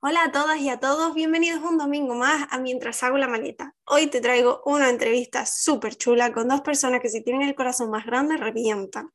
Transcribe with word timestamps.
Hola 0.00 0.26
a 0.26 0.30
todas 0.30 0.60
y 0.60 0.70
a 0.70 0.78
todos, 0.78 1.12
bienvenidos 1.12 1.60
un 1.68 1.76
domingo 1.76 2.14
más 2.14 2.46
a 2.52 2.60
Mientras 2.60 3.02
hago 3.02 3.18
la 3.18 3.26
maleta. 3.26 3.74
Hoy 3.84 4.06
te 4.06 4.20
traigo 4.20 4.62
una 4.64 4.90
entrevista 4.90 5.44
súper 5.44 5.96
chula 5.96 6.32
con 6.32 6.46
dos 6.46 6.60
personas 6.60 7.00
que 7.00 7.08
si 7.08 7.24
tienen 7.24 7.48
el 7.48 7.56
corazón 7.56 7.90
más 7.90 8.06
grande 8.06 8.36
revientan 8.36 9.10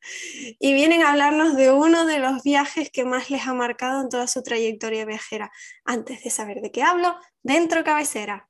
y 0.60 0.74
vienen 0.74 1.02
a 1.02 1.12
hablarnos 1.12 1.56
de 1.56 1.72
uno 1.72 2.06
de 2.06 2.20
los 2.20 2.44
viajes 2.44 2.92
que 2.92 3.06
más 3.06 3.32
les 3.32 3.48
ha 3.48 3.54
marcado 3.54 4.02
en 4.02 4.10
toda 4.10 4.28
su 4.28 4.44
trayectoria 4.44 5.06
viajera. 5.06 5.52
Antes 5.86 6.22
de 6.22 6.30
saber 6.30 6.60
de 6.60 6.74
qué 6.74 6.84
hablo, 6.84 7.16
dentro 7.44 7.86
cabecera. 7.86 8.50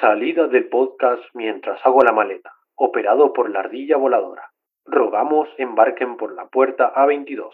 Salida 0.00 0.48
del 0.48 0.68
podcast 0.68 1.22
Mientras 1.32 1.80
hago 1.86 2.00
la 2.02 2.10
maleta, 2.10 2.50
operado 2.74 3.32
por 3.32 3.48
la 3.48 3.60
ardilla 3.60 3.98
voladora. 3.98 4.50
Rogamos 4.84 5.48
embarquen 5.58 6.16
por 6.16 6.34
la 6.34 6.48
puerta 6.48 6.92
A22. 6.92 7.52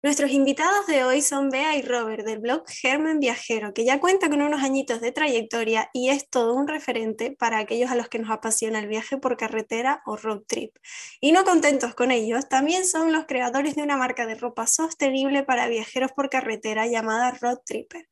Nuestros 0.00 0.30
invitados 0.30 0.86
de 0.86 1.02
hoy 1.02 1.22
son 1.22 1.50
Bea 1.50 1.76
y 1.76 1.82
Robert 1.82 2.24
del 2.24 2.38
blog 2.38 2.62
Germen 2.68 3.18
Viajero, 3.18 3.74
que 3.74 3.84
ya 3.84 3.98
cuenta 3.98 4.30
con 4.30 4.40
unos 4.40 4.62
añitos 4.62 5.00
de 5.00 5.10
trayectoria 5.10 5.90
y 5.92 6.10
es 6.10 6.30
todo 6.30 6.54
un 6.54 6.68
referente 6.68 7.34
para 7.36 7.58
aquellos 7.58 7.90
a 7.90 7.96
los 7.96 8.08
que 8.08 8.20
nos 8.20 8.30
apasiona 8.30 8.78
el 8.78 8.86
viaje 8.86 9.18
por 9.18 9.36
carretera 9.36 10.00
o 10.06 10.16
road 10.16 10.42
trip. 10.46 10.76
Y 11.20 11.32
no 11.32 11.42
contentos 11.42 11.96
con 11.96 12.12
ellos, 12.12 12.48
también 12.48 12.86
son 12.86 13.12
los 13.12 13.26
creadores 13.26 13.74
de 13.74 13.82
una 13.82 13.96
marca 13.96 14.24
de 14.24 14.36
ropa 14.36 14.68
sostenible 14.68 15.42
para 15.42 15.66
viajeros 15.66 16.12
por 16.12 16.30
carretera 16.30 16.86
llamada 16.86 17.32
Road 17.32 17.58
Tripper. 17.66 18.06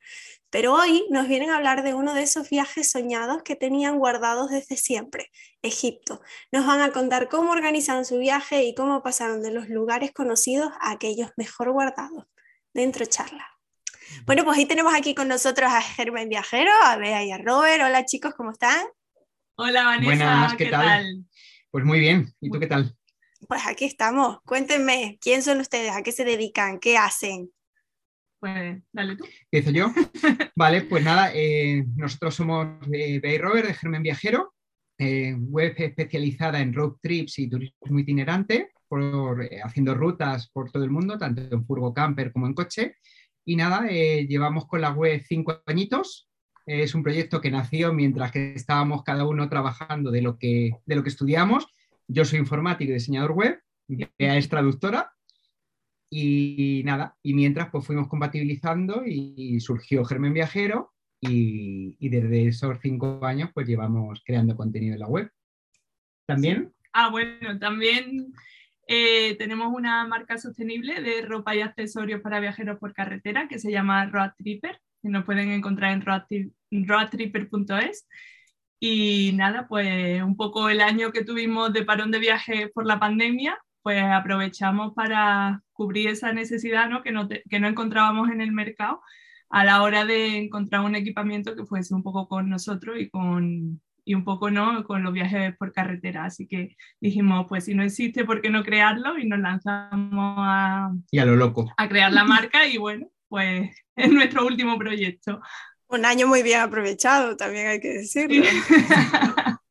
Pero 0.49 0.73
hoy 0.73 1.05
nos 1.09 1.27
vienen 1.27 1.49
a 1.49 1.57
hablar 1.57 1.83
de 1.83 1.93
uno 1.93 2.13
de 2.13 2.23
esos 2.23 2.49
viajes 2.49 2.89
soñados 2.89 3.43
que 3.43 3.55
tenían 3.55 3.99
guardados 3.99 4.49
desde 4.49 4.77
siempre, 4.77 5.29
Egipto. 5.61 6.21
Nos 6.51 6.65
van 6.65 6.79
a 6.79 6.91
contar 6.91 7.27
cómo 7.27 7.51
organizaron 7.51 8.05
su 8.05 8.17
viaje 8.17 8.63
y 8.63 8.73
cómo 8.73 9.03
pasaron 9.03 9.43
de 9.43 9.51
los 9.51 9.67
lugares 9.67 10.13
conocidos 10.13 10.71
a 10.79 10.91
aquellos 10.91 11.31
mejor 11.35 11.71
guardados. 11.71 12.25
Dentro 12.73 13.05
charla. 13.05 13.45
Bueno, 14.25 14.45
pues 14.45 14.57
ahí 14.57 14.65
tenemos 14.65 14.93
aquí 14.93 15.13
con 15.13 15.27
nosotros 15.27 15.69
a 15.69 15.81
Germán 15.81 16.29
Viajero, 16.29 16.71
a 16.85 16.95
Bea 16.95 17.25
y 17.25 17.31
a 17.31 17.37
Robert. 17.37 17.83
Hola 17.83 18.05
chicos, 18.05 18.33
¿cómo 18.35 18.51
están? 18.51 18.85
Hola 19.55 19.83
Vanessa, 19.83 20.55
¿qué, 20.57 20.67
tal? 20.67 21.25
Pues 21.71 21.83
muy 21.83 21.99
bien, 21.99 22.33
¿y 22.39 22.49
tú 22.49 22.59
qué 22.59 22.67
tal? 22.67 22.95
Pues 23.49 23.65
aquí 23.67 23.85
estamos. 23.85 24.39
Cuéntenme, 24.45 25.17
¿quién 25.19 25.43
son 25.43 25.59
ustedes? 25.59 25.91
¿A 25.91 26.03
qué 26.03 26.11
se 26.11 26.23
dedican? 26.23 26.79
¿Qué 26.79 26.97
hacen? 26.97 27.51
Pues 28.39 28.83
dale 28.93 29.15
tú. 29.15 29.25
Empiezo 29.51 29.71
yo. 29.71 29.91
vale, 30.55 30.81
pues 30.83 31.03
nada, 31.03 31.31
eh, 31.33 31.85
nosotros 31.95 32.35
somos 32.35 32.67
eh, 32.91 33.19
Bay 33.21 33.37
Robert 33.37 33.67
de 33.67 33.73
Germen 33.73 34.03
Viajero, 34.03 34.53
eh, 34.99 35.35
web 35.35 35.73
especializada 35.77 36.59
en 36.59 36.73
road 36.73 36.97
trips 37.01 37.39
y 37.39 37.49
turismo 37.49 37.99
itinerante, 37.99 38.71
por, 38.87 39.43
eh, 39.43 39.59
haciendo 39.63 39.95
rutas 39.95 40.49
por 40.51 40.71
todo 40.71 40.83
el 40.83 40.91
mundo, 40.91 41.17
tanto 41.17 41.41
en 41.41 41.65
furgo 41.65 41.93
camper 41.93 42.31
como 42.31 42.45
en 42.45 42.53
coche. 42.53 42.95
Y 43.43 43.55
nada, 43.55 43.87
llevamos 43.87 44.67
con 44.67 44.81
la 44.81 44.91
web 44.91 45.23
cinco 45.25 45.61
añitos. 45.65 46.29
Es 46.65 46.93
un 46.93 47.01
proyecto 47.01 47.39
que 47.39 47.49
nació 47.49 47.93
mientras 47.93 48.29
que 48.33 48.53
estábamos 48.53 49.03
cada 49.03 49.25
uno 49.25 49.47
trabajando 49.47 50.11
de 50.11 50.21
lo 50.21 50.37
que, 50.37 50.71
de 50.85 50.95
lo 50.95 51.01
que 51.01 51.09
estudiamos. 51.09 51.65
Yo 52.09 52.25
soy 52.25 52.39
informático 52.39 52.91
y 52.91 52.95
diseñador 52.95 53.31
web, 53.31 53.61
Bea 53.87 54.35
es 54.35 54.49
traductora 54.49 55.16
y 56.09 56.81
nada, 56.85 57.15
y 57.21 57.33
mientras 57.33 57.69
pues 57.69 57.85
fuimos 57.85 58.07
compatibilizando 58.07 59.03
y 59.05 59.59
surgió 59.59 60.05
Germen 60.05 60.33
Viajero 60.33 60.93
y, 61.19 62.09
desde 62.09 62.47
esos 62.47 62.77
cinco 62.81 63.19
años 63.25 63.49
pues 63.53 63.67
llevamos 63.67 64.21
creando 64.25 64.55
contenido 64.55 64.93
en 64.93 64.99
la 64.99 65.07
web. 65.07 65.31
¿También? 66.25 66.73
Ah, 66.93 67.09
bueno, 67.09 67.57
también 67.59 68.33
eh, 68.87 69.35
tenemos 69.37 69.73
una 69.73 70.05
marca 70.07 70.37
sostenible 70.37 71.01
de 71.01 71.21
ropa 71.21 71.55
y 71.55 71.61
accesorios 71.61 72.21
para 72.21 72.39
viajeros 72.39 72.79
por 72.79 72.93
carretera 72.93 73.47
que 73.47 73.59
se 73.59 73.71
llama 73.71 74.05
Road 74.07 74.31
Tripper, 74.37 74.79
que 75.01 75.09
nos 75.09 75.25
pueden 75.25 75.51
encontrar 75.51 75.91
en 75.91 76.87
roadtripper.es. 76.87 78.07
Y 78.79 79.31
nada, 79.33 79.67
pues 79.67 80.21
un 80.21 80.37
poco 80.37 80.69
el 80.69 80.81
año 80.81 81.11
que 81.11 81.23
tuvimos 81.23 81.73
de 81.73 81.83
parón 81.83 82.11
de 82.11 82.19
viaje 82.19 82.69
por 82.69 82.85
la 82.85 82.99
pandemia, 82.99 83.57
pues 83.87 84.03
aprovechamos 84.03 84.93
para 84.93 85.63
cubrir 85.71 86.09
esa 86.09 86.33
necesidad 86.33 86.89
¿no? 86.89 87.03
Que, 87.03 87.13
no 87.13 87.29
que 87.29 87.59
no 87.61 87.69
encontrábamos 87.69 88.29
en 88.29 88.41
el 88.41 88.51
mercado 88.51 88.99
a 89.49 89.63
la 89.63 89.81
hora 89.81 90.03
de 90.03 90.39
encontrar 90.39 90.81
un 90.81 90.93
equipamiento 90.93 91.55
que 91.55 91.63
fuese 91.63 91.95
un 91.95 92.03
poco 92.03 92.27
con 92.27 92.49
nosotros 92.49 92.97
y 92.99 93.09
con 93.09 93.79
y 94.03 94.13
un 94.13 94.25
poco 94.25 94.51
no 94.51 94.83
con 94.83 95.03
los 95.03 95.13
viajes 95.13 95.55
por 95.55 95.71
carretera. 95.71 96.25
Así 96.25 96.47
que 96.47 96.75
dijimos, 96.99 97.45
pues 97.47 97.63
si 97.63 97.75
no 97.75 97.83
existe, 97.83 98.25
¿por 98.25 98.41
qué 98.41 98.49
no 98.49 98.61
crearlo? 98.61 99.17
Y 99.17 99.25
nos 99.25 99.39
lanzamos 99.39 100.35
a, 100.37 100.91
y 101.09 101.19
a 101.19 101.25
lo 101.25 101.37
loco. 101.37 101.73
A 101.77 101.87
crear 101.87 102.11
la 102.11 102.25
marca 102.25 102.67
y 102.67 102.75
bueno, 102.75 103.07
pues 103.29 103.71
es 103.95 104.11
nuestro 104.11 104.45
último 104.45 104.77
proyecto. 104.77 105.39
Un 105.87 106.03
año 106.03 106.27
muy 106.27 106.43
bien 106.43 106.59
aprovechado, 106.59 107.37
también 107.37 107.67
hay 107.67 107.79
que 107.79 107.99
decirlo. 107.99 108.43
Sí, 108.43 108.75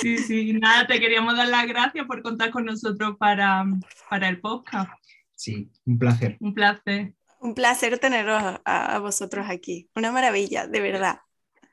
sí, 0.00 0.52
nada, 0.54 0.86
te 0.86 1.00
queríamos 1.00 1.36
dar 1.36 1.48
las 1.48 1.66
gracias 1.66 2.06
por 2.06 2.22
contar 2.22 2.50
con 2.50 2.64
nosotros 2.64 3.16
para, 3.18 3.64
para 4.08 4.28
el 4.28 4.40
podcast. 4.40 4.90
Sí, 5.34 5.70
un 5.86 5.98
placer. 5.98 6.36
Un 6.40 6.54
placer. 6.54 7.14
Un 7.40 7.54
placer 7.54 7.98
teneros 7.98 8.60
a, 8.64 8.98
vosotros 8.98 9.46
aquí. 9.48 9.88
Una 9.94 10.12
maravilla, 10.12 10.66
de 10.66 10.80
verdad. 10.80 11.20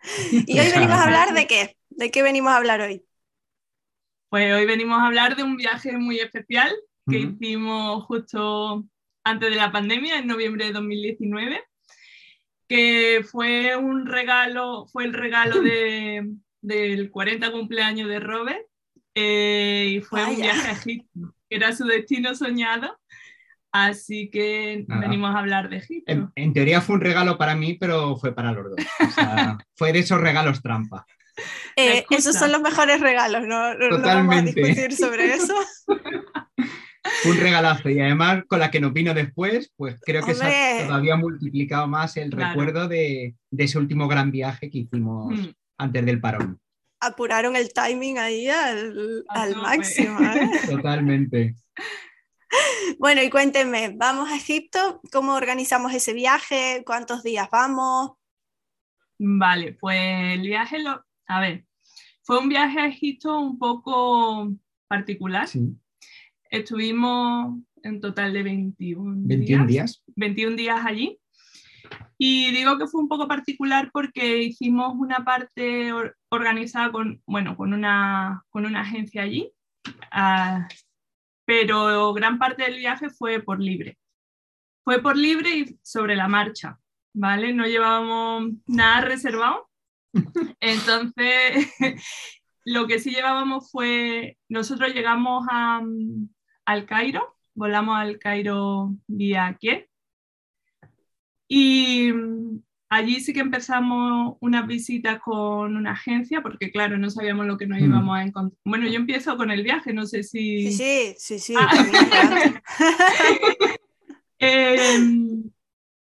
Y 0.47 0.59
hoy 0.59 0.69
venimos 0.71 0.97
a 0.97 1.03
hablar 1.03 1.33
de 1.33 1.47
qué? 1.47 1.77
¿De 1.89 2.11
qué 2.11 2.21
venimos 2.21 2.51
a 2.51 2.57
hablar 2.57 2.81
hoy? 2.81 3.03
Pues 4.29 4.53
hoy 4.53 4.65
venimos 4.65 4.99
a 4.99 5.07
hablar 5.07 5.35
de 5.35 5.43
un 5.43 5.57
viaje 5.57 5.97
muy 5.97 6.19
especial 6.19 6.73
que 7.09 7.19
hicimos 7.19 8.03
justo 8.03 8.85
antes 9.23 9.49
de 9.49 9.55
la 9.55 9.71
pandemia, 9.71 10.19
en 10.19 10.27
noviembre 10.27 10.65
de 10.65 10.73
2019, 10.73 11.63
que 12.67 13.25
fue 13.29 13.75
un 13.75 14.05
regalo, 14.05 14.85
fue 14.87 15.05
el 15.05 15.13
regalo 15.13 15.61
de, 15.61 16.29
del 16.61 17.09
40 17.11 17.51
cumpleaños 17.51 18.09
de 18.09 18.19
Robert 18.19 18.65
eh, 19.19 19.93
y 19.95 20.01
fue 20.01 20.23
un 20.23 20.35
viaje 20.35 20.67
a 20.67 20.71
Egipto, 20.73 21.33
era 21.49 21.75
su 21.75 21.85
destino 21.85 22.35
soñado. 22.35 22.99
Así 23.71 24.29
que 24.31 24.85
venimos 24.87 25.35
a 25.35 25.39
hablar 25.39 25.69
de 25.69 25.77
Egipto. 25.77 26.31
En, 26.35 26.53
teoría 26.53 26.81
fue 26.81 26.95
un 26.95 27.01
regalo 27.01 27.37
para 27.37 27.55
mí, 27.55 27.73
pero 27.73 28.15
fue 28.15 28.33
para 28.33 28.51
los 28.51 28.65
dos. 28.71 28.79
fue 29.75 29.91
de 29.91 29.99
esos 29.99 30.21
regalos 30.21 30.61
trampa. 30.61 31.05
Eh, 31.75 32.05
esos 32.09 32.35
son 32.35 32.51
los 32.51 32.61
mejores 32.61 33.01
regalos, 33.01 33.43
¿no? 33.45 33.73
Totalmente. 33.77 33.99
No 33.99 34.07
vamos 34.07 34.35
a 34.35 34.41
discutir 34.41 34.93
sobre 34.93 35.33
eso. 35.33 35.53
un 37.25 37.37
regalazo 37.37 37.89
y 37.89 37.99
además 37.99 38.43
con 38.47 38.59
la 38.59 38.71
que 38.71 38.79
no 38.79 38.91
vino 38.91 39.13
después, 39.13 39.71
pues 39.75 39.99
creo 40.01 40.25
que 40.25 40.33
se 40.33 40.45
ha 40.45 40.87
todavía 40.87 41.15
multiplicado 41.15 41.87
más 41.87 42.17
el 42.17 42.31
recuerdo 42.31 42.87
de, 42.87 43.35
ese 43.55 43.77
último 43.77 44.07
gran 44.07 44.31
viaje 44.31 44.69
que 44.69 44.79
hicimos 44.79 45.33
mm 45.33 45.49
antes 45.77 46.05
del 46.05 46.19
parón. 46.19 46.59
Apuraron 46.99 47.55
el 47.55 47.71
timing 47.71 48.17
ahí 48.17 48.49
al, 48.49 49.55
máximo. 49.55 50.19
¿eh? 50.21 50.49
Totalmente. 50.69 51.55
Bueno, 52.97 53.21
y 53.21 53.29
cuéntenme, 53.29 53.93
¿vamos 53.95 54.29
a 54.29 54.37
Egipto? 54.37 55.01
¿Cómo 55.11 55.33
organizamos 55.35 55.93
ese 55.93 56.13
viaje? 56.13 56.83
¿Cuántos 56.85 57.21
días 57.21 57.49
vamos? 57.51 58.13
Vale, 59.19 59.73
pues 59.79 59.99
el 60.35 60.41
viaje, 60.41 60.79
lo, 60.79 61.03
a 61.27 61.39
ver, 61.39 61.65
fue 62.23 62.39
un 62.39 62.49
viaje 62.49 62.79
a 62.79 62.87
Egipto 62.87 63.39
un 63.39 63.57
poco 63.59 64.53
particular. 64.87 65.47
Sí. 65.47 65.75
Estuvimos 66.49 67.57
en 67.83 67.99
total 67.99 68.33
de 68.33 68.43
21, 68.43 69.15
21 69.27 69.65
días. 69.65 70.03
21 70.15 70.55
días 70.55 70.85
allí. 70.85 71.19
Y 72.17 72.51
digo 72.51 72.77
que 72.77 72.87
fue 72.87 73.01
un 73.01 73.07
poco 73.07 73.27
particular 73.27 73.91
porque 73.93 74.39
hicimos 74.39 74.95
una 74.97 75.23
parte 75.23 75.91
organizada 76.29 76.91
con, 76.91 77.21
bueno, 77.27 77.55
con, 77.55 77.73
una, 77.73 78.43
con 78.49 78.65
una 78.65 78.81
agencia 78.81 79.21
allí, 79.21 79.51
ah, 80.11 80.67
pero 81.45 82.13
gran 82.13 82.39
parte 82.39 82.63
del 82.63 82.77
viaje 82.77 83.09
fue 83.09 83.41
por 83.41 83.61
libre. 83.61 83.97
Fue 84.83 85.01
por 85.01 85.15
libre 85.15 85.57
y 85.57 85.79
sobre 85.83 86.15
la 86.15 86.27
marcha, 86.27 86.79
¿vale? 87.13 87.53
No 87.53 87.67
llevábamos 87.67 88.51
nada 88.65 89.01
reservado. 89.01 89.69
Entonces, 90.59 91.71
lo 92.65 92.87
que 92.87 92.99
sí 92.99 93.11
llevábamos 93.11 93.69
fue, 93.71 94.37
nosotros 94.49 94.93
llegamos 94.93 95.45
a, 95.51 95.81
al 96.65 96.85
Cairo, 96.87 97.37
volamos 97.53 97.97
al 97.97 98.17
Cairo 98.17 98.95
vía 99.07 99.55
Kiev 99.59 99.87
y 101.47 102.11
mm, 102.11 102.61
allí 102.89 103.19
sí 103.19 103.33
que 103.33 103.39
empezamos 103.39 104.37
unas 104.39 104.67
visitas 104.67 105.19
con 105.19 105.75
una 105.75 105.91
agencia, 105.91 106.41
porque 106.41 106.71
claro, 106.71 106.97
no 106.97 107.09
sabíamos 107.09 107.45
lo 107.45 107.57
que 107.57 107.67
nos 107.67 107.79
mm. 107.79 107.85
íbamos 107.85 108.17
a 108.17 108.23
encontrar. 108.23 108.59
Bueno, 108.65 108.87
yo 108.87 108.95
empiezo 108.95 109.37
con 109.37 109.51
el 109.51 109.63
viaje, 109.63 109.93
no 109.93 110.05
sé 110.05 110.23
si... 110.23 110.71
Sí, 110.71 111.13
sí, 111.17 111.39
sí, 111.39 111.39
sí. 111.39 111.55
Ah. 111.57 112.61
Em, 114.39 115.49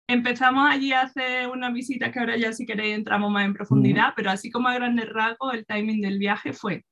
empezamos 0.07 0.69
allí 0.69 0.93
a 0.93 1.03
hacer 1.03 1.49
unas 1.49 1.73
visitas 1.73 2.13
que 2.13 2.19
ahora 2.19 2.37
ya 2.37 2.53
si 2.53 2.67
queréis 2.67 2.95
entramos 2.95 3.31
más 3.31 3.47
en 3.47 3.55
profundidad, 3.55 4.13
pero 4.15 4.31
así 4.31 4.51
como 4.51 4.69
a 4.69 4.75
grandes 4.75 5.09
rasgos 5.09 5.55
el 5.55 5.65
timing 5.65 6.03
del 6.03 6.19
viaje 6.19 6.53
fue, 6.53 6.85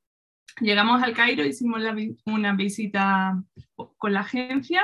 llegamos 0.60 1.02
al 1.02 1.12
Cairo, 1.12 1.44
hicimos 1.44 1.82
una 2.24 2.54
visita 2.54 3.42
con 3.98 4.14
la 4.14 4.20
agencia 4.20 4.82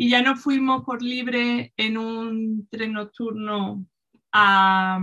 Y 0.00 0.10
ya 0.10 0.22
nos 0.22 0.40
fuimos 0.40 0.84
por 0.84 1.02
libre 1.02 1.72
en 1.76 1.98
un 1.98 2.68
tren 2.70 2.92
nocturno 2.92 3.84
a, 4.30 5.00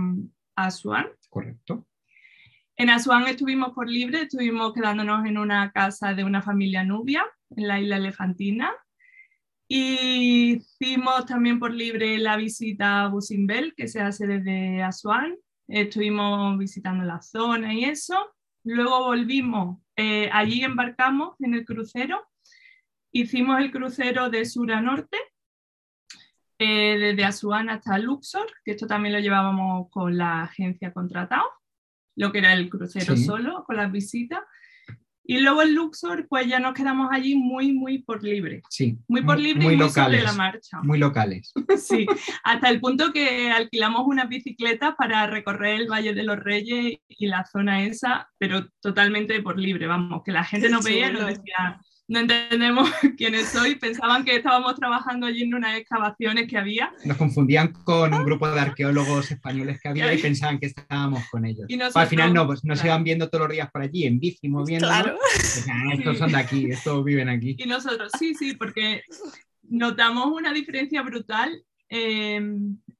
a 0.56 0.66
Asuán. 0.66 1.08
Correcto. 1.28 1.86
En 2.76 2.88
Asuán 2.88 3.26
estuvimos 3.26 3.74
por 3.74 3.90
libre, 3.90 4.22
estuvimos 4.22 4.72
quedándonos 4.72 5.26
en 5.26 5.36
una 5.36 5.70
casa 5.70 6.14
de 6.14 6.24
una 6.24 6.40
familia 6.40 6.82
nubia 6.82 7.26
en 7.50 7.68
la 7.68 7.78
isla 7.78 7.98
Elefantina. 7.98 8.72
Y 9.68 10.62
hicimos 10.80 11.26
también 11.26 11.58
por 11.58 11.74
libre 11.74 12.16
la 12.16 12.38
visita 12.38 13.02
a 13.02 13.08
Busimbel, 13.08 13.74
que 13.76 13.88
se 13.88 14.00
hace 14.00 14.26
desde 14.26 14.82
Asuán. 14.82 15.36
Estuvimos 15.68 16.56
visitando 16.56 17.04
la 17.04 17.20
zona 17.20 17.74
y 17.74 17.84
eso. 17.84 18.34
Luego 18.64 19.04
volvimos, 19.04 19.78
eh, 19.94 20.30
allí 20.32 20.64
embarcamos 20.64 21.36
en 21.40 21.52
el 21.52 21.66
crucero 21.66 22.26
Hicimos 23.18 23.58
el 23.60 23.72
crucero 23.72 24.28
de 24.28 24.44
sur 24.44 24.70
a 24.70 24.82
norte, 24.82 25.16
eh, 26.58 26.98
desde 26.98 27.24
Asuán 27.24 27.70
hasta 27.70 27.96
Luxor, 27.96 28.46
que 28.62 28.72
esto 28.72 28.86
también 28.86 29.14
lo 29.14 29.20
llevábamos 29.20 29.88
con 29.90 30.18
la 30.18 30.42
agencia 30.42 30.92
contratado, 30.92 31.46
lo 32.14 32.30
que 32.30 32.40
era 32.40 32.52
el 32.52 32.68
crucero 32.68 33.16
solo, 33.16 33.64
con 33.64 33.76
las 33.76 33.90
visitas. 33.90 34.40
Y 35.24 35.38
luego 35.38 35.62
en 35.62 35.74
Luxor, 35.74 36.26
pues 36.28 36.46
ya 36.46 36.60
nos 36.60 36.74
quedamos 36.74 37.08
allí 37.10 37.36
muy, 37.36 37.72
muy 37.72 38.02
por 38.02 38.22
libre. 38.22 38.60
Sí. 38.68 38.98
Muy 39.08 39.22
por 39.22 39.38
libre 39.38 39.64
y 39.64 39.76
muy 39.78 39.88
sobre 39.88 40.22
la 40.22 40.34
marcha. 40.34 40.82
Muy 40.82 40.98
locales. 40.98 41.54
Sí, 41.78 42.06
hasta 42.44 42.68
el 42.68 42.80
punto 42.80 43.12
que 43.12 43.50
alquilamos 43.50 44.02
unas 44.06 44.28
bicicletas 44.28 44.94
para 44.96 45.26
recorrer 45.26 45.80
el 45.80 45.90
Valle 45.90 46.12
de 46.12 46.22
los 46.22 46.38
Reyes 46.38 46.98
y 47.08 47.26
la 47.28 47.46
zona 47.46 47.84
esa, 47.84 48.28
pero 48.38 48.68
totalmente 48.80 49.40
por 49.40 49.58
libre, 49.58 49.86
vamos, 49.86 50.22
que 50.22 50.32
la 50.32 50.44
gente 50.44 50.68
nos 50.68 50.84
veía 50.84 51.10
y 51.10 51.12
nos 51.12 51.26
decía, 51.26 51.80
no 52.08 52.20
entendemos 52.20 52.88
quiénes 53.16 53.48
soy, 53.48 53.74
pensaban 53.74 54.24
que 54.24 54.36
estábamos 54.36 54.76
trabajando 54.76 55.26
allí 55.26 55.42
en 55.42 55.54
unas 55.54 55.76
excavaciones 55.76 56.46
que 56.48 56.56
había. 56.56 56.92
Nos 57.04 57.16
confundían 57.16 57.72
con 57.72 58.14
un 58.14 58.24
grupo 58.24 58.48
de 58.48 58.60
arqueólogos 58.60 59.30
españoles 59.30 59.80
que 59.80 59.88
había 59.88 60.12
y 60.14 60.18
pensaban 60.22 60.58
que 60.58 60.66
estábamos 60.66 61.28
con 61.30 61.44
ellos. 61.44 61.66
al 61.94 62.06
final 62.06 62.32
no, 62.32 62.46
pues 62.46 62.64
nos 62.64 62.84
iban 62.84 63.02
viendo 63.04 63.28
todos 63.28 63.48
los 63.48 63.52
días 63.52 63.70
por 63.70 63.82
allí, 63.82 64.04
en 64.04 64.20
bici, 64.20 64.48
moviendo. 64.48 64.86
Claro. 64.86 65.16
Pues, 65.18 65.66
ah, 65.68 65.94
estos 65.94 66.18
son 66.18 66.32
de 66.32 66.38
aquí, 66.38 66.70
estos 66.70 67.04
viven 67.04 67.28
aquí. 67.28 67.56
Y 67.58 67.66
nosotros, 67.66 68.12
sí, 68.18 68.34
sí, 68.34 68.54
porque 68.54 69.02
notamos 69.62 70.26
una 70.26 70.52
diferencia 70.52 71.02
brutal 71.02 71.62
eh, 71.88 72.40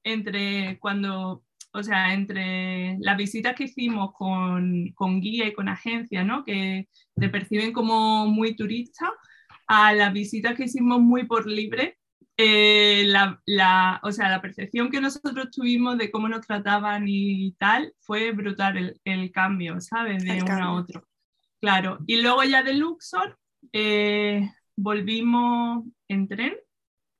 entre 0.03 0.77
cuando 0.79 1.43
o 1.77 1.83
sea, 1.83 2.13
entre 2.13 2.97
las 2.99 3.17
visitas 3.17 3.55
que 3.55 3.65
hicimos 3.65 4.11
con, 4.13 4.91
con 4.95 5.21
guía 5.21 5.45
y 5.45 5.53
con 5.53 5.69
agencia, 5.69 6.23
¿no? 6.23 6.43
que 6.43 6.89
te 7.15 7.29
perciben 7.29 7.71
como 7.71 8.25
muy 8.25 8.55
turista, 8.55 9.11
a 9.67 9.93
las 9.93 10.11
visitas 10.11 10.55
que 10.55 10.63
hicimos 10.63 10.99
muy 10.99 11.25
por 11.25 11.45
libre, 11.45 11.99
eh, 12.35 13.03
la, 13.05 13.39
la, 13.45 13.99
o 14.03 14.11
sea, 14.11 14.29
la 14.29 14.41
percepción 14.41 14.89
que 14.89 15.01
nosotros 15.01 15.51
tuvimos 15.51 15.97
de 15.97 16.09
cómo 16.09 16.27
nos 16.29 16.45
trataban 16.45 17.05
y 17.07 17.51
tal 17.53 17.93
fue 17.99 18.31
brutal 18.31 18.77
el, 18.77 19.01
el 19.05 19.31
cambio, 19.31 19.79
¿sabes? 19.81 20.23
De 20.23 20.41
uno 20.41 20.63
a 20.63 20.73
otro. 20.73 21.07
Claro. 21.59 21.99
Y 22.07 22.21
luego 22.21 22.43
ya 22.43 22.63
de 22.63 22.73
Luxor 22.73 23.37
eh, 23.71 24.49
volvimos 24.75 25.85
en 26.07 26.27
tren. 26.27 26.55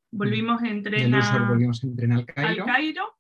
Volvimos 0.10 0.64
en 0.64 0.84
tren, 0.84 1.12
de 1.12 1.18
Luxor, 1.18 1.48
volvimos 1.48 1.84
en 1.84 1.96
tren 1.96 2.12
al 2.14 2.26
Cairo. 2.26 2.64
Al 2.64 2.66
Cairo 2.66 3.17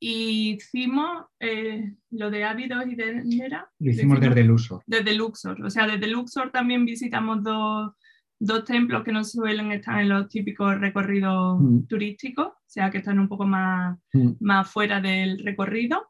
y 0.00 0.52
hicimos 0.54 1.26
eh, 1.40 1.92
lo 2.10 2.30
de 2.30 2.44
Ávidos 2.44 2.84
y 2.86 2.94
de 2.94 3.24
Nera. 3.24 3.68
Lo 3.78 3.90
hicimos 3.90 4.20
desde 4.20 4.44
Luxor. 4.44 4.82
Desde 4.86 5.14
Luxor. 5.14 5.62
O 5.64 5.70
sea, 5.70 5.86
desde 5.86 6.06
Luxor 6.06 6.50
también 6.52 6.84
visitamos 6.84 7.42
dos, 7.42 7.92
dos 8.38 8.64
templos 8.64 9.02
que 9.02 9.12
no 9.12 9.24
suelen 9.24 9.72
estar 9.72 10.00
en 10.00 10.10
los 10.10 10.28
típicos 10.28 10.78
recorridos 10.78 11.58
mm. 11.60 11.86
turísticos, 11.86 12.46
o 12.46 12.64
sea, 12.66 12.90
que 12.90 12.98
están 12.98 13.18
un 13.18 13.28
poco 13.28 13.46
más, 13.46 13.98
mm. 14.12 14.32
más 14.40 14.70
fuera 14.70 15.00
del 15.00 15.44
recorrido. 15.44 16.08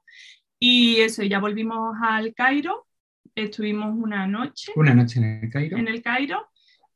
Y 0.61 0.96
eso, 0.96 1.23
ya 1.23 1.38
volvimos 1.38 1.96
al 2.02 2.35
Cairo. 2.35 2.87
Estuvimos 3.35 3.94
una 3.96 4.26
noche. 4.26 4.73
Una 4.76 4.94
noche 4.94 5.20
en 5.20 5.44
el 5.44 5.50
Cairo. 5.50 5.79
En 5.79 5.88
el 5.88 6.02
Cairo. 6.02 6.49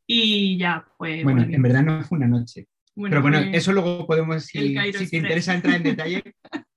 Y 0.06 0.58
ya, 0.58 0.84
pues. 0.98 1.22
Bueno, 1.22 1.42
en 1.42 1.62
verdad 1.62 1.82
no 1.84 2.02
fue 2.02 2.18
una 2.18 2.26
noche. 2.26 2.66
Pero 2.94 3.22
bueno, 3.22 3.38
eso 3.38 3.72
luego 3.72 4.06
podemos, 4.06 4.44
si, 4.44 4.76
si 4.92 5.08
te 5.08 5.16
interesa 5.16 5.54
entrar 5.54 5.76
en 5.76 5.82
detalle, 5.82 6.22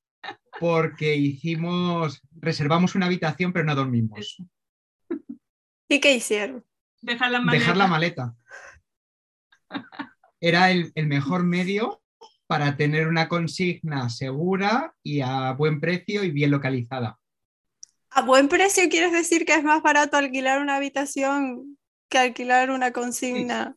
porque 0.59 1.15
hicimos, 1.15 2.21
reservamos 2.35 2.95
una 2.95 3.07
habitación, 3.07 3.53
pero 3.53 3.65
no 3.65 3.75
dormimos. 3.75 4.37
¿Y 5.89 5.99
qué 5.99 6.15
hicieron? 6.15 6.65
Dejar 7.01 7.31
la 7.31 7.39
maleta. 7.39 7.59
Dejar 7.59 7.77
la 7.77 7.87
maleta. 7.87 8.35
Era 10.39 10.71
el, 10.71 10.91
mejor 10.95 11.43
medio 11.43 12.01
para 12.47 12.77
tener 12.77 13.07
una 13.07 13.27
consigna 13.27 14.09
segura 14.09 14.95
y 15.03 15.21
a 15.21 15.51
buen 15.53 15.79
precio 15.79 16.23
y 16.23 16.31
bien 16.31 16.51
localizada. 16.51 17.19
¿A 18.11 18.21
buen 18.21 18.47
precio 18.47 18.87
quieres 18.89 19.11
decir 19.11 19.45
que 19.45 19.53
es 19.55 19.63
más 19.63 19.81
barato 19.81 20.17
alquilar 20.17 20.61
una 20.61 20.77
habitación 20.77 21.77
que 22.09 22.17
alquilar 22.17 22.69
una 22.69 22.91
consigna? 22.91 23.75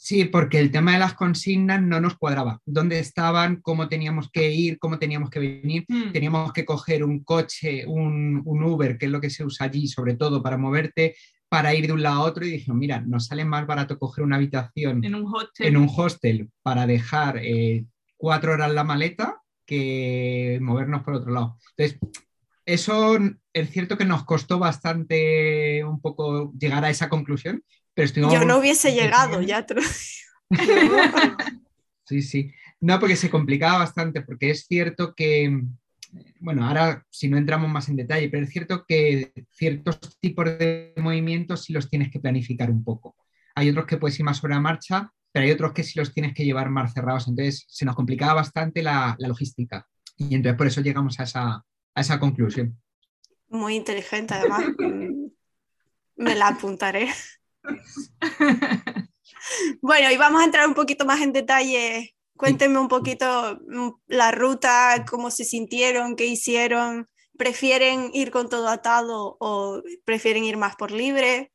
Sí, 0.00 0.26
porque 0.26 0.60
el 0.60 0.70
tema 0.70 0.92
de 0.92 1.00
las 1.00 1.14
consignas 1.14 1.82
no 1.82 2.00
nos 2.00 2.16
cuadraba. 2.16 2.62
¿Dónde 2.64 3.00
estaban? 3.00 3.56
¿Cómo 3.56 3.88
teníamos 3.88 4.30
que 4.30 4.52
ir? 4.52 4.78
¿Cómo 4.78 4.96
teníamos 4.96 5.28
que 5.28 5.40
venir? 5.40 5.86
Hmm. 5.88 6.12
Teníamos 6.12 6.52
que 6.52 6.64
coger 6.64 7.02
un 7.02 7.24
coche, 7.24 7.84
un, 7.84 8.40
Uber, 8.46 8.96
que 8.96 9.06
es 9.06 9.12
lo 9.12 9.20
que 9.20 9.28
se 9.28 9.44
usa 9.44 9.66
allí, 9.66 9.88
sobre 9.88 10.14
todo 10.14 10.40
para 10.40 10.56
moverte, 10.56 11.16
para 11.48 11.74
ir 11.74 11.88
de 11.88 11.94
un 11.94 12.04
lado 12.04 12.20
a 12.20 12.24
otro. 12.26 12.46
Y 12.46 12.52
dijimos, 12.52 12.78
mira, 12.78 13.00
nos 13.00 13.26
sale 13.26 13.44
más 13.44 13.66
barato 13.66 13.98
coger 13.98 14.22
una 14.22 14.36
habitación 14.36 15.04
en 15.04 15.16
un 15.16 15.34
hostel, 15.34 15.66
en 15.66 15.76
un 15.76 15.90
hostel 15.94 16.48
para 16.62 16.86
dejar 16.86 17.38
eh, 17.42 17.84
cuatro 18.16 18.52
horas 18.52 18.72
la 18.72 18.84
maleta 18.84 19.42
que 19.66 20.60
movernos 20.62 21.02
por 21.02 21.14
otro 21.14 21.32
lado. 21.32 21.58
Entonces, 21.76 21.98
eso 22.64 23.18
es 23.52 23.70
cierto 23.70 23.98
que 23.98 24.04
nos 24.04 24.24
costó 24.24 24.60
bastante 24.60 25.82
un 25.84 26.00
poco 26.00 26.52
llegar 26.52 26.84
a 26.84 26.90
esa 26.90 27.08
conclusión, 27.08 27.64
yo 28.06 28.44
no 28.44 28.58
hubiese 28.58 28.92
llegado, 28.92 29.40
ya 29.42 29.66
Sí, 32.04 32.22
sí. 32.22 32.52
No, 32.80 32.98
porque 32.98 33.16
se 33.16 33.28
complicaba 33.28 33.78
bastante, 33.80 34.22
porque 34.22 34.50
es 34.50 34.66
cierto 34.66 35.14
que, 35.14 35.62
bueno, 36.40 36.66
ahora 36.66 37.04
si 37.10 37.28
no 37.28 37.36
entramos 37.36 37.68
más 37.68 37.88
en 37.88 37.96
detalle, 37.96 38.30
pero 38.30 38.44
es 38.44 38.50
cierto 38.50 38.84
que 38.86 39.32
ciertos 39.50 39.98
tipos 40.20 40.46
de 40.46 40.94
movimientos 40.96 41.64
sí 41.64 41.72
los 41.72 41.90
tienes 41.90 42.10
que 42.10 42.20
planificar 42.20 42.70
un 42.70 42.82
poco. 42.82 43.14
Hay 43.54 43.68
otros 43.68 43.86
que 43.86 43.98
puedes 43.98 44.18
ir 44.18 44.24
más 44.24 44.38
sobre 44.38 44.54
la 44.54 44.60
marcha, 44.60 45.12
pero 45.32 45.44
hay 45.44 45.52
otros 45.52 45.72
que 45.72 45.82
sí 45.82 45.98
los 45.98 46.14
tienes 46.14 46.32
que 46.32 46.44
llevar 46.44 46.70
más 46.70 46.94
cerrados. 46.94 47.28
Entonces 47.28 47.66
se 47.68 47.84
nos 47.84 47.96
complicaba 47.96 48.34
bastante 48.34 48.82
la, 48.82 49.16
logística. 49.18 49.86
Y 50.16 50.34
entonces 50.34 50.56
por 50.56 50.66
eso 50.66 50.80
llegamos 50.80 51.20
a 51.20 51.24
esa, 51.24 51.64
a 51.94 52.00
esa 52.00 52.18
conclusión. 52.18 52.80
Muy 53.48 53.74
inteligente, 53.74 54.34
además. 54.34 54.64
Me 56.16 56.34
la 56.34 56.48
apuntaré. 56.48 57.08
bueno, 59.82 60.10
y 60.10 60.16
vamos 60.16 60.40
a 60.40 60.44
entrar 60.44 60.66
un 60.66 60.74
poquito 60.74 61.04
más 61.04 61.20
en 61.20 61.32
detalle. 61.32 62.14
Cuéntenme 62.36 62.78
un 62.78 62.88
poquito 62.88 63.60
mm, 63.68 63.90
la 64.06 64.30
ruta, 64.30 65.04
cómo 65.08 65.30
se 65.30 65.44
sintieron, 65.44 66.16
qué 66.16 66.26
hicieron. 66.26 67.08
¿Prefieren 67.36 68.10
ir 68.12 68.30
con 68.30 68.48
todo 68.48 68.68
atado 68.68 69.36
o 69.40 69.82
prefieren 70.04 70.44
ir 70.44 70.56
más 70.56 70.76
por 70.76 70.90
libre? 70.90 71.52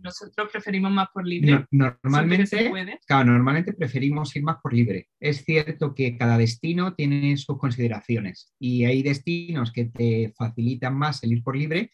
nosotros 0.00 0.48
preferimos 0.50 0.90
más 0.90 1.08
por 1.12 1.26
libre. 1.26 1.66
normalmente, 1.70 2.70
claro, 3.06 3.32
normalmente 3.32 3.72
preferimos 3.72 4.34
ir 4.36 4.42
más 4.42 4.56
por 4.62 4.72
libre. 4.72 5.08
Es 5.20 5.44
cierto 5.44 5.94
que 5.94 6.16
cada 6.16 6.38
destino 6.38 6.94
tiene 6.94 7.36
sus 7.36 7.58
consideraciones 7.58 8.54
y 8.58 8.84
hay 8.84 9.02
destinos 9.02 9.72
que 9.72 9.86
te 9.86 10.32
facilitan 10.36 10.96
más 10.96 11.22
el 11.22 11.32
ir 11.32 11.42
por 11.42 11.56
libre 11.56 11.90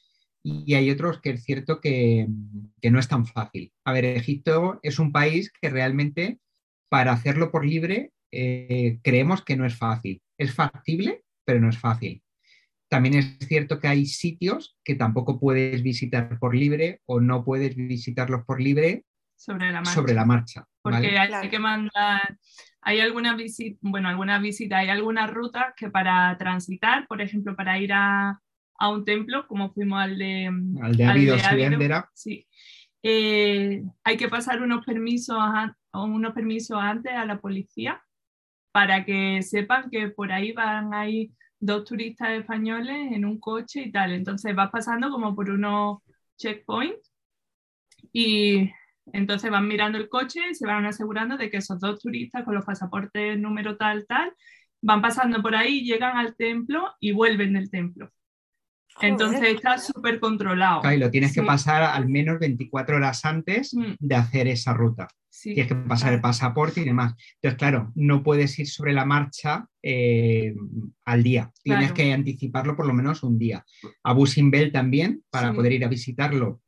y 0.46 0.74
hay 0.74 0.90
otros 0.90 1.22
que 1.22 1.30
es 1.30 1.42
cierto 1.42 1.80
que, 1.80 2.28
no 2.28 2.98
es 2.98 3.08
tan 3.08 3.24
fácil. 3.24 3.72
A 3.84 3.92
ver, 3.92 4.04
Egipto 4.04 4.78
es 4.82 4.98
un 4.98 5.10
país 5.10 5.50
que 5.50 5.70
realmente 5.70 6.38
para 6.90 7.12
hacerlo 7.12 7.50
por 7.50 7.64
libre 7.64 8.12
eh, 8.30 8.98
creemos 9.02 9.42
que 9.42 9.56
no 9.56 9.64
es 9.64 9.74
fácil. 9.74 10.20
Es 10.38 10.54
factible, 10.54 11.24
pero 11.46 11.60
no 11.60 11.70
es 11.70 11.78
fácil. 11.78 12.22
También 12.90 13.14
es 13.14 13.38
cierto 13.40 13.80
que 13.80 13.88
hay 13.88 14.04
sitios 14.04 14.76
que 14.84 14.94
tampoco 14.94 15.40
puedes 15.40 15.82
visitar 15.82 16.38
por 16.38 16.54
libre 16.54 17.00
o 17.06 17.20
no 17.20 17.42
puedes 17.42 17.74
visitarlos 17.74 18.44
por 18.44 18.60
libre 18.60 19.06
sobre 19.34 19.72
la 19.72 19.80
marcha. 19.80 19.94
Sobre 19.94 20.14
la 20.14 20.26
marcha 20.26 20.68
Porque 20.82 21.18
hay 21.18 21.48
que 21.48 21.58
mandar, 21.58 22.38
hay 22.82 23.00
alguna 23.00 23.34
visita, 23.34 23.78
bueno, 23.80 24.10
alguna 24.10 24.38
visita, 24.38 24.78
hay 24.78 24.90
algunas 24.90 25.30
rutas 25.30 25.72
que 25.74 25.88
para 25.88 26.36
transitar, 26.36 27.06
por 27.08 27.22
ejemplo, 27.22 27.56
para 27.56 27.78
ir 27.78 27.94
a, 27.94 28.42
a 28.78 28.90
un 28.90 29.04
templo, 29.04 29.46
como 29.46 29.72
fuimos 29.72 30.00
al 30.00 30.18
de, 30.18 30.46
al 30.82 30.96
de, 30.96 32.02
sí. 32.14 32.46
Eh, 33.02 33.82
hay 34.02 34.16
que 34.16 34.28
pasar 34.28 34.62
unos 34.62 34.84
permisos, 34.84 35.36
unos 35.92 36.32
permisos 36.32 36.78
antes 36.80 37.12
a 37.12 37.26
la 37.26 37.38
policía 37.38 38.02
para 38.72 39.04
que 39.04 39.42
sepan 39.42 39.90
que 39.90 40.08
por 40.08 40.32
ahí 40.32 40.52
van 40.52 40.94
a 40.94 41.08
ir 41.08 41.30
dos 41.60 41.84
turistas 41.84 42.30
españoles 42.30 43.12
en 43.12 43.24
un 43.24 43.38
coche 43.38 43.82
y 43.82 43.92
tal. 43.92 44.12
Entonces 44.12 44.54
vas 44.54 44.70
pasando 44.70 45.10
como 45.10 45.34
por 45.34 45.50
unos 45.50 45.98
checkpoints 46.36 47.12
y 48.12 48.70
Entonces 49.12 49.50
van 49.50 49.68
mirando 49.68 49.98
el 49.98 50.08
coche 50.08 50.40
y 50.50 50.54
se 50.54 50.66
van 50.66 50.86
asegurando 50.86 51.36
de 51.36 51.50
que 51.50 51.58
esos 51.58 51.78
dos 51.80 52.00
turistas 52.00 52.44
con 52.44 52.54
los 52.54 52.64
pasaportes 52.64 53.38
número 53.38 53.76
tal, 53.76 54.06
tal, 54.06 54.32
van 54.82 55.02
pasando 55.02 55.42
por 55.42 55.54
ahí, 55.54 55.84
llegan 55.84 56.16
al 56.16 56.36
templo 56.36 56.94
y 57.00 57.12
vuelven 57.12 57.52
del 57.54 57.70
templo. 57.70 58.10
Entonces 59.00 59.42
está 59.42 59.78
súper 59.78 60.20
controlado. 60.20 60.92
y 60.92 60.98
lo 60.98 61.10
tienes 61.10 61.32
que 61.32 61.42
pasar 61.42 61.82
al 61.82 62.08
menos 62.08 62.38
24 62.38 62.96
horas 62.96 63.24
antes 63.24 63.74
mm. 63.74 63.94
de 63.98 64.14
hacer 64.14 64.48
esa 64.48 64.72
ruta. 64.72 65.08
Tienes 65.42 65.66
que 65.66 65.74
pasar 65.74 66.12
el 66.14 66.20
pasaporte 66.20 66.80
y 66.80 66.84
demás. 66.84 67.14
Entonces, 67.34 67.58
claro, 67.58 67.92
no 67.96 68.22
puedes 68.22 68.58
ir 68.58 68.68
sobre 68.68 68.92
la 68.92 69.04
marcha 69.04 69.66
eh, 69.82 70.54
al 71.04 71.22
día. 71.22 71.52
Tienes 71.62 71.92
que 71.92 72.12
anticiparlo 72.12 72.76
por 72.76 72.86
lo 72.86 72.94
menos 72.94 73.22
un 73.22 73.38
día. 73.38 73.64
A 74.04 74.12
Busimbel 74.12 74.72
también, 74.72 75.22
para 75.30 75.52
poder 75.52 75.72
ir 75.72 75.84
a 75.84 75.88
visitarlo, 75.88 76.62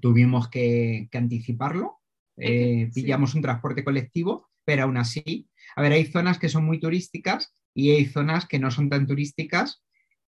tuvimos 0.00 0.48
que, 0.48 1.08
anticiparlo. 1.12 2.00
Eh, 2.36 2.90
pillamos 2.94 3.34
un 3.34 3.42
transporte 3.42 3.84
colectivo, 3.84 4.48
pero 4.64 4.84
aún 4.84 4.96
así, 4.96 5.48
a 5.76 5.82
ver, 5.82 5.92
hay 5.92 6.06
zonas 6.06 6.38
que 6.38 6.48
son 6.48 6.64
muy 6.64 6.80
turísticas 6.80 7.52
y 7.74 7.90
hay 7.90 8.06
zonas 8.06 8.46
que 8.46 8.58
no 8.58 8.70
son 8.70 8.88
tan 8.88 9.06
turísticas 9.06 9.83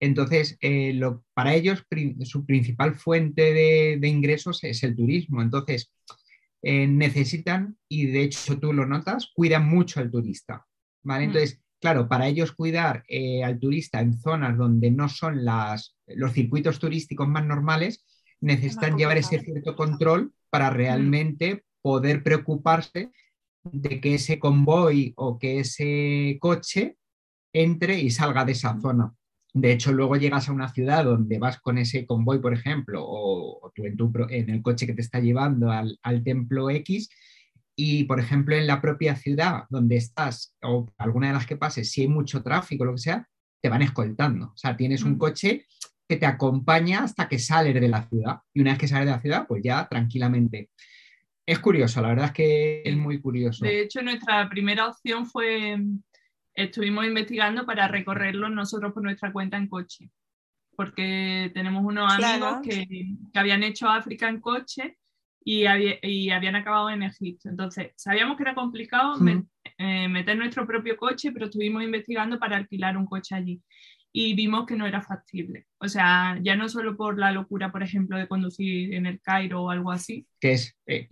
entonces, 0.02 0.58
eh, 0.62 1.00
para 1.36 1.54
ellos 1.54 1.86
su 2.24 2.44
principal 2.44 2.96
fuente 2.96 3.54
de, 3.54 4.08
ingresos 4.08 4.64
es 4.64 4.82
el 4.82 4.96
turismo. 4.96 5.44
Entonces, 5.44 5.94
eh, 6.64 6.88
necesitan, 6.88 7.78
y 7.88 8.08
de 8.08 8.24
hecho 8.24 8.60
tú 8.60 8.74
lo 8.74 8.88
notas, 8.88 9.30
cuidan 9.34 9.70
mucho 9.70 10.00
al 10.00 10.10
turista. 10.10 10.66
¿vale? 11.04 11.26
Mm. 11.26 11.30
Entonces, 11.30 11.62
claro, 11.80 12.10
para 12.10 12.28
ellos 12.28 12.52
cuidar 12.52 13.04
eh, 13.08 13.44
al 13.44 13.60
turista 13.60 14.02
en 14.02 14.20
zonas 14.20 14.58
donde 14.58 14.90
no 14.90 15.08
son 15.08 15.46
las, 15.46 15.96
los 16.08 16.34
circuitos 16.34 16.80
turísticos 16.80 17.28
más 17.28 17.46
normales, 17.46 18.04
necesitan 18.40 18.98
llevar 18.98 19.20
ese 19.20 19.40
cierto 19.40 19.76
control 19.76 20.34
para 20.50 20.72
mm. 20.72 20.74
realmente 20.74 21.64
poder 21.84 22.24
preocuparse 22.24 23.12
de 23.64 24.02
que 24.02 24.16
ese 24.16 24.40
convoy 24.40 25.14
o 25.16 25.38
que 25.38 25.60
ese 25.60 26.40
coche 26.42 26.98
entre 27.54 28.00
y 28.00 28.10
salga 28.10 28.46
de 28.46 28.54
esa 28.54 28.74
mm. 28.74 28.82
zona. 28.82 29.16
De 29.54 29.74
hecho, 29.74 29.92
luego 29.92 30.16
llegas 30.16 30.48
a 30.48 30.54
una 30.54 30.70
ciudad 30.70 31.04
donde 31.04 31.38
vas 31.38 31.60
con 31.60 31.78
ese 31.78 32.06
convoy, 32.06 32.40
por 32.40 32.54
ejemplo, 32.54 33.04
o, 33.06 33.72
tú 33.76 33.86
en, 33.86 33.98
tu, 33.98 34.12
en, 34.30 34.50
el 34.50 34.62
coche 34.62 34.88
que 34.88 34.94
te 34.94 35.02
está 35.02 35.20
llevando 35.20 35.70
al, 35.72 36.24
templo 36.24 36.70
X, 36.70 37.10
y 37.76 38.06
por 38.06 38.20
ejemplo 38.20 38.56
en 38.56 38.68
la 38.68 38.82
propia 38.82 39.16
ciudad 39.16 39.64
donde 39.70 39.98
estás, 39.98 40.56
o 40.62 40.88
alguna 40.98 41.28
de 41.28 41.34
las 41.34 41.46
que 41.46 41.58
pases, 41.58 41.92
si 41.92 42.02
hay 42.02 42.08
mucho 42.08 42.44
tráfico 42.44 42.84
o 42.84 42.88
lo 42.88 42.94
que 42.94 43.02
sea, 43.02 43.28
te 43.62 43.70
van 43.70 43.82
escoltando. 43.82 44.48
O 44.48 44.58
sea, 44.58 44.78
tienes 44.78 45.04
un 45.04 45.14
mm. 45.14 45.18
coche 45.18 45.66
que 46.08 46.18
te 46.18 46.26
acompaña 46.26 47.04
hasta 47.04 47.28
que 47.28 47.40
sales 47.40 47.74
de 47.74 47.88
la 47.88 48.08
ciudad. 48.08 48.40
Y 48.54 48.62
una 48.62 48.72
vez 48.72 48.80
que 48.80 48.88
sales 48.88 49.06
de 49.06 49.12
la 49.12 49.22
ciudad, 49.22 49.48
pues 49.48 49.62
ya 49.64 49.88
tranquilamente. 49.88 50.70
Es 51.46 51.60
curioso, 51.60 52.02
la 52.02 52.10
verdad 52.10 52.26
es 52.28 52.32
que 52.32 52.82
es 52.86 52.96
muy 52.96 53.20
curioso. 53.20 53.66
De 53.66 53.82
hecho, 53.82 54.02
nuestra 54.02 54.48
primera 54.50 54.88
opción 54.88 55.26
fue 55.26 55.78
estuvimos 56.56 57.06
investigando 57.06 57.66
para 57.66 57.88
recorrerlo 57.88 58.50
nosotros 58.50 58.94
por 58.94 59.04
nuestra 59.04 59.32
cuenta 59.32 59.58
en 59.58 59.68
coche, 59.68 60.10
porque 60.76 61.52
tenemos 61.54 61.84
unos 61.84 62.12
amigos 62.14 62.60
que, 62.64 63.16
habían 63.34 63.64
hecho 63.64 63.88
África 63.88 64.30
en 64.30 64.42
coche 64.42 64.98
y, 65.44 65.66
habían 65.66 66.56
acabado 66.56 66.90
en 66.90 67.04
Egipto. 67.04 67.50
Entonces, 67.50 67.92
sabíamos 67.96 68.38
que 68.38 68.44
era 68.44 68.56
complicado 68.56 69.16
eh, 69.78 70.08
meter 70.08 70.38
nuestro 70.38 70.68
propio 70.68 70.98
coche, 70.98 71.32
pero 71.32 71.46
estuvimos 71.46 71.84
investigando 71.84 72.40
para 72.40 72.58
alquilar 72.58 72.98
un 72.98 73.06
coche 73.06 73.36
allí 73.36 73.62
y 74.14 74.34
vimos 74.36 74.66
que 74.66 74.76
no 74.76 74.86
era 74.86 75.02
factible. 75.02 75.68
O 75.78 75.88
sea, 75.88 76.38
ya 76.42 76.56
no 76.56 76.68
solo 76.68 76.98
por 76.98 77.18
la 77.18 77.32
locura, 77.32 77.72
por 77.72 77.84
ejemplo, 77.84 78.18
de 78.18 78.28
conducir 78.28 78.94
en 78.94 79.06
el 79.06 79.22
Cairo 79.22 79.64
o 79.64 79.70
algo 79.70 79.92
así. 79.92 80.28
Que 80.40 80.54
es, 80.54 80.78
eh, 80.86 81.08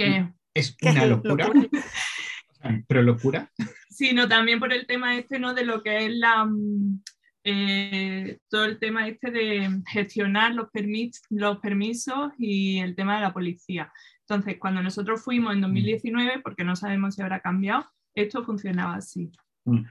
es 0.54 0.76
una 0.82 1.06
locura. 1.06 1.50
pero 2.88 3.02
locura. 3.02 3.52
Sino 4.00 4.30
también 4.30 4.62
por 4.62 4.72
el 4.72 4.88
tema 4.88 5.18
este, 5.18 5.40
¿no? 5.40 5.54
De 5.54 5.66
lo 5.66 5.84
que 5.84 6.06
es 6.06 6.14
la, 6.14 6.46
mm, 6.46 7.04
eh, 7.44 8.40
todo 8.48 8.64
el 8.64 8.80
tema 8.80 9.06
este 9.10 9.30
de 9.30 9.82
gestionar 9.92 10.54
los, 10.54 10.70
permis 10.72 11.22
los 11.30 11.60
permisos 11.60 12.32
y 12.38 12.80
el 12.80 12.96
tema 12.96 13.16
de 13.16 13.24
la 13.24 13.34
policía. 13.34 13.92
Entonces, 14.22 14.56
cuando 14.58 14.82
nosotros 14.82 15.22
fuimos 15.22 15.54
en 15.54 15.60
2019, 15.60 16.38
mm. 16.38 16.42
porque 16.44 16.64
no 16.64 16.78
sabemos 16.78 17.16
si 17.16 17.22
habrá 17.22 17.42
cambiado, 17.42 17.92
esto 18.16 18.46
funcionaba 18.46 18.96
así. 18.96 19.34
Mm. 19.66 19.84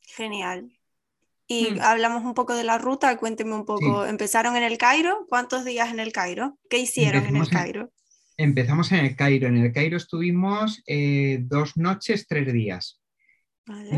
Genial. 0.00 0.72
Y 1.46 1.78
hablamos 1.80 2.24
un 2.24 2.32
poco 2.32 2.54
de 2.54 2.64
la 2.64 2.78
ruta, 2.78 3.18
cuénteme 3.18 3.52
un 3.52 3.66
poco. 3.66 4.06
¿Empezaron 4.06 4.56
en 4.56 4.62
el 4.62 4.78
Cairo? 4.78 5.26
¿Cuántos 5.28 5.66
días 5.66 5.90
en 5.90 6.00
el 6.00 6.12
Cairo? 6.12 6.58
¿Qué 6.70 6.78
hicieron 6.78 7.26
en 7.26 7.36
el 7.36 7.50
Cairo? 7.50 7.90
Empezamos 8.40 8.92
en 8.92 9.04
el 9.04 9.16
Cairo. 9.16 9.48
En 9.48 9.56
el 9.56 9.72
Cairo 9.72 9.96
estuvimos 9.96 10.80
eh, 10.86 11.40
dos 11.42 11.76
noches, 11.76 12.28
tres 12.28 12.52
días. 12.52 13.00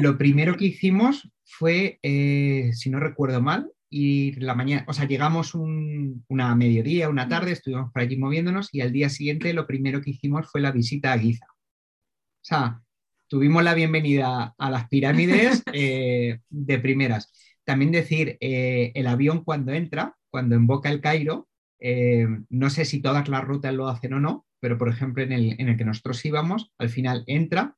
Lo 0.01 0.17
primero 0.17 0.57
que 0.57 0.65
hicimos 0.65 1.31
fue, 1.45 2.01
eh, 2.03 2.71
si 2.73 2.89
no 2.89 2.99
recuerdo 2.99 3.43
mal, 3.43 3.71
ir 3.91 4.43
la 4.43 4.55
mañana, 4.55 4.85
o 4.89 4.95
sea, 4.95 5.07
llegamos 5.07 5.55
una 5.55 6.55
mediodía, 6.57 7.11
una 7.11 7.29
tarde, 7.29 7.53
estuvimos 7.53 7.93
por 7.93 8.03
allí 8.03 8.17
moviéndonos 8.17 8.73
y 8.73 8.81
al 8.81 8.93
día 8.93 9.11
siguiente 9.11 9.53
lo 9.53 9.67
primero 9.67 10.01
que 10.01 10.11
hicimos 10.11 10.51
fue 10.51 10.63
la 10.63 10.73
visita 10.73 11.13
a 11.13 11.19
Giza. 11.19 11.47
O 11.47 12.41
sea, 12.41 12.81
tuvimos 13.29 13.63
la 13.63 13.75
bienvenida 13.75 14.55
a 14.57 14.71
las 14.71 14.89
pirámides 14.89 15.63
eh, 15.75 16.41
de 16.49 16.79
primeras. 16.79 17.31
También 17.65 17.93
decir, 17.93 18.39
el 18.41 19.07
avión 19.07 19.45
cuando 19.45 19.73
entra, 19.73 20.17
cuando 20.31 20.57
emboca 20.57 20.89
el 20.89 21.03
Cairo, 21.03 21.50
eh, 21.81 22.27
no 22.51 22.71
sé 22.71 22.85
si 22.85 23.01
todas 23.01 23.29
las 23.29 23.45
rutas 23.45 23.75
lo 23.75 23.89
hacen 23.89 24.13
o 24.15 24.21
no, 24.21 24.47
pero 24.61 24.77
por 24.77 24.89
ejemplo 24.89 25.23
en 25.23 25.33
el, 25.33 25.77
que 25.77 25.85
nosotros 25.85 26.25
íbamos, 26.25 26.73
al 26.79 26.91
final 26.91 27.25
entra 27.27 27.77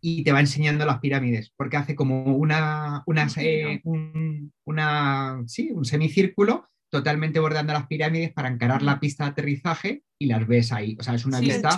y 0.00 0.24
te 0.24 0.32
va 0.32 0.40
enseñando 0.40 0.86
las 0.86 1.00
pirámides, 1.00 1.52
porque 1.56 1.76
hace 1.76 1.94
como 1.94 2.36
una, 2.36 3.04
eh, 3.36 3.80
un, 3.84 4.52
un 4.64 5.84
semicírculo 5.84 6.68
totalmente 6.90 7.40
bordeando 7.40 7.74
las 7.74 7.86
pirámides 7.86 8.32
para 8.32 8.48
encarar 8.48 8.82
la 8.82 8.98
pista 8.98 9.24
de 9.24 9.30
aterrizaje 9.30 10.04
y 10.18 10.26
las 10.26 10.46
ves 10.46 10.72
ahí. 10.72 10.96
O 10.98 11.02
sea, 11.02 11.14
es 11.14 11.26
una 11.26 11.40
vista 11.40 11.70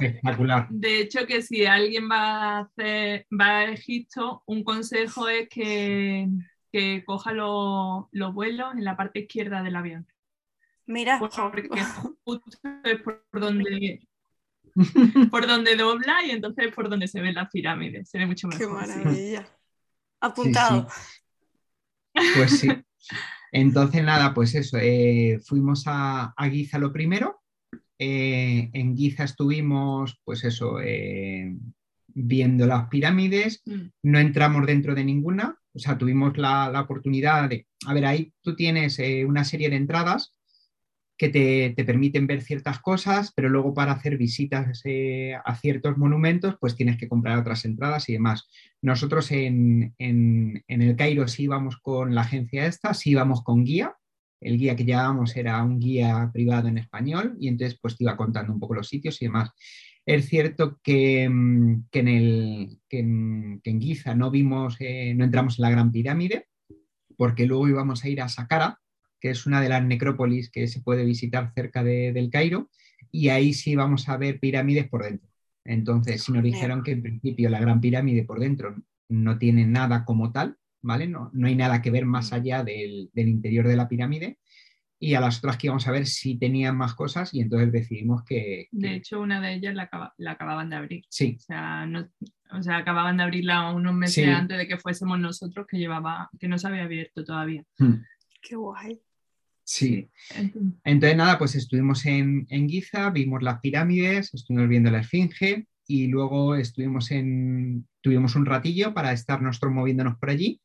espectacular. 0.00 0.66
De 0.70 1.00
hecho, 1.00 1.26
que 1.26 1.42
si 1.42 1.64
alguien 1.64 2.08
va 2.10 2.58
a, 2.58 2.58
hacer, 2.60 3.26
va 3.30 3.58
a 3.60 3.70
Egipto, 3.70 4.42
un 4.46 4.64
consejo 4.64 5.28
es 5.28 5.48
que, 5.48 6.28
que 6.72 7.04
coja 7.04 7.32
los 7.32 8.34
vuelos 8.34 8.74
en 8.74 8.84
la 8.84 8.96
parte 8.96 9.20
izquierda 9.20 9.62
del 9.62 9.76
avión. 9.76 10.06
Mira. 10.86 11.18
Porque 11.18 11.68
justo 12.24 12.58
es 12.84 13.00
por 13.00 13.22
donde, 13.32 14.08
por 15.30 15.46
donde 15.46 15.76
dobla 15.76 16.24
y 16.24 16.30
entonces 16.30 16.72
por 16.72 16.88
donde 16.88 17.08
se 17.08 17.20
ven 17.20 17.34
las 17.34 17.50
pirámides. 17.50 18.08
Se 18.08 18.18
ve 18.18 18.26
mucho 18.26 18.48
mejor. 18.48 18.66
Qué 18.66 18.72
maravilla. 18.72 19.46
Apuntado. 20.20 20.88
Pues 22.12 22.60
sí. 22.60 22.68
Entonces, 23.52 24.02
nada, 24.02 24.34
pues 24.34 24.54
eso, 24.54 24.78
eh, 24.80 25.38
fuimos 25.44 25.84
a, 25.86 26.34
a, 26.36 26.48
Giza 26.48 26.78
lo 26.78 26.92
primero. 26.92 27.42
Eh, 27.98 28.70
en 28.72 28.96
Giza 28.96 29.24
estuvimos, 29.24 30.20
pues 30.24 30.44
eso, 30.44 30.80
eh, 30.80 31.54
viendo 32.08 32.66
las 32.66 32.88
pirámides. 32.88 33.62
Mm. 33.66 33.88
No 34.02 34.18
entramos 34.18 34.66
dentro 34.66 34.94
de 34.94 35.04
ninguna. 35.04 35.58
O 35.72 35.78
sea, 35.78 35.98
tuvimos 35.98 36.36
la, 36.38 36.70
la 36.70 36.80
oportunidad 36.80 37.48
de, 37.48 37.66
a 37.86 37.92
ver, 37.92 38.06
ahí 38.06 38.32
tú 38.40 38.56
tienes 38.56 38.98
una 39.26 39.44
serie 39.44 39.68
de 39.68 39.76
entradas 39.76 40.35
que 41.18 41.28
te, 41.30 41.84
permiten 41.84 42.26
ver 42.26 42.42
ciertas 42.42 42.78
cosas, 42.80 43.32
pero 43.34 43.48
luego 43.48 43.72
para 43.72 43.92
hacer 43.92 44.18
visitas 44.18 44.82
eh, 44.84 45.34
a 45.44 45.54
ciertos 45.56 45.96
monumentos, 45.96 46.56
pues 46.60 46.76
tienes 46.76 46.98
que 46.98 47.08
comprar 47.08 47.38
otras 47.38 47.64
entradas 47.64 48.08
y 48.08 48.14
demás. 48.14 48.48
Nosotros 48.82 49.30
en, 49.32 49.94
el 49.98 50.96
Cairo 50.96 51.26
sí 51.26 51.44
íbamos 51.44 51.78
con 51.78 52.14
la 52.14 52.22
agencia 52.22 52.66
esta, 52.66 52.92
sí 52.92 53.10
íbamos 53.10 53.42
con 53.42 53.64
guía. 53.64 53.94
El 54.40 54.58
guía 54.58 54.76
que 54.76 54.84
llevábamos 54.84 55.34
era 55.36 55.62
un 55.62 55.78
guía 55.78 56.30
privado 56.32 56.68
en 56.68 56.76
español 56.76 57.36
y 57.40 57.48
entonces 57.48 57.78
pues 57.80 57.96
te 57.96 58.04
iba 58.04 58.16
contando 58.16 58.52
un 58.52 58.60
poco 58.60 58.74
los 58.74 58.88
sitios 58.88 59.20
y 59.22 59.26
demás. 59.26 59.50
Es 60.04 60.28
cierto 60.28 60.78
que, 60.82 61.28
mm, 61.28 61.86
en, 61.92 62.08
el, 62.08 62.78
en, 62.90 63.80
Giza 63.80 64.14
no 64.14 64.30
vimos, 64.30 64.76
eh, 64.80 65.14
no 65.16 65.24
entramos 65.24 65.58
en 65.58 65.62
la 65.62 65.70
Gran 65.70 65.90
Pirámide, 65.90 66.46
porque 67.16 67.46
luego 67.46 67.68
íbamos 67.68 68.04
a 68.04 68.08
ir 68.08 68.20
a 68.20 68.28
Saqqara, 68.28 68.78
que 69.26 69.32
es 69.32 69.44
una 69.44 69.60
de 69.60 69.68
las 69.68 69.82
necrópolis 69.82 70.50
que 70.50 70.68
se 70.68 70.80
puede 70.80 71.04
visitar 71.04 71.52
cerca 71.52 71.82
de, 71.82 72.12
del 72.12 72.30
Cairo, 72.30 72.70
y 73.10 73.30
ahí 73.30 73.52
sí 73.54 73.74
vamos 73.74 74.08
a 74.08 74.16
ver 74.16 74.38
pirámides 74.38 74.88
por 74.88 75.02
dentro. 75.02 75.28
Entonces, 75.64 76.22
si 76.22 76.30
nos 76.30 76.44
dijeron 76.44 76.84
que 76.84 76.92
en 76.92 77.02
principio 77.02 77.50
la 77.50 77.58
Gran 77.58 77.80
Pirámide 77.80 78.22
por 78.22 78.38
dentro 78.38 78.76
no 79.08 79.36
tiene 79.36 79.66
nada 79.66 80.04
como 80.04 80.30
tal, 80.30 80.58
¿vale? 80.80 81.08
No, 81.08 81.30
no 81.32 81.48
hay 81.48 81.56
nada 81.56 81.82
que 81.82 81.90
ver 81.90 82.06
más 82.06 82.32
allá 82.32 82.62
del, 82.62 83.10
del, 83.14 83.28
interior 83.28 83.66
de 83.66 83.74
la 83.74 83.88
pirámide. 83.88 84.38
Y 85.00 85.14
a 85.14 85.20
las 85.20 85.38
otras 85.38 85.56
que 85.56 85.66
íbamos 85.66 85.88
a 85.88 85.90
ver 85.90 86.06
si 86.06 86.38
tenían 86.38 86.76
más 86.76 86.94
cosas 86.94 87.34
y 87.34 87.40
entonces 87.40 87.72
decidimos 87.72 88.22
que... 88.22 88.68
De 88.70 88.94
hecho, 88.94 89.20
una 89.20 89.40
de 89.40 89.54
ellas 89.54 89.74
la, 89.74 89.90
la, 90.18 90.30
acababan 90.30 90.70
de 90.70 90.76
abrir. 90.76 91.04
Sí. 91.08 91.34
O 91.36 91.40
sea, 91.40 91.84
no, 91.84 92.08
o 92.52 92.62
sea, 92.62 92.76
acababan 92.76 93.16
de 93.16 93.24
abrirla 93.24 93.72
unos 93.72 93.92
meses 93.92 94.28
antes 94.28 94.56
de 94.56 94.68
que 94.68 94.78
fuésemos 94.78 95.18
nosotros 95.18 95.66
que 95.68 95.78
llevaba, 95.78 96.30
que 96.38 96.46
no 96.46 96.58
se 96.58 96.68
había 96.68 96.84
abierto 96.84 97.24
todavía. 97.24 97.64
Hmm. 97.76 98.04
Qué 98.40 98.54
guay. 98.54 99.00
Sí. 99.66 100.08
Entonces, 100.84 101.16
nada, 101.16 101.38
pues 101.38 101.56
estuvimos 101.56 102.06
en, 102.06 102.46
en 102.50 102.68
Giza, 102.68 103.10
vimos 103.10 103.42
las 103.42 103.58
pirámides, 103.58 104.32
estuvimos 104.32 104.68
viendo 104.68 104.92
la 104.92 105.00
Esfinge 105.00 105.66
y 105.88 106.06
luego 106.06 106.54
estuvimos 106.54 107.10
en, 107.10 107.88
tuvimos 108.00 108.36
un 108.36 108.46
ratillo 108.46 108.94
para 108.94 109.12
estar 109.12 109.42
nosotros 109.42 109.72
moviéndonos 109.72 110.18
por 110.18 110.30
allí 110.30 110.60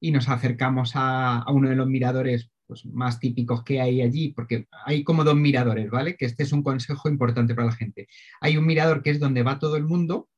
y 0.00 0.10
nos 0.10 0.28
acercamos 0.28 0.92
a, 0.96 1.44
uno 1.48 1.68
de 1.68 1.76
los 1.76 1.86
miradores 1.86 2.50
pues, 2.66 2.84
más 2.86 3.20
típicos 3.20 3.62
que 3.62 3.80
hay 3.80 4.02
allí, 4.02 4.32
porque 4.32 4.66
hay 4.84 5.04
como 5.04 5.22
dos 5.22 5.36
miradores, 5.36 5.88
¿vale? 5.88 6.16
Que 6.16 6.26
este 6.26 6.42
es 6.42 6.52
un 6.52 6.64
consejo 6.64 7.08
importante 7.08 7.54
para 7.54 7.68
la 7.68 7.76
gente. 7.76 8.08
Hay 8.40 8.56
un 8.56 8.66
mirador 8.66 9.00
que 9.04 9.10
es 9.10 9.20
donde 9.20 9.44
va 9.44 9.60
todo 9.60 9.76
el 9.76 9.84
mundo 9.84 10.28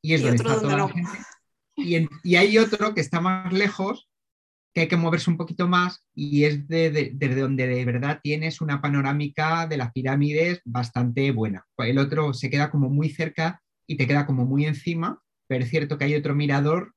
y 0.00 0.14
es 0.14 0.22
donde 0.22 0.36
está 0.36 0.60
toda 0.60 0.76
la 0.76 0.88
gente. 0.88 1.18
Y, 1.74 1.96
y, 2.22 2.36
hay 2.36 2.58
otro 2.58 2.94
que 2.94 3.00
está 3.00 3.20
más 3.20 3.52
lejos 3.52 4.08
que 4.74 4.82
hay 4.82 4.88
que 4.88 4.96
moverse 4.96 5.30
un 5.30 5.36
poquito 5.36 5.66
más 5.66 6.04
y 6.14 6.44
es 6.44 6.68
desde 6.68 7.10
de, 7.12 7.34
donde 7.34 7.66
de 7.66 7.84
verdad 7.84 8.20
tienes 8.22 8.60
una 8.60 8.80
panorámica 8.80 9.66
de 9.66 9.76
las 9.76 9.92
pirámides 9.92 10.60
bastante 10.64 11.30
buena. 11.30 11.66
El 11.78 11.98
otro 11.98 12.34
se 12.34 12.50
queda 12.50 12.70
como 12.70 12.88
muy 12.88 13.10
cerca 13.10 13.62
y 13.86 13.96
te 13.96 14.06
queda 14.06 14.26
como 14.26 14.44
muy 14.44 14.66
encima, 14.66 15.22
pero 15.46 15.64
es 15.64 15.70
cierto 15.70 15.98
que 15.98 16.04
hay 16.04 16.14
otro 16.14 16.34
mirador 16.34 16.94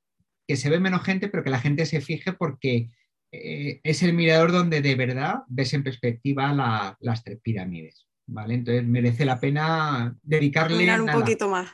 que 0.47 0.57
se 0.57 0.69
ve 0.69 0.79
menos 0.79 1.03
gente, 1.03 1.29
pero 1.29 1.43
que 1.43 1.49
la 1.49 1.59
gente 1.59 1.85
se 1.85 2.01
fije 2.01 2.33
porque 2.33 2.89
eh, 3.31 3.79
es 3.83 4.03
el 4.03 4.13
mirador 4.13 4.51
donde 4.51 4.81
de 4.81 4.95
verdad 4.95 5.43
ves 5.47 5.73
en 5.73 5.83
perspectiva 5.83 6.53
las 6.99 7.23
tres 7.23 7.39
pirámides. 7.41 8.07
¿vale? 8.27 8.55
Entonces 8.55 8.85
merece 8.85 9.25
la 9.25 9.39
pena 9.39 10.15
dedicarle 10.21 11.01
un 11.01 11.07
poquito 11.07 11.49
más. 11.49 11.69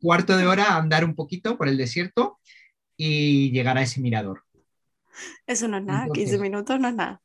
Cuarto 0.00 0.36
de 0.36 0.46
hora 0.46 0.74
a 0.74 0.78
andar 0.78 1.04
un 1.04 1.14
poquito 1.14 1.58
por 1.58 1.68
el 1.68 1.76
desierto 1.76 2.38
y 2.96 3.50
llegar 3.50 3.76
a 3.78 3.82
ese 3.82 4.00
mirador. 4.00 4.44
Eso 5.46 5.68
no 5.68 5.78
es 5.78 5.84
nada, 5.84 6.08
15 6.12 6.38
minutos 6.38 6.78
no 6.80 6.88
es 6.88 6.94
nada. 6.94 7.22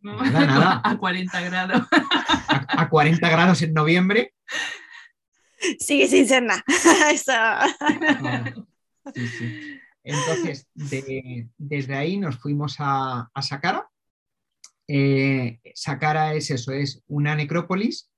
nada, 0.00 0.46
nada. 0.46 0.80
A 0.84 0.98
40 0.98 1.40
grados. 1.42 1.82
A, 2.68 2.88
40 2.88 3.28
grados 3.28 3.62
en 3.62 3.74
noviembre. 3.74 4.34
Sigue 5.78 6.08
sin 6.08 6.28
ser 6.28 6.42
nada. 6.42 6.62
Entonces, 10.04 10.68
desde 10.74 11.94
ahí 11.94 12.18
nos 12.18 12.38
fuimos 12.38 12.76
a, 12.78 13.30
a 13.32 13.42
Saqqara. 13.42 13.88
Eh, 14.86 15.60
Saqqara 15.74 16.34
es 16.34 16.50
eso, 16.50 16.72
es 16.72 17.02
una 17.08 17.34
necrópolis 17.34 18.10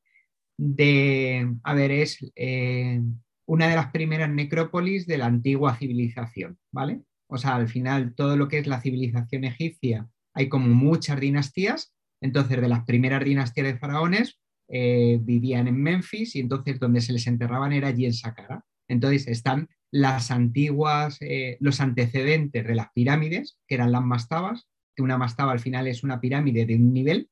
de, 0.59 1.55
a 1.63 1.75
ver, 1.75 1.93
es 1.93 2.19
eh, 2.35 3.01
una 3.47 3.69
de 3.69 3.77
las 3.77 3.91
primeras 3.91 4.29
necrópolis 4.29 5.07
de 5.07 5.19
la 5.19 5.27
antigua 5.27 5.77
civilización, 5.77 6.59
¿vale? 6.71 7.03
O 7.29 7.39
sea, 7.39 7.57
al 7.57 7.69
final 7.69 8.15
todo 8.15 8.37
lo 8.37 8.49
que 8.49 8.59
es 8.59 8.67
la 8.67 8.81
civilización 8.81 9.45
egipcia, 9.45 10.09
hay 10.35 10.49
como 10.49 10.69
muchas 10.69 11.21
dinastías, 11.21 11.95
entonces 12.21 12.61
de 12.61 12.69
las 12.69 12.85
primeras 12.85 13.25
dinastías 13.25 13.67
de 13.67 13.79
faraones 13.79 14.41
eh, 14.69 15.19
vivían 15.21 15.69
en 15.69 15.81
Memphis 15.81 16.37
y 16.37 16.41
entonces 16.41 16.79
donde 16.79 17.01
se 17.01 17.13
les 17.13 17.27
enterraban 17.27 17.73
era 17.73 17.89
allí 17.89 18.07
en 18.07 18.13
Saqqara. 18.13 18.65
Entonces 18.89 19.29
están 19.29 19.69
las 19.91 20.31
antiguas, 20.31 21.19
eh, 21.21 21.57
los 21.61 21.81
antecedentes 21.81 22.67
de 22.67 22.75
las 22.75 22.93
pirámides, 22.93 23.59
que 23.67 23.75
eran 23.75 23.93
las 23.93 24.03
mastabas, 24.03 24.69
que 24.95 25.03
una 25.03 25.19
mastaba 25.19 25.53
al 25.53 25.61
final 25.61 25.87
es 25.87 26.03
una 26.03 26.21
pirámide 26.21 26.67
de 26.67 26.77
un 26.77 26.93
nivel, 26.93 27.31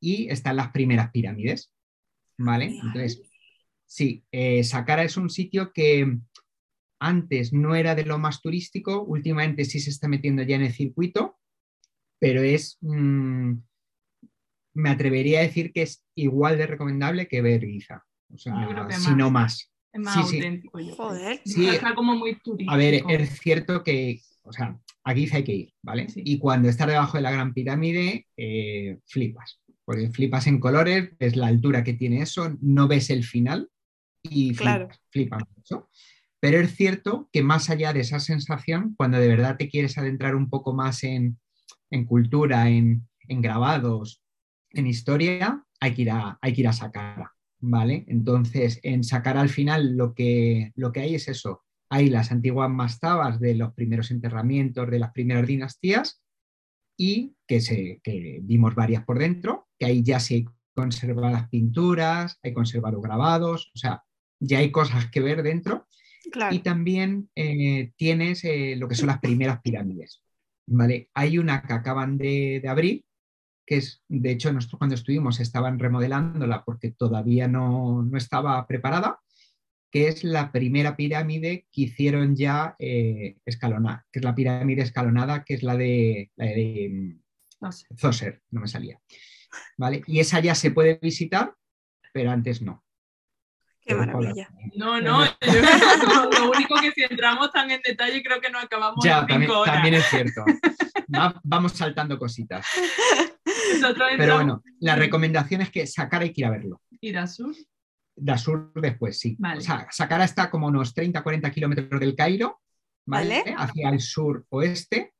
y 0.00 0.28
están 0.28 0.56
las 0.56 0.70
primeras 0.70 1.10
pirámides. 1.10 1.72
¿Vale? 2.38 2.66
Entonces, 2.82 3.22
sí, 3.84 4.24
eh, 4.32 4.64
Saqqara 4.64 5.04
es 5.04 5.18
un 5.18 5.28
sitio 5.28 5.72
que 5.72 6.18
antes 7.00 7.52
no 7.52 7.74
era 7.74 7.94
de 7.94 8.04
lo 8.04 8.18
más 8.18 8.40
turístico, 8.42 9.02
últimamente 9.02 9.64
sí 9.64 9.80
se 9.80 9.90
está 9.90 10.06
metiendo 10.06 10.42
ya 10.42 10.56
en 10.56 10.62
el 10.62 10.72
circuito, 10.72 11.38
pero 12.20 12.42
es, 12.42 12.78
mm, 12.82 13.52
me 14.74 14.90
atrevería 14.90 15.40
a 15.40 15.42
decir 15.42 15.72
que 15.72 15.82
es 15.82 16.04
igual 16.14 16.58
de 16.58 16.66
recomendable 16.66 17.26
que 17.26 17.42
ver 17.42 17.62
Giza, 17.62 18.04
o 18.32 18.38
sea, 18.38 18.54
si 18.90 19.14
no 19.14 19.30
más. 19.30 19.72
Es 19.92 20.00
más 20.00 20.16
auténtico, 20.18 20.78
Joder. 20.96 21.40
está 21.44 21.94
como 21.94 22.14
muy 22.14 22.38
turístico. 22.38 22.70
A 22.70 22.76
ver, 22.76 23.02
es 23.08 23.40
cierto 23.40 23.82
que, 23.82 24.20
o 24.42 24.52
sea, 24.52 24.78
a 25.02 25.14
Giza 25.14 25.38
hay 25.38 25.44
que 25.44 25.54
ir, 25.54 25.72
¿vale? 25.82 26.06
Y 26.14 26.38
cuando 26.38 26.68
estás 26.68 26.86
debajo 26.86 27.16
de 27.16 27.22
la 27.22 27.32
Gran 27.32 27.54
Pirámide, 27.54 28.26
eh, 28.36 28.98
flipas, 29.06 29.60
porque 29.84 30.10
flipas 30.10 30.46
en 30.46 30.60
colores, 30.60 31.16
ves 31.18 31.34
la 31.34 31.48
altura 31.48 31.82
que 31.82 31.94
tiene 31.94 32.22
eso, 32.22 32.56
no 32.60 32.86
ves 32.86 33.10
el 33.10 33.24
final 33.24 33.68
y 34.22 34.54
claro. 34.54 34.88
flipas, 35.10 35.42
mucho. 35.56 35.88
Pero 36.40 36.58
es 36.58 36.74
cierto 36.74 37.28
que 37.32 37.42
más 37.42 37.68
allá 37.68 37.92
de 37.92 38.00
esa 38.00 38.18
sensación, 38.18 38.94
cuando 38.96 39.18
de 39.18 39.28
verdad 39.28 39.56
te 39.58 39.68
quieres 39.68 39.98
adentrar 39.98 40.34
un 40.34 40.48
poco 40.48 40.72
más 40.72 41.04
en, 41.04 41.38
cultura, 42.06 42.70
en, 42.70 43.06
grabados, 43.28 44.22
en 44.70 44.86
historia, 44.86 45.62
hay 45.80 45.94
que 45.94 46.02
ir 46.02 46.10
a, 46.10 46.38
hay 46.40 46.54
que 46.54 46.62
ir 46.62 46.68
a. 46.68 47.34
¿vale? 47.60 48.04
Entonces, 48.08 48.80
en 48.82 49.04
sacar 49.04 49.36
al 49.36 49.50
final 49.50 49.96
lo 49.96 50.14
que, 50.14 50.72
lo 50.76 50.92
que 50.92 51.00
hay 51.00 51.14
es 51.14 51.28
eso. 51.28 51.62
Hay 51.90 52.08
las 52.08 52.32
antiguas 52.32 52.70
mastabas 52.70 53.38
de 53.38 53.54
los 53.54 53.74
primeros 53.74 54.10
enterramientos 54.10 54.90
de 54.90 54.98
las 54.98 55.12
primeras 55.12 55.46
dinastías 55.46 56.22
y 56.96 57.34
que, 57.46 57.60
se, 57.60 58.00
que 58.02 58.40
vimos 58.42 58.74
varias 58.74 59.04
por 59.04 59.18
dentro, 59.18 59.68
que 59.78 59.86
ahí 59.86 60.02
ya 60.02 60.20
se 60.20 60.46
conservadas 60.74 61.48
pinturas, 61.50 62.38
hay 62.42 62.54
conservados 62.54 63.02
grabados, 63.02 63.70
o 63.74 63.78
sea, 63.78 64.04
ya 64.38 64.58
hay 64.58 64.70
cosas 64.70 65.10
que 65.10 65.20
ver 65.20 65.42
dentro 65.42 65.86
y 66.50 66.58
también 66.60 67.30
eh, 67.34 67.92
tienes 67.96 68.44
eh, 68.44 68.74
lo 68.76 68.88
que 68.88 68.94
son 68.94 69.08
las 69.08 69.20
primeras 69.20 69.60
pirámides. 69.60 70.22
¿vale? 70.66 71.10
Hay 71.14 71.38
una 71.38 71.62
que 71.62 71.72
acaban 71.72 72.16
de, 72.18 72.62
abrir, 72.68 73.04
que 73.66 73.76
es, 73.76 74.02
de 74.08 74.30
hecho, 74.30 74.52
nosotros 74.52 74.78
cuando 74.78 74.94
estuvimos 74.94 75.40
estaban 75.40 75.78
remodelándola 75.78 76.64
porque 76.64 76.92
todavía 76.92 77.48
no, 77.48 78.08
estaba 78.16 78.66
preparada, 78.66 79.20
que 79.90 80.08
es 80.08 80.22
la 80.22 80.52
primera 80.52 80.96
pirámide 80.96 81.66
que 81.72 81.82
hicieron 81.82 82.36
ya 82.36 82.76
eh, 82.78 83.38
escalonada, 83.44 84.06
que 84.12 84.20
es 84.20 84.24
la 84.24 84.34
pirámide 84.34 84.82
escalonada, 84.82 85.44
que 85.44 85.54
es 85.54 85.62
la 85.62 85.76
de, 85.76 86.30
la 86.36 86.46
de 86.46 87.16
Zoser, 87.96 88.42
no 88.50 88.60
me 88.60 88.68
salía. 88.68 89.00
¿Vale? 89.76 90.02
Y 90.06 90.20
esa 90.20 90.38
ya 90.40 90.54
se 90.54 90.70
puede 90.70 91.00
visitar, 91.02 91.54
pero 92.12 92.30
antes 92.30 92.62
no. 92.62 92.84
Qué 93.80 93.94
maravilla. 93.94 94.48
No, 94.76 95.00
no, 95.00 95.24
lo 95.24 96.50
único 96.50 96.76
que 96.80 96.92
si 96.92 97.02
entramos 97.02 97.50
tan 97.50 97.70
en 97.70 97.80
detalle 97.82 98.22
creo 98.22 98.40
que 98.40 98.50
no 98.50 98.58
acabamos 98.58 99.04
ya, 99.04 99.26
también, 99.26 99.50
también 99.64 99.94
es 99.94 100.06
cierto. 100.06 100.44
vamos 101.42 101.72
saltando 101.72 102.18
cositas. 102.18 102.66
Pero 104.18 104.34
bueno, 104.36 104.62
la 104.80 104.96
recomendación 104.96 105.62
es 105.62 105.70
que 105.70 105.86
Sacara 105.86 106.24
hay 106.24 106.32
que 106.32 106.42
ir 106.42 106.46
a 106.46 106.50
verlo. 106.50 106.80
¿Y 107.00 107.12
Dasur? 107.12 107.54
Dasur 108.14 108.72
después, 108.74 109.18
sí. 109.18 109.36
O 109.56 109.60
sea, 109.60 109.86
Saqqara 109.90 110.24
está 110.24 110.50
como 110.50 110.66
unos 110.66 110.94
30-40 110.94 111.52
kilómetros 111.52 112.00
del 112.00 112.14
Cairo, 112.14 112.60
¿vale? 113.06 113.42
Hacia 113.56 113.88
el 113.88 114.00
sur-oeste 114.00 115.14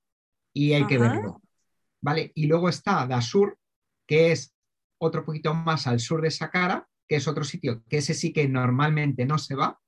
y 0.53 0.75
hay 0.75 0.87
que 0.87 0.99
verlo. 0.99 1.40
¿Vale? 2.03 2.33
Y 2.35 2.46
luego 2.46 2.68
está 2.68 3.07
Dasur, 3.07 3.59
que 4.07 4.33
es 4.33 4.55
otro 4.99 5.25
poquito 5.25 5.55
más 5.55 5.87
al 5.87 6.01
sur 6.01 6.20
de 6.20 6.31
Saqqara, 6.31 6.87
que 7.11 7.16
es 7.16 7.27
otro 7.27 7.42
sitio, 7.42 7.83
que 7.88 7.96
ese 7.96 8.14
sí 8.14 8.33
que 8.33 8.46
normalmente 8.46 9.27
no 9.27 9.37
se 9.37 9.57
va, 9.57 9.81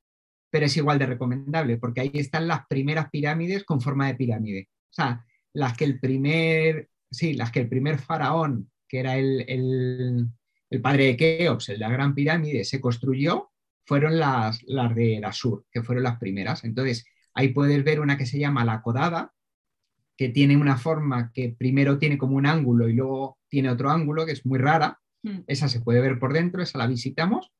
pero 0.51 0.67
es 0.67 0.77
igual 0.77 0.99
de 0.99 1.07
recomendable, 1.07 1.77
porque 1.77 2.01
ahí 2.01 2.11
están 2.15 2.49
las 2.49 2.67
primeras 2.67 3.11
pirámides 3.11 3.63
con 3.63 3.81
forma 3.81 4.09
de 4.09 4.17
pirámide. 4.17 4.69
O 4.91 4.93
sea, 4.93 5.25
las 5.53 5.77
que 5.77 5.85
el 5.85 6.01
primer, 6.01 6.91
sí, 7.13 7.35
las 7.35 7.53
que 7.53 7.61
el 7.61 7.69
primer 7.69 8.01
faraón, 8.01 8.73
que 8.89 8.99
era 8.99 9.17
el, 9.19 9.45
el, 9.49 10.83
padre 10.83 11.05
de 11.05 11.17
Keops, 11.17 11.69
el 11.69 11.77
de 11.77 11.81
la 11.85 11.91
Gran 11.91 12.13
Pirámide, 12.13 12.65
se 12.65 12.81
construyó, 12.81 13.53
fueron 13.87 14.19
las, 14.19 14.61
las 14.65 14.93
de 14.93 15.21
Asur, 15.25 15.65
que 15.71 15.85
fueron 15.85 16.03
las 16.03 16.19
primeras. 16.19 16.65
Entonces, 16.65 17.07
ahí 17.35 17.51
puedes 17.51 17.85
ver 17.85 18.01
una 18.01 18.19
que 18.19 18.27
se 18.27 18.41
llama 18.41 18.65
la 18.65 18.83
Codada, 18.83 19.33
que 20.17 20.31
tiene 20.31 20.57
una 20.57 20.77
forma 20.77 21.31
que 21.33 21.55
primero 21.57 21.99
tiene 21.99 22.19
como 22.19 22.35
un 22.35 22.47
ángulo 22.47 22.89
y 22.89 22.95
luego 22.95 23.39
tiene 23.49 23.71
otro 23.71 23.91
ángulo, 23.91 24.27
que 24.27 24.33
es 24.33 24.45
muy 24.45 24.59
rara. 24.59 24.99
Esa 25.47 25.69
se 25.69 25.81
puede 25.81 26.01
ver 26.01 26.19
por 26.19 26.33
dentro, 26.33 26.63
esa 26.63 26.79
la 26.79 26.87
visitamos. 26.87 27.53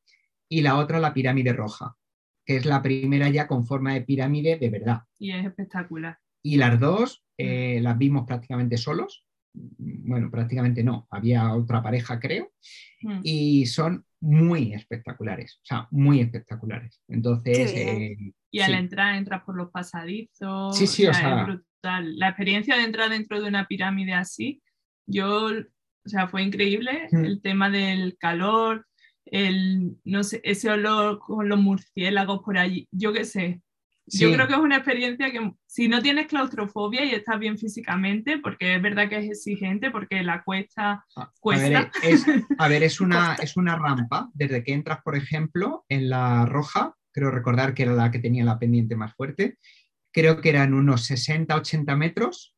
Y 0.49 0.63
la 0.63 0.77
otra, 0.77 1.01
la 1.01 1.15
pirámide 1.15 1.53
roja, 1.53 1.97
que 2.45 2.57
es 2.57 2.67
la 2.67 2.83
primera 2.83 3.29
ya 3.29 3.47
con 3.47 3.65
forma 3.67 3.95
de 3.95 4.03
pirámide 4.03 4.59
de 4.59 4.71
verdad. 4.71 5.03
Y 5.19 5.33
es 5.33 5.47
espectacular. 5.47 6.19
Y 6.43 6.57
las 6.57 6.79
dos 6.79 7.25
hmm. 7.39 7.43
eh, 7.45 7.81
las 7.81 7.97
vimos 7.97 8.27
prácticamente 8.27 8.77
solos. 8.77 9.25
Bueno, 9.55 10.31
prácticamente 10.31 10.83
no, 10.83 11.07
había 11.11 11.55
otra 11.55 11.83
pareja, 11.83 12.19
creo. 12.19 12.53
Hmm. 13.01 13.21
Y 13.23 13.67
son 13.67 14.05
muy 14.21 14.73
espectaculares, 14.73 15.59
o 15.63 15.65
sea, 15.65 15.89
muy 15.91 16.21
espectaculares. 16.21 17.01
Entonces. 17.09 17.73
Eh, 17.75 18.17
y 18.51 18.61
al 18.61 18.75
entrar, 18.75 19.15
entras 19.17 19.43
por 19.45 19.57
los 19.57 19.71
pasadizos. 19.71 20.77
Sí, 20.77 20.87
sí, 20.87 21.07
o 21.07 21.15
sea, 21.15 21.41
es 21.41 21.47
brutal. 21.47 22.19
La 22.19 22.29
experiencia 22.29 22.77
de 22.77 22.85
entrar 22.85 23.11
dentro 23.11 23.41
de 23.41 23.49
una 23.49 23.67
pirámide 23.67 24.15
así, 24.15 24.63
yo 25.07 25.49
o 26.05 26.09
sea, 26.09 26.29
fue 26.29 26.43
increíble 26.43 27.09
el 27.13 27.41
tema 27.43 27.71
del 27.71 28.17
calor, 28.19 28.87
el, 29.25 29.97
no 30.05 30.25
sé, 30.25 30.41
ese 30.45 30.69
olor 30.71 31.19
con 31.21 31.49
los 31.49 31.59
murciélagos 31.61 32.43
por 32.43 32.59
allí, 32.59 32.89
yo 32.91 33.13
qué 33.13 33.25
sé. 33.25 33.61
Yo 34.05 34.29
Sí. 34.29 34.35
creo 34.35 34.49
que 34.49 34.55
es 34.55 34.59
una 34.59 34.77
experiencia 34.79 35.31
que 35.31 35.53
si 35.65 35.87
no 35.87 36.03
tienes 36.03 36.27
claustrofobia 36.27 37.05
y 37.05 37.11
estás 37.15 37.39
bien 37.39 37.57
físicamente, 37.57 38.39
porque 38.39 38.75
es 38.75 38.83
verdad 38.83 39.09
que 39.09 39.19
es 39.19 39.27
exigente, 39.31 39.93
porque 39.93 40.25
la 40.25 40.43
cuesta 40.43 41.05
A- 41.15 41.23
A 41.23 41.33
Cuesta. 41.39 41.69
ver, 41.69 41.91
es, 42.03 42.27
a 42.59 42.69
ver, 42.69 42.83
es 42.83 43.01
una, 43.01 43.37
es 43.41 43.57
una 43.57 43.77
rampa. 43.77 44.29
Desde 44.35 44.65
que 44.65 44.73
entras, 44.73 44.99
por 45.05 45.15
ejemplo, 45.15 45.85
en 45.89 46.11
la 46.11 46.45
roja, 46.47 46.97
creo 47.13 47.31
recordar 47.31 47.75
que 47.75 47.85
era 47.85 47.93
la 47.93 48.11
que 48.11 48.19
tenía 48.19 48.45
la 48.45 48.59
pendiente 48.59 48.97
más 48.97 49.15
fuerte, 49.15 49.57
creo 50.13 50.41
que 50.41 50.49
eran 50.51 50.75
unos 50.75 51.07
60, 51.07 51.55
80 51.55 51.95
metros, 51.97 52.57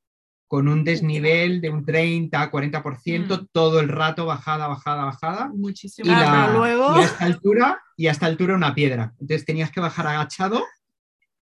con 0.54 0.68
un 0.68 0.84
desnivel 0.84 1.60
de 1.60 1.68
un 1.68 1.84
30, 1.84 2.48
40%, 2.48 3.42
Mm. 3.42 3.46
todo 3.50 3.80
el 3.80 3.88
rato 3.88 4.24
bajada, 4.24 4.68
bajada, 4.68 5.04
bajada. 5.04 5.48
muchísimo. 5.52 6.08
Y, 6.08 6.14
Ah, 6.14 6.46
la- 6.52 6.56
luego- 6.56 6.96
y 6.96 7.00
a 7.00 7.04
esta 7.06 7.24
altura, 7.24 7.82
y 7.96 8.06
a 8.06 8.12
esta 8.12 8.26
altura 8.26 8.54
una 8.54 8.72
piedra. 8.72 9.12
Entonces 9.18 9.44
tenías 9.44 9.72
que 9.72 9.80
bajar 9.80 10.06
agachado, 10.06 10.62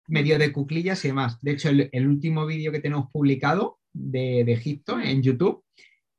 medio 0.06 0.38
de 0.38 0.52
cuclillas 0.52 1.04
y 1.04 1.08
demás. 1.08 1.40
De 1.40 1.50
hecho, 1.50 1.70
el, 1.70 1.88
el 1.90 2.06
último 2.06 2.46
vídeo 2.46 2.70
que 2.70 2.78
tenemos 2.78 3.10
publicado 3.10 3.80
de, 3.92 4.44
de 4.44 4.52
Egipto 4.52 4.96
Mm. 4.98 5.00
en 5.02 5.22
YouTube 5.24 5.64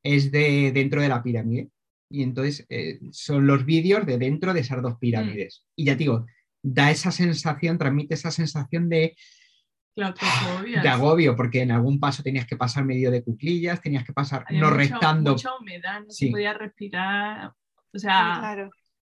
es 0.04 0.30
de 0.30 0.74
dentro 0.74 1.02
de 1.02 1.08
la 1.08 1.24
pirámide. 1.24 1.70
Y 2.10 2.24
entonces 2.24 2.66
eh, 2.68 3.00
son 3.12 3.48
los 3.48 3.64
vídeos 3.66 4.06
de 4.06 4.18
dentro 4.18 4.54
de 4.54 4.60
esas 4.60 4.82
dos 4.82 4.98
pirámides. 5.00 5.64
Y 5.78 5.86
ya 5.86 5.94
te 5.94 6.00
digo, 6.00 6.26
da 6.62 6.92
esa 6.92 7.10
sensación, 7.14 7.78
transmite 7.78 8.16
esa 8.16 8.32
sensación 8.32 8.90
de, 8.90 9.16
claustrofobia. 9.96 10.82
de 10.82 10.90
agobio, 10.90 11.36
porque 11.36 11.62
en 11.62 11.72
algún 11.72 12.00
paso 12.00 12.24
tenías 12.24 12.46
que 12.46 12.56
pasar 12.58 12.86
medio 12.86 13.12
de 13.12 13.24
cuclillas, 13.24 13.82
tenías 13.82 14.04
que 14.06 14.14
pasar 14.14 14.46
Había 14.48 14.62
no 14.62 14.68
mucha- 14.72 14.78
rectando. 14.78 15.32
Mucha 15.34 15.56
humedad, 15.58 16.00
no 16.02 16.10
Sí. 16.12 16.26
se 16.28 16.32
podía 16.32 16.54
respirar. 16.54 17.52
O 17.94 18.00
sea, 18.00 18.38
Claro. 18.40 18.70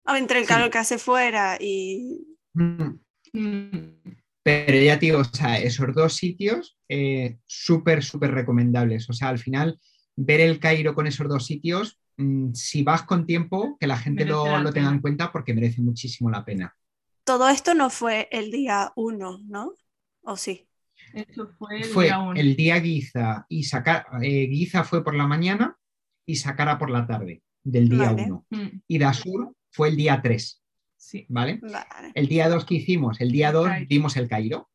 O 0.07 0.15
entre 0.15 0.39
el 0.39 0.45
Sí. 0.45 0.49
calor 0.49 0.71
que 0.71 0.79
hace 0.79 0.99
fuera 0.99 1.57
y 1.61 2.25
Mm. 2.55 2.99
mm, 3.33 3.95
Pero 4.43 4.81
ya 4.81 4.99
te 4.99 5.07
digo, 5.07 5.19
o 5.19 5.25
sea, 5.25 5.59
esos 5.59 5.95
dos 5.95 6.15
sitios 6.15 6.79
eh, 6.89 7.37
súper, 7.47 8.03
súper 8.03 8.31
recomendables. 8.33 9.11
O 9.11 9.13
sea, 9.13 9.29
al 9.29 9.39
final, 9.39 9.79
ver 10.17 10.41
el 10.41 10.59
Cairo 10.59 10.95
con 10.95 11.07
esos 11.07 11.29
dos 11.29 11.45
sitios, 11.45 12.01
mm, 12.17 12.55
si 12.55 12.83
vas 12.83 13.03
con 13.03 13.27
tiempo, 13.27 13.77
que 13.79 13.87
la 13.87 13.99
gente 13.99 14.25
Merece 14.25 14.31
lo, 14.33 14.47
la 14.47 14.61
lo 14.61 14.73
tenga 14.73 14.89
en 14.89 15.01
cuenta 15.03 15.31
porque 15.33 15.53
merece 15.53 15.83
muchísimo 15.83 16.31
la 16.31 16.45
pena. 16.47 16.75
todo 17.25 17.49
esto 17.51 17.75
no 17.75 17.91
fue 17.91 18.27
el 18.33 18.51
día 18.51 18.91
uno, 18.97 19.39
¿no? 19.47 19.75
¿O 20.23 20.37
sí? 20.39 20.67
Esto 21.15 21.49
fue 21.59 21.79
el 21.79 21.85
Fue 21.85 22.05
día 22.07 22.19
uno. 22.19 22.33
el 22.41 22.57
día 22.57 22.79
Guiza 22.81 23.47
y 23.49 23.65
Sacara, 23.65 24.07
Guiza 24.21 24.85
fue 24.85 25.03
por 25.05 25.15
la 25.15 25.27
mañana 25.27 25.77
y 26.27 26.37
Sacara 26.37 26.79
por 26.79 26.91
la 26.91 27.07
tarde 27.07 27.43
del 27.65 27.89
día 27.89 28.13
Vale. 28.13 28.23
1. 28.25 28.47
Mm, 28.51 28.67
Y 28.87 28.99
Dasur 28.99 29.53
fue 29.71 29.89
el 29.89 29.97
día 29.97 30.21
3, 30.23 30.63
sí. 30.97 31.27
¿vale? 31.29 31.59
Vale. 31.63 32.13
El 32.15 32.27
día 32.29 32.49
2 32.49 32.65
que 32.65 32.75
hicimos, 32.77 33.21
el 33.21 33.31
día 33.33 33.49
El 33.49 33.55
2 33.55 33.67
Cairo. 33.69 33.87
vimos 33.89 34.17
el 34.17 34.29
Cairo. 34.29 34.71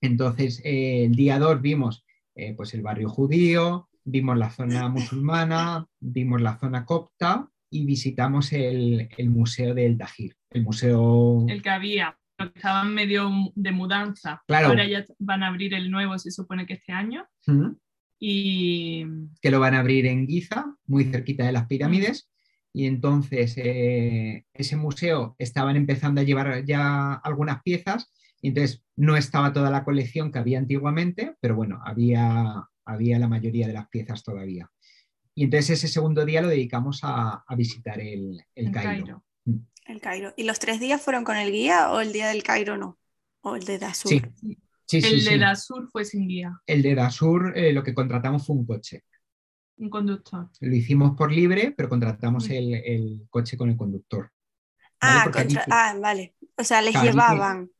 Entonces, 0.00 0.60
eh, 0.64 1.04
el 1.04 1.14
día 1.14 1.38
2 1.38 1.60
vimos 1.60 2.04
eh, 2.34 2.54
pues 2.54 2.72
el 2.74 2.82
barrio 2.82 3.08
judío, 3.08 3.88
vimos 4.04 4.38
la 4.38 4.50
zona 4.50 4.88
musulmana, 4.88 5.86
vimos 6.00 6.40
la 6.40 6.58
zona 6.58 6.84
copta 6.84 7.48
y 7.70 7.84
visitamos 7.84 8.52
el, 8.52 9.08
el 9.16 9.30
museo 9.30 9.74
del 9.74 9.98
Dahir, 9.98 10.34
el 10.50 10.62
museo... 10.62 11.44
El 11.48 11.62
que 11.62 11.70
había, 11.70 12.18
pero 12.40 12.52
que 12.52 12.58
estaba 12.58 12.82
en 12.82 12.94
medio 12.94 13.30
de 13.54 13.72
mudanza. 13.72 14.42
Claro. 14.46 14.68
Ahora 14.68 14.86
ya 14.86 15.04
van 15.18 15.42
a 15.42 15.48
abrir 15.48 15.74
el 15.74 15.90
nuevo, 15.90 16.18
se 16.18 16.30
supone 16.30 16.64
que 16.64 16.74
este 16.74 16.92
año. 16.92 17.26
Y 18.18 19.04
que 19.42 19.50
lo 19.50 19.60
van 19.60 19.74
a 19.74 19.80
abrir 19.80 20.06
en 20.06 20.26
Giza, 20.26 20.74
muy 20.86 21.04
cerquita 21.04 21.44
de 21.44 21.52
las 21.52 21.66
pirámides. 21.66 22.30
Y 22.72 22.86
entonces 22.86 23.54
eh, 23.56 24.46
ese 24.54 24.76
museo 24.76 25.34
estaban 25.38 25.76
empezando 25.76 26.20
a 26.20 26.24
llevar 26.24 26.64
ya 26.64 27.14
algunas 27.14 27.62
piezas 27.62 28.10
y 28.40 28.48
entonces 28.48 28.82
no 28.96 29.16
estaba 29.16 29.52
toda 29.52 29.70
la 29.70 29.84
colección 29.84 30.30
que 30.30 30.38
había 30.38 30.58
antiguamente, 30.58 31.34
pero 31.40 31.56
bueno, 31.56 31.80
había, 31.84 32.64
había 32.86 33.18
la 33.18 33.28
mayoría 33.28 33.66
de 33.66 33.74
las 33.74 33.88
piezas 33.88 34.22
todavía. 34.22 34.70
Y 35.34 35.44
entonces 35.44 35.70
ese 35.70 35.88
segundo 35.88 36.24
día 36.24 36.42
lo 36.42 36.48
dedicamos 36.48 37.00
a, 37.02 37.44
a 37.46 37.54
visitar 37.56 38.00
el, 38.00 38.40
el 38.54 38.66
el 38.66 38.72
Cairo. 38.72 39.04
Cairo. 39.04 39.24
El 39.90 40.00
Cairo. 40.00 40.32
¿Y 40.36 40.44
los 40.44 40.58
tres 40.58 40.80
días 40.80 41.00
fueron 41.02 41.24
con 41.24 41.36
el 41.36 41.50
guía 41.52 41.90
o 41.92 42.00
el 42.00 42.12
día 42.12 42.28
del 42.28 42.42
Cairo 42.42 42.76
no? 42.76 42.98
¿O 43.42 43.56
el 43.56 43.64
de 43.64 43.78
Dasur? 43.78 44.10
Sí, 44.10 44.22
sí, 44.86 45.00
sí. 45.00 45.08
el 45.14 45.20
sí. 45.20 45.30
de 45.30 45.36
la 45.38 45.56
sur 45.56 45.88
fue 45.90 46.04
sin 46.04 46.28
guía, 46.28 46.52
El 46.66 46.82
de 46.82 46.94
Dasur 46.94 47.56
eh, 47.56 47.72
lo 47.72 47.82
que 47.82 47.94
contratamos 47.94 48.46
fue 48.46 48.56
un 48.56 48.66
coche. 48.66 49.04
un 49.78 49.88
conductor. 49.90 50.48
Lo 50.60 50.74
hicimos 50.76 51.16
por 51.16 51.32
libre, 51.32 51.72
pero 51.76 51.88
contratamos 51.88 52.48
Mm. 52.48 52.52
el, 52.52 52.74
el 52.74 53.26
coche 53.30 53.56
con 53.56 53.70
el 53.70 53.76
conductor. 53.76 54.30
¿vale? 55.00 55.20
Ah, 55.20 55.30
allí 55.34 55.54
ti- 55.54 55.60
ah, 55.70 55.94
vale. 56.00 56.34
O 56.56 56.64
sea, 56.64 56.82
les 56.82 56.92
Claro, 56.92 57.06
llevaban. 57.10 57.70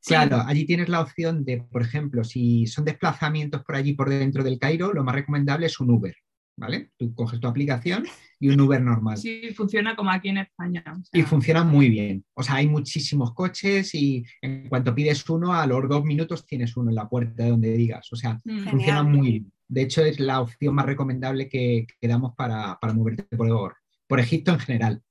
Sí. 0.00 0.08
Claro, 0.08 0.42
allí 0.46 0.66
tienes 0.66 0.88
la 0.88 1.00
opción 1.00 1.44
de, 1.44 1.58
por 1.62 1.82
ejemplo, 1.82 2.24
si 2.24 2.66
son 2.66 2.84
desplazamientos 2.84 3.62
por 3.64 3.76
allí 3.76 3.94
por 3.94 4.08
dentro 4.10 4.42
del 4.42 4.58
Cairo, 4.58 4.92
lo 4.92 5.04
más 5.04 5.14
recomendable 5.14 5.66
es 5.66 5.78
un 5.80 5.90
Uber, 5.90 6.16
¿vale? 6.56 6.90
Tú 6.96 7.14
coges 7.14 7.40
tu 7.40 7.46
aplicación 7.46 8.04
y 8.38 8.48
un 8.48 8.60
Uber 8.60 8.80
normal. 8.80 9.16
Sí, 9.16 9.52
funciona 9.54 9.96
como 9.96 10.10
aquí 10.10 10.28
en 10.28 10.38
España. 10.38 10.84
o 10.86 11.04
sea, 11.04 11.20
Y 11.20 11.22
funciona 11.22 11.64
muy 11.64 11.88
bien. 11.88 12.24
O 12.34 12.42
sea, 12.42 12.56
hay 12.56 12.68
muchísimos 12.68 13.32
coches 13.34 13.94
y 13.94 14.24
en 14.40 14.68
cuanto 14.68 14.94
pides 14.94 15.28
uno, 15.28 15.54
a 15.54 15.66
los 15.66 15.88
dos 15.88 16.04
minutos 16.04 16.46
tienes 16.46 16.76
uno 16.76 16.90
en 16.90 16.96
la 16.96 17.08
puerta 17.08 17.44
de 17.44 17.50
donde 17.50 17.72
digas. 17.72 18.12
O 18.12 18.16
sea, 18.16 18.40
mm, 18.44 18.64
funciona 18.64 19.02
muy 19.02 19.30
bien. 19.30 19.52
De 19.68 19.82
hecho, 19.82 20.04
es 20.04 20.20
la 20.20 20.40
opción 20.40 20.74
más 20.74 20.86
recomendable 20.86 21.48
que, 21.48 21.86
que 22.00 22.08
damos 22.08 22.34
para, 22.36 22.78
para 22.80 22.92
moverte 22.92 23.24
por, 23.36 23.76
por 24.06 24.20
Egipto 24.20 24.52
en 24.52 24.58
general. 24.58 25.02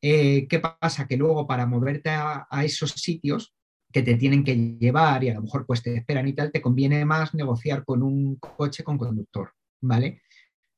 Eh, 0.00 0.46
¿Qué 0.48 0.60
pasa? 0.60 1.06
Que 1.06 1.18
luego 1.18 1.46
para 1.46 1.66
moverte 1.66 2.08
a, 2.10 2.46
a 2.50 2.64
esos 2.64 2.92
sitios 2.92 3.54
que 3.92 4.02
te 4.02 4.14
tienen 4.14 4.44
que 4.44 4.56
llevar 4.78 5.24
y 5.24 5.30
a 5.30 5.34
lo 5.34 5.42
mejor 5.42 5.66
pues 5.66 5.82
te 5.82 5.96
esperan 5.96 6.28
y 6.28 6.32
tal, 6.32 6.52
te 6.52 6.60
conviene 6.60 7.04
más 7.04 7.34
negociar 7.34 7.84
con 7.84 8.02
un 8.02 8.36
coche 8.36 8.84
con 8.84 8.96
conductor, 8.96 9.52
¿vale? 9.80 10.22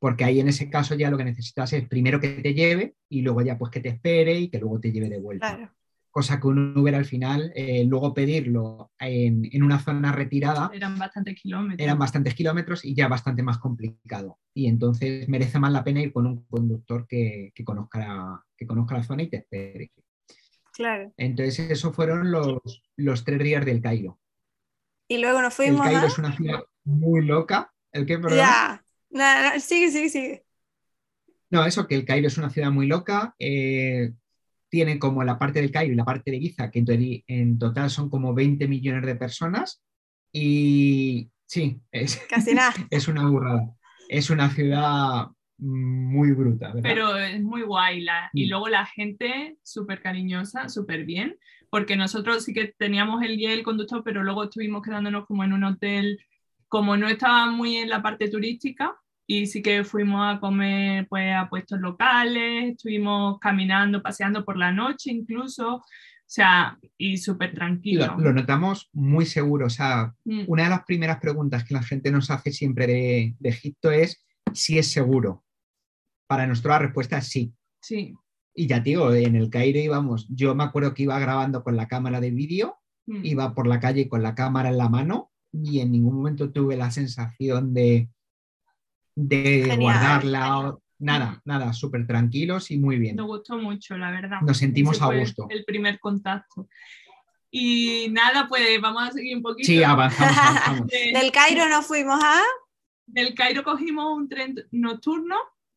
Porque 0.03 0.25
ahí 0.25 0.41
en 0.41 0.49
ese 0.49 0.69
caso 0.69 0.97
ya 0.97 1.11
lo 1.11 1.17
que 1.17 1.23
necesitas 1.25 1.73
es 1.73 1.87
primero 1.87 2.19
que 2.19 2.29
te 2.43 2.55
lleve 2.55 2.97
y 3.09 3.23
luego 3.23 3.41
ya 3.43 3.57
pues 3.57 3.71
que 3.71 3.79
te 3.81 3.91
espere 3.91 4.35
y 4.37 4.49
que 4.51 4.59
luego 4.59 4.81
te 4.81 4.91
lleve 4.91 5.09
de 5.09 5.21
vuelta 5.21 5.55
Claro. 5.57 5.73
cosa 6.11 6.41
que 6.41 6.49
un 6.49 6.77
Uber 6.77 6.95
al 6.97 7.05
final, 7.05 7.53
eh, 7.55 7.85
luego 7.87 8.13
pedirlo 8.13 8.91
en, 8.99 9.49
en 9.53 9.63
una 9.63 9.79
zona 9.79 10.11
retirada, 10.11 10.71
eran 10.75 10.99
bastantes 10.99 11.41
kilómetros. 11.41 11.85
eran 11.87 11.99
bastantes 12.01 12.35
kilómetros 12.35 12.85
y 12.85 12.95
ya 12.97 13.07
bastante 13.07 13.45
más 13.45 13.59
complicado. 13.59 14.41
Y 14.53 14.67
entonces 14.67 15.29
merece 15.29 15.61
más 15.61 15.71
la 15.73 15.85
pena 15.85 16.03
ir 16.03 16.13
con 16.13 16.27
un 16.27 16.45
conductor 16.47 17.07
que, 17.07 17.53
que 17.55 17.63
conozca, 17.65 17.99
la, 18.01 18.45
que 18.57 18.67
conozca 18.67 18.97
la 18.97 19.05
zona 19.05 19.23
y 19.23 19.29
te 19.31 19.37
espere. 19.37 19.93
Claro. 20.73 21.13
Entonces, 21.17 21.71
esos 21.71 21.95
fueron 21.95 22.31
los, 22.33 22.59
los 22.97 23.25
tres 23.25 23.39
días 23.43 23.65
del 23.65 23.81
Cairo. 23.81 24.19
Y 25.09 25.19
luego 25.19 25.41
nos 25.43 25.53
El 25.61 25.67
fuimos 25.67 25.83
Cairo 25.87 26.01
a... 26.01 26.07
es 26.07 26.19
una 26.19 26.35
ciudad 26.37 26.61
muy 26.85 27.25
loca. 27.25 27.73
¿El 27.93 28.05
qué, 28.07 28.19
perdón? 28.19 28.39
Ya. 28.39 28.82
Nada, 29.13 29.43
nada, 29.43 29.61
sigue, 29.61 29.91
sigue, 29.91 30.09
sigue. 30.09 30.45
No, 31.51 31.65
eso, 31.67 31.87
que 31.87 31.95
el 31.95 32.05
Cairo 32.05 32.29
es 32.29 32.39
una 32.39 32.51
ciudad 32.51 32.71
muy 32.71 32.87
loca. 32.87 33.35
eh, 33.39 34.13
tiene 34.71 34.99
como 34.99 35.23
la 35.23 35.39
parte 35.39 35.61
del 35.61 35.71
Cairo 35.71 35.93
y 35.93 35.97
la 35.97 36.05
parte 36.07 36.31
de 36.31 36.41
Giza, 36.41 36.71
que 36.71 36.79
en, 36.79 37.23
en 37.27 37.59
total 37.59 37.91
son 37.91 38.09
como 38.09 38.33
20 38.33 38.67
millones 38.69 39.05
de 39.05 39.17
personas. 39.17 39.83
Y 40.33 41.31
sí, 41.47 41.79
es, 41.91 42.17
Casi 42.31 42.55
nada. 42.55 42.73
es 42.91 43.07
una 43.07 43.29
burrada. 43.29 43.69
Es 44.09 44.31
una 44.31 44.49
ciudad 44.49 45.27
muy 45.59 46.33
bruta, 46.33 46.69
¿verdad? 46.69 46.83
Pero 46.83 47.17
es 47.19 47.43
muy 47.43 47.63
guay. 47.63 48.01
la- 48.01 48.31
Y 48.33 48.47
Mm. 48.47 48.51
luego 48.51 48.69
la 48.69 48.87
gente 48.87 49.59
súper 49.63 50.01
cariñosa, 50.01 50.71
súper 50.71 51.05
bien, 51.05 51.37
porque 51.71 51.97
nosotros 51.97 52.45
sí 52.45 52.55
que 52.55 52.75
teníamos 52.79 53.23
el 53.23 53.37
guía 53.37 53.51
y 53.51 53.59
el 53.59 53.63
conductor, 53.63 54.03
pero 54.03 54.23
luego 54.23 54.45
estuvimos 54.45 54.83
quedándonos 54.83 55.27
como 55.27 55.45
en 55.45 55.53
un 55.53 55.65
hotel, 55.65 56.19
como 56.73 56.97
no 56.97 57.07
estaba 57.07 57.51
muy 57.51 57.77
en 57.77 57.91
la 57.91 58.01
parte 58.01 58.31
turística, 58.31 58.97
y 59.27 59.45
sí 59.47 59.61
que 59.61 59.85
fuimos 59.85 60.23
a 60.25 60.41
comer 60.41 61.07
pues, 61.07 61.31
a 61.37 61.47
puestos 61.51 61.79
locales, 61.79 62.73
estuvimos 62.73 63.39
caminando, 63.41 64.03
paseando 64.03 64.43
por 64.43 64.57
la 64.57 64.73
noche 64.73 65.11
incluso, 65.11 65.75
o 65.75 65.85
sea, 66.25 66.79
y 66.97 67.19
súper 67.19 67.53
tranquilo. 67.53 68.15
lo, 68.17 68.25
lo 68.25 68.33
notamos 68.33 68.89
muy 68.95 69.27
seguro. 69.27 69.67
O 69.67 69.71
sea, 69.71 70.15
Mm, 70.25 70.45
una 70.47 70.63
de 70.63 70.71
las 70.71 70.85
primeras 70.85 71.21
preguntas 71.21 71.63
que 71.63 71.75
la 71.75 71.83
gente 71.83 72.11
nos 72.11 72.31
hace 72.31 72.51
siempre 72.51 72.87
de, 72.87 73.37
de 73.39 73.49
Egipto 73.51 73.91
es 73.91 74.25
si 74.55 74.79
es 74.79 74.91
seguro. 74.91 75.45
Para 76.27 76.47
nosotros 76.47 76.73
la 76.73 76.79
respuesta 76.79 77.19
es 77.19 77.27
sí. 77.27 77.53
Sí. 77.83 78.15
Y 78.55 78.67
ya 78.67 78.83
te 78.83 78.91
digo, 78.91 79.13
en 79.13 79.37
el 79.37 79.51
Cairo 79.51 79.79
íbamos, 79.79 80.27
yo 80.31 80.55
me 80.55 80.65
acuerdo 80.65 80.95
que 80.95 81.03
iba 81.03 81.19
grabando 81.19 81.63
con 81.63 81.77
la 81.77 81.87
cámara 81.87 82.19
de 82.19 82.31
vídeo, 82.31 82.79
mm. 83.05 83.27
iba 83.27 83.55
por 83.55 83.67
la 83.67 83.79
calle 83.79 84.09
con 84.09 84.23
la 84.23 84.35
cámara 84.35 84.71
en 84.71 84.79
la 84.79 84.89
mano 84.89 85.32
y 85.53 85.81
en 85.81 85.93
ningún 85.93 86.17
momento 86.17 86.51
tuve 86.51 86.77
la 86.77 86.91
sensación 86.91 87.73
de, 87.75 88.09
de 89.15 89.37
Genial, 89.67 89.79
guardarla. 89.79 90.59
o- 90.59 90.83
Nada, 90.99 91.43
nada, 91.45 91.73
súper 91.73 92.07
tranquilos 92.07 92.71
y 92.71 92.79
muy 92.79 92.97
bien. 92.97 93.17
Nos 93.17 93.27
gustó 93.27 93.59
mucho, 93.59 93.97
la 93.99 94.13
verdad. 94.13 94.41
Nos 94.43 94.57
sentimos 94.59 94.95
Ese 94.97 95.05
a 95.05 95.09
gusto. 95.19 95.47
El 95.51 95.65
primer 95.65 95.99
contacto. 95.99 96.69
Y 97.51 98.07
nada, 98.13 98.47
pues 98.49 98.81
vamos 98.81 99.03
a 99.09 99.11
seguir 99.11 99.37
un 99.37 99.43
poquito. 99.43 99.67
Sí, 99.67 99.83
avanzamos, 99.83 100.37
avanzamos. 100.39 100.87
De- 100.87 101.19
Del 101.19 101.33
Cairo 101.33 101.69
nos 101.69 101.87
fuimos 101.87 102.23
a... 102.23 102.41
del 103.07 103.35
Cairo 103.35 103.65
cogimos 103.65 104.17
un 104.17 104.29
tren 104.29 104.55
nocturno 104.71 105.35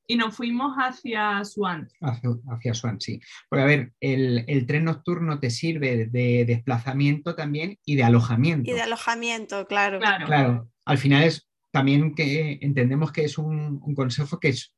y 0.07 0.15
nos 0.15 0.35
fuimos 0.35 0.75
hacia 0.77 1.43
Swan. 1.43 1.87
Hacia, 2.01 2.29
hacia 2.51 2.73
Swan, 2.73 3.01
sí. 3.01 3.19
Porque 3.49 3.63
a 3.63 3.65
ver, 3.65 3.93
el, 3.99 4.45
el, 4.47 4.65
tren 4.65 4.85
nocturno 4.85 5.39
te 5.39 5.49
sirve 5.49 6.07
de 6.07 6.45
desplazamiento 6.45 7.35
también 7.35 7.77
y 7.85 7.95
de 7.95 8.03
alojamiento. 8.03 8.69
Y 8.69 8.73
de 8.73 8.81
alojamiento, 8.81 9.65
claro. 9.67 9.99
Claro. 9.99 10.25
Claro, 10.25 10.69
al 10.85 10.97
final 10.97 11.23
es 11.23 11.47
también 11.71 12.15
que 12.15 12.59
entendemos 12.61 13.11
que 13.11 13.25
es 13.25 13.37
un, 13.37 13.79
un 13.83 13.95
consejo 13.95 14.39
que 14.39 14.49
es, 14.49 14.73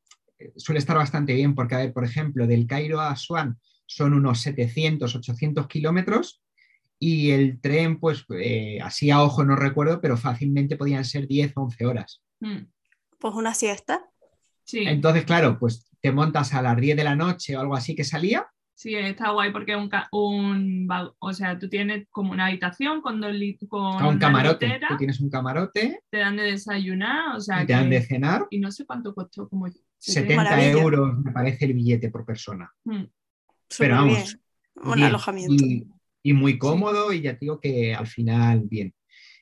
suele 0.56 0.78
estar 0.78 0.96
bastante 0.96 1.34
bien, 1.34 1.54
porque, 1.54 1.74
a 1.74 1.78
ver, 1.78 1.92
por 1.92 2.04
ejemplo, 2.04 2.46
del 2.46 2.66
Cairo 2.66 3.00
a 3.00 3.14
Swan 3.16 3.58
son 3.86 4.14
unos 4.14 4.40
700, 4.40 5.14
800 5.14 5.66
kilómetros 5.66 6.42
y 6.98 7.30
el 7.30 7.60
tren, 7.60 8.00
pues 8.00 8.24
eh, 8.30 8.80
así 8.82 9.10
a 9.10 9.22
ojo 9.22 9.44
no 9.44 9.56
recuerdo, 9.56 10.00
pero 10.00 10.16
fácilmente 10.16 10.76
podían 10.76 11.04
ser 11.04 11.26
10, 11.26 11.52
11 11.54 11.86
horas. 11.86 12.22
Mm, 12.40 12.64
Pues 13.18 13.34
una 13.34 13.54
siesta. 13.54 14.10
Sí, 14.68 14.80
Entonces, 14.86 15.24
claro, 15.24 15.58
pues 15.58 15.88
te 16.02 16.12
montas 16.12 16.52
a 16.52 16.60
las 16.60 16.76
10 16.76 16.94
de 16.94 17.02
la 17.04 17.16
noche 17.16 17.56
o 17.56 17.60
algo 17.60 17.74
así 17.74 17.94
que 17.96 18.04
salía. 18.04 18.46
sí, 18.74 18.94
está 18.94 19.30
guay 19.30 19.50
porque 19.50 19.74
un, 19.74 20.86
o 21.18 21.32
sea, 21.32 21.58
tú 21.58 21.70
tienes 21.70 22.06
como 22.10 22.32
una 22.32 22.46
habitación 22.46 23.00
con 23.00 23.18
dos 23.18 23.34
con 23.66 24.00
a 24.02 24.06
un 24.06 24.18
camarote. 24.18 24.66
litera, 24.66 24.88
Tú 24.88 24.96
tienes 24.98 25.20
un 25.20 25.30
camarote 25.30 26.00
te 26.10 26.18
dan 26.18 26.36
de 26.36 26.42
desayunar, 26.42 27.34
o 27.34 27.40
sea, 27.40 27.62
y 27.62 27.66
te 27.66 27.72
dan 27.72 27.88
de 27.88 28.02
cenar. 28.02 28.46
y 28.50 28.58
no 28.58 28.70
sé 28.70 28.84
cuánto 28.84 29.14
costó 29.14 29.48
como 29.48 29.68
70 29.98 30.36
Maravilla. 30.36 30.70
euros 30.82 31.18
me 31.18 31.32
parece 31.32 31.64
el 31.64 31.72
billete 31.72 32.10
por 32.10 32.26
persona. 32.26 32.70
Mm, 32.84 33.04
Pero 33.78 33.94
vamos, 33.96 34.14
bien. 34.14 34.42
Un 34.84 35.02
alojamiento. 35.02 35.64
Y, 35.64 35.86
y 36.22 36.32
muy 36.34 36.58
cómodo 36.58 37.10
y 37.14 37.22
ya 37.22 37.32
te 37.32 37.38
digo 37.46 37.58
que 37.58 37.94
al 37.94 38.06
final 38.06 38.60
bien. 38.68 38.94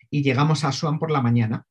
Y 0.08 0.22
llegamos 0.22 0.62
a 0.62 0.68
Asuán 0.68 1.00
por 1.00 1.10
la 1.10 1.20
mañana. 1.20 1.66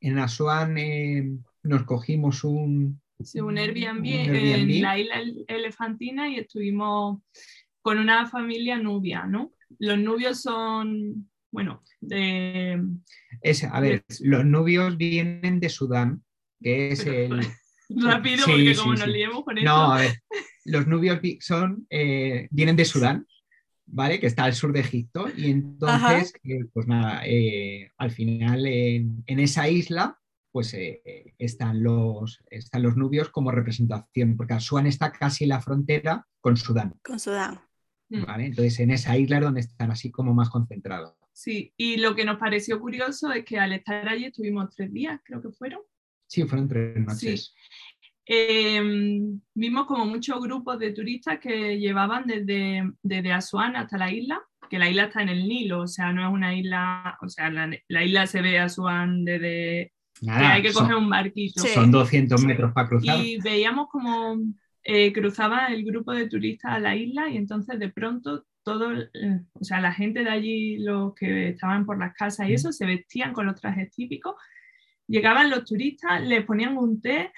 En 0.00 0.18
Asuán 0.18 0.76
eh, 0.78 1.30
nos 1.64 1.84
cogimos 1.84 2.44
un, 2.44 3.00
sí, 3.22 3.40
un 3.40 3.58
Airbnb, 3.58 3.98
Un 4.00 4.06
Airbnb. 4.06 4.70
en 4.70 4.82
la 4.82 4.98
isla 4.98 5.14
El- 5.20 5.44
Elefantina 5.48 6.28
y 6.28 6.36
estuvimos 6.36 7.20
con 7.82 7.98
una 7.98 8.26
familia 8.26 8.78
nubia, 8.78 9.26
¿no? 9.26 9.52
Los 9.78 9.98
nubios 9.98 10.40
son, 10.40 11.28
bueno, 11.50 11.82
de... 12.00 12.80
ese- 13.42 13.68
a 13.70 13.80
ver, 13.80 14.04
los 14.20 14.44
nubios 14.44 14.96
vienen 14.96 15.58
de 15.60 15.68
Sudán, 15.68 16.22
que 16.62 16.90
es 16.92 17.04
Pero- 17.04 17.36
el... 17.36 17.46
Rápido, 17.90 18.44
Sí, 18.46 18.50
porque 18.50 18.74
sí, 18.74 18.80
como 18.80 18.96
sí. 18.96 19.00
nos 19.02 19.08
liemos 19.08 19.44
con 19.44 19.58
esto... 19.58 19.70
No, 19.70 19.92
a 19.92 19.98
ver, 20.00 20.14
los 20.64 20.86
nubios 20.86 21.20
son, 21.40 21.86
eh, 21.90 22.48
vienen 22.50 22.76
de 22.76 22.86
Sudán, 22.86 23.26
¿vale? 23.86 24.18
Que 24.18 24.26
está 24.26 24.44
al 24.44 24.54
sur 24.54 24.72
de 24.72 24.80
Egipto. 24.80 25.26
Y 25.36 25.50
entonces, 25.50 26.32
eh, 26.44 26.64
pues 26.72 26.86
nada, 26.86 27.20
eh, 27.26 27.90
al 27.98 28.10
final 28.10 28.64
en, 28.66 29.22
en 29.26 29.38
esa 29.38 29.68
isla, 29.68 30.18
pues 30.54 30.72
eh, 30.74 31.02
están, 31.36 31.82
los, 31.82 32.40
están 32.48 32.84
los 32.84 32.96
nubios 32.96 33.28
como 33.30 33.50
representación, 33.50 34.36
porque 34.36 34.54
Asuán 34.54 34.86
está 34.86 35.10
casi 35.10 35.42
en 35.42 35.50
la 35.50 35.60
frontera 35.60 36.28
con 36.40 36.56
Sudán, 36.56 36.94
Con 37.02 37.18
Sudán. 37.18 37.58
Mm. 38.08 38.24
¿vale? 38.24 38.46
Entonces 38.46 38.78
en 38.78 38.92
esa 38.92 39.18
isla 39.18 39.38
es 39.38 39.42
donde 39.42 39.62
están 39.62 39.90
así 39.90 40.12
como 40.12 40.32
más 40.32 40.50
concentrados. 40.50 41.16
Sí, 41.32 41.74
y 41.76 41.96
lo 41.96 42.14
que 42.14 42.24
nos 42.24 42.38
pareció 42.38 42.78
curioso 42.78 43.32
es 43.32 43.44
que 43.44 43.58
al 43.58 43.72
estar 43.72 44.08
allí 44.08 44.26
estuvimos 44.26 44.70
tres 44.70 44.92
días, 44.92 45.20
creo 45.24 45.42
que 45.42 45.50
fueron. 45.50 45.80
Sí, 46.28 46.44
fueron 46.44 46.68
tres 46.68 47.04
noches. 47.04 47.52
eh, 48.24 48.80
vimos 49.54 49.86
como 49.86 50.06
muchos 50.06 50.40
grupos 50.40 50.78
de 50.78 50.92
turistas 50.92 51.40
que 51.40 51.80
llevaban 51.80 52.28
desde, 52.28 52.92
desde 53.02 53.32
Asuán 53.32 53.74
hasta 53.74 53.98
la 53.98 54.12
isla, 54.12 54.40
que 54.70 54.78
la 54.78 54.88
isla 54.88 55.06
está 55.06 55.20
en 55.20 55.30
el 55.30 55.48
Nilo, 55.48 55.80
o 55.80 55.88
sea, 55.88 56.12
no 56.12 56.24
es 56.24 56.32
una 56.32 56.54
isla, 56.54 57.18
o 57.20 57.28
sea, 57.28 57.50
la, 57.50 57.76
la 57.88 58.04
isla 58.04 58.28
se 58.28 58.40
ve 58.40 58.60
Asuán 58.60 59.24
desde 59.24 59.92
que 60.20 60.30
hay 60.30 60.62
que 60.62 60.72
son, 60.72 60.82
coger 60.84 60.96
un 60.96 61.10
barquito. 61.10 61.62
Sí. 61.62 61.68
son 61.68 61.90
200 61.90 62.44
metros 62.44 62.72
para 62.72 62.88
cruzar. 62.88 63.18
Y 63.24 63.38
veíamos 63.40 63.88
como 63.88 64.38
eh, 64.82 65.12
cruzaba 65.12 65.66
el 65.68 65.84
grupo 65.84 66.12
de 66.12 66.28
turistas 66.28 66.72
a 66.72 66.78
la 66.78 66.94
isla 66.96 67.28
y 67.30 67.36
entonces 67.36 67.78
de 67.78 67.88
pronto 67.88 68.44
todo, 68.62 68.92
eh, 68.92 69.40
o 69.52 69.64
sea, 69.64 69.80
la 69.80 69.92
gente 69.92 70.24
de 70.24 70.30
allí, 70.30 70.78
los 70.78 71.14
que 71.14 71.50
estaban 71.50 71.84
por 71.84 71.98
las 71.98 72.14
casas 72.14 72.48
y 72.48 72.54
eso, 72.54 72.72
se 72.72 72.86
vestían 72.86 73.32
con 73.32 73.46
los 73.46 73.60
trajes 73.60 73.90
típicos. 73.90 74.34
Llegaban 75.06 75.50
los 75.50 75.64
turistas, 75.64 76.22
les 76.22 76.44
ponían 76.46 76.78
un 76.78 77.00
té, 77.02 77.30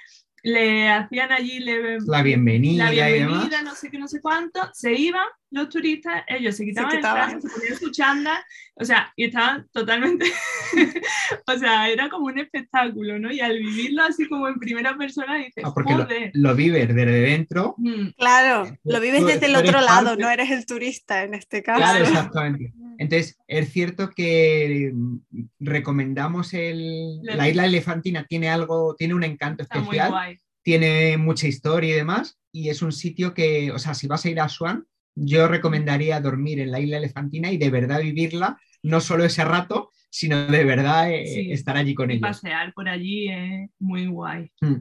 le 0.44 0.88
hacían 0.88 1.32
allí 1.32 1.58
le- 1.58 1.98
La 2.06 2.22
bienvenida, 2.22 2.84
la 2.84 2.92
y 2.92 2.96
demás. 2.96 3.12
bienvenida, 3.32 3.62
no 3.62 3.74
sé 3.74 3.90
qué, 3.90 3.98
no 3.98 4.06
sé 4.06 4.20
cuánto, 4.20 4.60
se 4.72 4.92
iban 4.94 5.26
los 5.56 5.68
turistas, 5.68 6.22
ellos 6.28 6.56
se 6.56 6.64
quitaban, 6.64 6.90
quitaban. 6.96 7.22
el 7.22 7.40
traje, 7.40 7.48
se 7.48 7.48
ponían 7.60 7.78
su 7.78 7.90
chándal, 7.90 8.38
o 8.74 8.84
sea, 8.84 9.12
y 9.16 9.24
estaban 9.24 9.66
totalmente, 9.72 10.26
o 11.46 11.58
sea, 11.58 11.88
era 11.90 12.08
como 12.08 12.26
un 12.26 12.38
espectáculo, 12.38 13.18
¿no? 13.18 13.32
Y 13.32 13.40
al 13.40 13.58
vivirlo 13.58 14.02
así 14.04 14.28
como 14.28 14.48
en 14.48 14.58
primera 14.58 14.96
persona 14.96 15.36
dices, 15.36 15.64
Ah, 15.64 15.72
porque 15.74 15.94
lo, 15.94 16.04
joder. 16.04 16.30
lo 16.34 16.54
vives 16.54 16.88
desde 16.88 17.20
dentro. 17.20 17.74
Mm, 17.78 18.08
Claro, 18.16 18.70
lo 18.84 19.00
vives 19.00 19.20
Tú- 19.20 19.26
desde 19.26 19.46
el 19.46 19.56
otro 19.56 19.80
lado, 19.80 20.06
parte- 20.10 20.22
no 20.22 20.30
eres 20.30 20.50
el 20.50 20.66
turista 20.66 21.22
en 21.24 21.34
este 21.34 21.62
caso. 21.62 21.78
Claro, 21.80 22.04
exactamente. 22.04 22.72
Entonces, 22.98 23.38
es 23.46 23.70
cierto 23.72 24.10
que 24.10 24.90
mm, 24.94 25.16
recomendamos 25.60 26.54
el, 26.54 27.20
La- 27.22 27.36
la 27.36 27.48
isla 27.48 27.66
elefantina, 27.66 28.24
tiene 28.24 28.48
algo, 28.48 28.94
tiene 28.96 29.14
un 29.14 29.24
encanto 29.24 29.62
está 29.62 29.76
muy 29.78 29.84
especial, 29.96 30.10
guay. 30.10 30.38
tiene 30.62 31.16
mucha 31.16 31.46
historia 31.46 31.90
y 31.94 31.96
demás, 31.98 32.38
y 32.52 32.70
es 32.70 32.82
un 32.82 32.92
sitio 32.92 33.34
que, 33.34 33.70
o 33.72 33.78
sea, 33.78 33.94
si 33.94 34.06
vas 34.06 34.24
a 34.24 34.30
ir 34.30 34.40
a 34.40 34.48
Swan, 34.48 34.86
yo 35.16 35.48
recomendaría 35.48 36.20
dormir 36.20 36.60
en 36.60 36.70
la 36.70 36.78
isla 36.78 36.98
elefantina 36.98 37.50
y 37.50 37.56
de 37.58 37.70
verdad 37.70 38.00
vivirla, 38.00 38.56
no 38.82 39.00
solo 39.00 39.24
ese 39.24 39.44
rato, 39.44 39.90
sino 40.10 40.46
de 40.46 40.64
verdad 40.64 41.10
eh, 41.10 41.26
Sí. 41.26 41.50
estar 41.52 41.76
allí 41.76 41.94
con 41.94 42.10
Y 42.10 42.14
ellos. 42.14 42.22
pasear 42.22 42.72
por 42.74 42.88
allí 42.88 43.28
es 43.28 43.70
muy 43.80 44.06
guay. 44.06 44.50
Mm. 44.60 44.76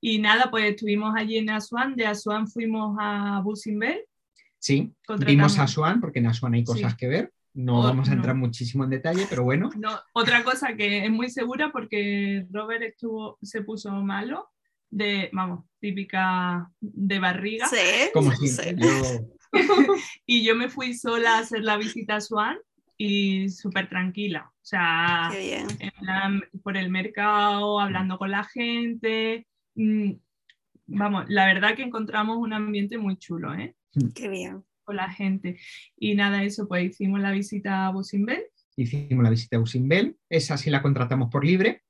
Y 0.00 0.18
nada, 0.18 0.50
pues 0.50 0.64
estuvimos 0.64 1.14
allí 1.16 1.36
en 1.38 1.50
Asuán, 1.50 1.94
de 1.96 2.06
Asuán 2.06 2.48
fuimos 2.48 2.96
a 3.00 3.40
Busimbel. 3.44 4.00
Sí, 4.58 4.92
vimos 5.26 5.58
a 5.58 5.68
Swan, 5.68 6.00
porque 6.00 6.18
en 6.18 6.26
Aswan 6.26 6.54
hay 6.54 6.64
cosas 6.64 6.92
Sí. 6.92 6.96
que 6.98 7.06
ver. 7.06 7.32
No 7.54 7.80
Oh, 7.80 7.82
vamos 7.84 8.08
a 8.08 8.12
entrar 8.12 8.34
no. 8.34 8.40
muchísimo 8.40 8.84
en 8.84 8.90
detalle, 8.90 9.26
pero 9.30 9.42
bueno. 9.44 9.70
No, 9.78 9.90
otra 10.12 10.42
cosa 10.44 10.74
que 10.76 11.04
es 11.04 11.10
muy 11.10 11.30
segura 11.30 11.70
porque 11.72 12.44
Robert 12.50 12.82
estuvo, 12.82 13.38
se 13.42 13.62
puso 13.62 13.90
malo, 13.92 14.48
de, 14.90 15.28
vamos, 15.32 15.64
típica 15.80 16.70
de 16.80 17.18
barriga. 17.18 17.66
Sí, 17.68 18.10
Como 18.14 18.32
sí. 18.32 18.48
siempre, 18.48 18.86
yo- 18.86 19.28
Y 20.26 20.44
yo 20.44 20.54
me 20.54 20.68
fui 20.68 20.94
sola 20.94 21.36
a 21.36 21.40
hacer 21.40 21.62
la 21.64 21.76
visita 21.76 22.16
a 22.16 22.20
Swan 22.20 22.58
y 22.96 23.48
súper 23.48 23.88
tranquila. 23.88 24.50
O 24.54 24.64
sea, 24.64 25.30
en 25.80 25.90
plan, 26.00 26.42
por 26.62 26.76
el 26.76 26.90
mercado, 26.90 27.80
hablando 27.80 28.18
con 28.18 28.30
la 28.30 28.44
gente. 28.44 29.46
Mm, 29.74 30.12
Vamos, 30.90 31.26
la 31.28 31.44
verdad 31.46 31.76
que 31.76 31.82
encontramos 31.82 32.38
un 32.38 32.54
ambiente 32.54 32.96
muy 32.96 33.16
chulo, 33.18 33.54
¿eh? 33.54 33.74
Qué 34.14 34.28
bien. 34.28 34.64
Con 34.84 34.96
la 34.96 35.10
gente. 35.10 35.58
Y 35.98 36.14
nada, 36.14 36.42
eso, 36.44 36.66
pues 36.66 36.82
hicimos 36.90 37.20
la 37.20 37.30
visita 37.30 37.86
a 37.86 37.90
Busimbel. 37.92 38.44
hicimos 38.74 39.22
la 39.22 39.28
visita 39.28 39.58
a 39.58 39.60
Usimbel, 39.60 40.16
esa 40.30 40.56
sí 40.56 40.70
la 40.70 40.80
contratamos 40.80 41.28
por 41.30 41.44
libre. 41.44 41.82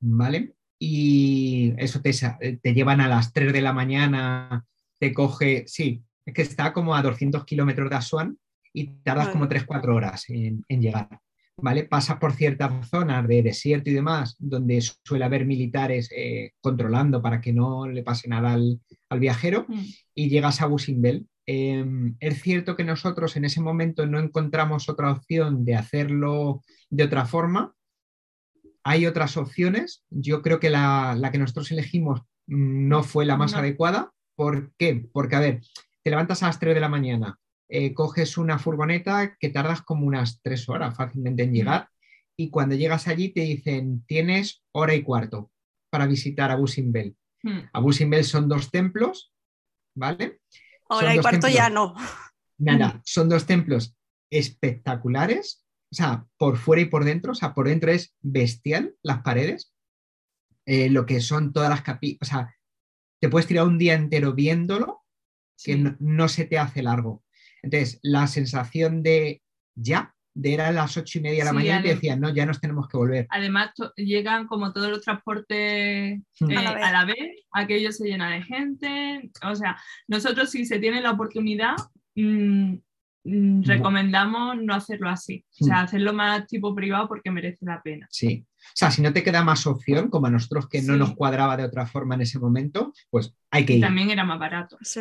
¿vale? 0.00 0.54
Y 0.80 1.72
eso 1.78 2.00
te, 2.02 2.12
sa- 2.12 2.38
te 2.40 2.74
llevan 2.74 3.00
a 3.00 3.08
las 3.08 3.32
3 3.32 3.52
de 3.52 3.60
la 3.62 3.72
mañana, 3.72 4.64
te 4.98 5.12
coge, 5.12 5.64
sí, 5.68 6.02
es 6.28 6.34
que 6.34 6.42
está 6.42 6.72
como 6.72 6.94
a 6.94 7.02
200 7.02 7.44
kilómetros 7.44 7.88
de 7.90 7.96
Asuán 7.96 8.38
y 8.72 8.86
tardas 9.02 9.26
Vale. 9.28 9.32
como 9.32 9.48
3-4 9.48 9.94
horas 9.94 10.28
en, 10.28 10.64
en 10.68 10.80
llegar, 10.82 11.20
¿vale? 11.56 11.84
Pasas 11.84 12.18
por 12.18 12.32
ciertas 12.32 12.88
zonas 12.88 13.26
de 13.26 13.42
desierto 13.42 13.88
y 13.90 13.94
demás, 13.94 14.36
donde 14.38 14.80
suele 14.80 15.24
haber 15.24 15.46
militares 15.46 16.10
eh, 16.14 16.52
controlando 16.60 17.22
para 17.22 17.40
que 17.40 17.52
no 17.52 17.86
le 17.86 18.02
pase 18.02 18.28
nada 18.28 18.52
al, 18.52 18.80
al 19.08 19.20
viajero 19.20 19.64
Mm. 19.68 19.84
y 20.14 20.28
llegas 20.28 20.60
a 20.60 20.66
Busimbel. 20.66 21.26
Eh, 21.46 21.82
es 22.20 22.42
cierto 22.42 22.76
que 22.76 22.84
nosotros 22.84 23.34
en 23.36 23.46
ese 23.46 23.62
momento 23.62 24.04
no 24.06 24.18
encontramos 24.18 24.90
otra 24.90 25.10
opción 25.10 25.64
de 25.64 25.76
hacerlo 25.76 26.62
de 26.90 27.04
otra 27.04 27.24
forma. 27.24 27.72
Hay 28.84 29.06
otras 29.06 29.36
opciones. 29.38 30.04
Yo 30.10 30.42
creo 30.42 30.60
que 30.60 30.68
la, 30.70 31.14
la 31.18 31.30
que 31.30 31.38
nosotros 31.38 31.70
elegimos 31.72 32.20
mm, 32.46 32.88
no 32.88 33.02
fue 33.02 33.24
la 33.24 33.36
más 33.38 33.52
No. 33.52 33.58
adecuada. 33.58 34.12
¿Por 34.36 34.72
qué? 34.78 35.08
Porque, 35.12 35.36
a 35.36 35.40
ver, 35.40 35.60
te 36.02 36.10
levantas 36.10 36.42
a 36.42 36.46
las 36.46 36.58
3 36.58 36.74
de 36.74 36.80
la 36.80 36.88
mañana, 36.88 37.38
eh, 37.68 37.92
coges 37.92 38.38
una 38.38 38.58
furgoneta 38.58 39.36
que 39.38 39.50
tardas 39.50 39.82
como 39.82 40.06
unas 40.06 40.40
3 40.42 40.68
horas 40.68 40.96
fácilmente 40.96 41.42
en 41.42 41.52
llegar 41.52 41.88
y 42.36 42.50
cuando 42.50 42.76
llegas 42.76 43.08
allí 43.08 43.30
te 43.30 43.40
dicen 43.40 44.04
tienes 44.06 44.62
hora 44.72 44.94
y 44.94 45.02
cuarto 45.02 45.50
para 45.90 46.06
visitar 46.06 46.50
Abu 46.50 46.66
Simbel. 46.66 47.16
Mm. 47.42 47.60
Abu 47.72 47.92
Simbel 47.92 48.24
son 48.24 48.48
dos 48.48 48.70
templos, 48.70 49.32
¿vale? 49.94 50.40
Ahora 50.88 51.08
Son 51.08 51.16
y 51.16 51.20
cuarto 51.20 51.48
ya 51.48 51.68
no. 51.68 51.94
Nada, 52.58 53.00
son 53.04 53.28
dos 53.28 53.46
templos 53.46 53.96
espectaculares, 54.30 55.64
o 55.90 55.94
sea, 55.94 56.26
por 56.36 56.56
fuera 56.56 56.82
y 56.82 56.86
por 56.86 57.04
dentro, 57.04 57.32
o 57.32 57.34
sea, 57.34 57.54
por 57.54 57.68
dentro 57.68 57.90
es 57.90 58.14
bestial 58.20 58.94
las 59.02 59.22
paredes, 59.22 59.72
eh, 60.66 60.90
lo 60.90 61.06
que 61.06 61.20
son 61.20 61.52
todas 61.52 61.70
las 61.70 61.82
capillas, 61.82 62.18
o 62.22 62.24
sea, 62.24 62.54
te 63.20 63.28
puedes 63.28 63.46
tirar 63.46 63.66
un 63.66 63.78
día 63.78 63.94
entero 63.94 64.34
viéndolo, 64.34 65.04
que 65.62 65.76
no, 65.76 65.96
no 66.00 66.28
se 66.28 66.44
te 66.44 66.58
hace 66.58 66.82
largo. 66.82 67.22
Entonces, 67.62 67.98
la 68.02 68.26
sensación 68.26 69.02
de 69.02 69.42
ya, 69.74 70.14
de 70.34 70.54
eran 70.54 70.74
las 70.76 70.96
ocho 70.96 71.18
y 71.18 71.22
media 71.22 71.38
de 71.40 71.44
la 71.46 71.50
Sí, 71.50 71.56
mañana 71.56 71.80
y 71.80 71.82
te 71.82 71.94
decían, 71.96 72.20
no, 72.20 72.32
ya 72.32 72.46
nos 72.46 72.60
tenemos 72.60 72.86
que 72.88 72.96
volver. 72.96 73.26
Además, 73.30 73.70
llegan 73.96 74.46
como 74.46 74.72
todos 74.72 74.88
los 74.90 75.02
transportes 75.02 76.20
Mm. 76.40 76.50
eh, 76.50 76.56
A 76.56 76.62
la 76.62 76.72
vez. 76.74 76.84
a 76.84 76.92
la 76.92 77.04
vez, 77.04 77.44
aquello 77.52 77.90
se 77.92 78.06
llena 78.08 78.30
de 78.30 78.42
gente. 78.42 79.30
O 79.44 79.54
sea, 79.56 79.76
nosotros 80.06 80.50
si 80.50 80.64
se 80.64 80.78
tiene 80.78 81.00
la 81.00 81.10
oportunidad, 81.10 81.74
mm, 82.14 82.74
mm, 83.24 83.62
recomendamos 83.64 84.56
no 84.62 84.74
hacerlo 84.74 85.08
así. 85.10 85.44
O 85.60 85.64
sea, 85.64 85.76
Mm. 85.82 85.84
hacerlo 85.84 86.12
más 86.12 86.46
tipo 86.46 86.74
privado 86.74 87.08
porque 87.08 87.30
merece 87.32 87.66
la 87.66 87.82
pena. 87.82 88.06
Sí. 88.10 88.44
O 88.56 88.70
sea, 88.74 88.90
si 88.92 89.02
no 89.02 89.12
te 89.12 89.22
queda 89.24 89.42
más 89.42 89.66
opción, 89.66 90.08
como 90.08 90.26
a 90.28 90.30
nosotros 90.30 90.68
que 90.68 90.82
no 90.82 90.96
nos 90.96 91.14
cuadraba 91.16 91.56
de 91.56 91.64
otra 91.64 91.86
forma 91.86 92.14
en 92.14 92.20
ese 92.22 92.38
momento, 92.38 92.92
pues 93.10 93.34
hay 93.50 93.64
que 93.66 93.72
Y 93.74 93.76
ir. 93.76 93.82
también 93.82 94.10
era 94.10 94.24
más 94.24 94.38
barato. 94.38 94.78
Sí. 94.82 95.00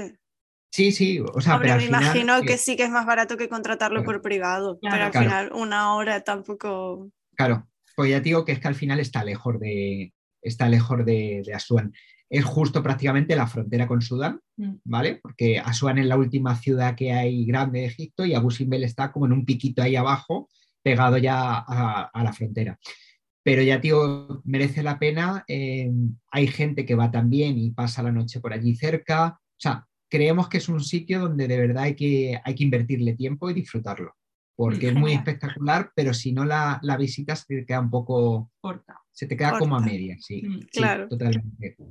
Sí, 0.71 0.91
sí, 0.91 1.19
o 1.19 1.41
sea, 1.41 1.56
Hombre, 1.56 1.69
pero 1.69 1.82
me 1.82 1.88
imagino 1.88 2.38
eh, 2.38 2.41
que 2.45 2.58
sí 2.58 2.75
que 2.75 2.84
es 2.84 2.89
más 2.89 3.06
barato 3.06 3.38
que 3.38 3.49
contratarlo 3.49 4.01
Claro. 4.03 4.06
por 4.19 4.21
privado, 4.21 4.80
Claro. 4.80 4.95
pero 4.95 5.06
al 5.06 5.12
Claro. 5.12 5.25
final 5.30 5.51
una 5.53 5.93
hora 5.95 6.21
tampoco... 6.21 7.10
Claro, 7.36 7.67
pues 7.95 8.12
ya 8.12 8.17
te 8.17 8.25
digo 8.25 8.45
que 8.45 8.51
es 8.51 8.60
que 8.60 8.67
al 8.67 8.75
final 8.75 8.99
está 8.99 9.23
lejos 9.23 9.60
de, 9.60 10.13
está 10.41 10.69
lejos 10.69 11.03
de, 11.06 11.41
de 11.45 11.53
Asuán. 11.53 11.93
Es 12.30 12.43
justo 12.43 12.84
prácticamente 12.84 13.36
la 13.36 13.47
frontera 13.47 13.88
con 13.88 14.01
Sudán, 14.01 14.41
Mm. 14.58 14.75
¿vale? 14.86 15.19
Porque 15.21 15.60
Asuán 15.60 15.99
es 15.99 16.06
la 16.08 16.17
última 16.17 16.56
ciudad 16.56 16.95
que 16.95 17.13
hay 17.13 17.45
grande 17.45 17.80
de 17.82 17.86
Egipto 17.86 18.25
y 18.25 18.34
Abu 18.34 18.49
Simbel 18.51 18.84
está 18.84 19.12
como 19.12 19.25
en 19.27 19.32
un 19.34 19.45
piquito 19.45 19.82
ahí 19.84 19.95
abajo, 19.95 20.49
pegado 20.84 21.17
ya 21.17 21.63
a, 21.65 22.10
a 22.13 22.23
la 22.23 22.34
frontera. 22.34 22.77
Pero 23.43 23.62
ya, 23.62 23.80
tío, 23.80 24.41
merece 24.43 24.84
la 24.84 24.99
pena. 24.99 25.45
eh, 25.47 25.89
hay 26.32 26.47
gente 26.47 26.86
que 26.86 26.95
va 26.95 27.10
también 27.12 27.58
y 27.58 27.71
pasa 27.71 28.03
la 28.03 28.12
noche 28.12 28.41
por 28.41 28.51
allí 28.51 28.75
cerca. 28.75 29.39
O 29.39 29.60
sea, 29.60 29.87
creemos 30.09 30.47
que 30.49 30.57
es 30.57 30.69
un 30.69 30.81
sitio 30.83 31.19
donde 31.19 31.47
de 31.47 31.57
verdad 31.57 31.83
hay 31.83 31.95
que, 31.95 32.39
hay 32.43 32.55
que 32.55 32.63
invertirle 32.63 33.13
tiempo 33.15 33.49
y 33.49 33.53
disfrutarlo. 33.53 34.15
Porque 34.55 34.87
es 34.87 34.95
muy 34.95 35.13
espectacular, 35.13 35.91
pero 35.95 36.15
si 36.15 36.31
no 36.31 36.43
la, 36.43 36.79
la 36.81 36.97
visitas 36.97 37.41
se 37.47 37.57
te 37.59 37.65
queda 37.65 37.79
un 37.79 37.91
poco, 37.91 38.51
Corta. 38.59 38.99
se 39.11 39.27
te 39.27 39.37
queda 39.37 39.59
como 39.59 39.77
a 39.77 39.83
sí. 39.87 40.41
Mm. 40.47 40.59
Sí, 40.61 40.67
Claro. 40.79 41.07
totalmente. 41.07 41.75
y 41.77 41.83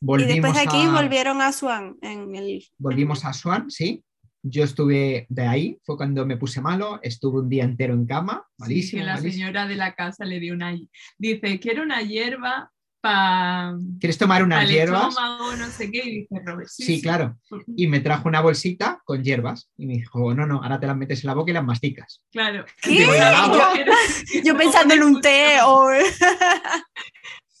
Volvimos 0.00 0.32
después 0.34 0.54
de 0.54 0.60
aquí 0.60 0.82
a- 0.86 0.92
volvieron 0.92 1.42
a 1.42 1.52
Swan 1.52 1.96
en 2.00 2.34
el... 2.34 2.64
Volvimos 2.78 3.24
a 3.26 3.32
Swan, 3.34 3.70
sí. 3.70 4.02
Yo 4.42 4.64
estuve 4.64 5.26
de 5.28 5.42
ahí, 5.46 5.78
fue 5.84 5.98
cuando 5.98 6.24
me 6.24 6.38
puse 6.38 6.62
malo, 6.62 6.98
estuve 7.02 7.40
un 7.40 7.50
día 7.50 7.64
entero 7.64 7.92
en 7.92 8.06
cama, 8.06 8.42
malísimo. 8.56 9.00
que 9.00 9.04
la 9.06 9.16
malísimo. 9.16 9.32
señora 9.44 9.66
de 9.66 9.76
la 9.76 9.94
casa 9.94 10.24
le 10.24 10.40
dio 10.40 10.54
una. 10.54 10.74
Dice, 11.18 11.60
quiero 11.60 11.82
una 11.82 12.00
hierba 12.00 12.72
para 13.00 13.74
¿Quieres 13.98 14.18
tomar 14.18 14.42
unas 14.42 14.68
hierbas? 14.68 15.08
estómago, 15.08 15.56
no 15.56 15.66
sé 15.70 15.90
qué. 15.90 15.98
Y 16.04 16.10
dice 16.20 16.40
Robert, 16.44 16.68
sí, 16.68 16.84
Sí, 16.84 17.02
claro. 17.02 17.38
Y 17.76 17.86
me 17.86 18.00
trajo 18.00 18.28
una 18.28 18.40
bolsita 18.40 19.00
con 19.04 19.22
hierbas 19.24 19.70
y 19.76 19.86
me 19.86 19.94
dijo, 19.94 20.34
no, 20.34 20.46
no, 20.46 20.62
ahora 20.62 20.78
te 20.80 20.86
las 20.86 20.96
metes 20.96 21.22
en 21.24 21.28
la 21.28 21.34
boca 21.34 21.50
y 21.50 21.54
las 21.54 21.64
masticas. 21.64 22.22
Claro. 22.30 22.64
¿Qué? 22.82 22.90
Digo, 22.90 23.14
¿y 23.14 23.18
al 23.18 23.34
agua? 23.34 23.72
Yo 24.44 24.56
pensando 24.56 24.94
en 24.94 25.02
un 25.02 25.20
té 25.20 25.56
o... 25.66 25.88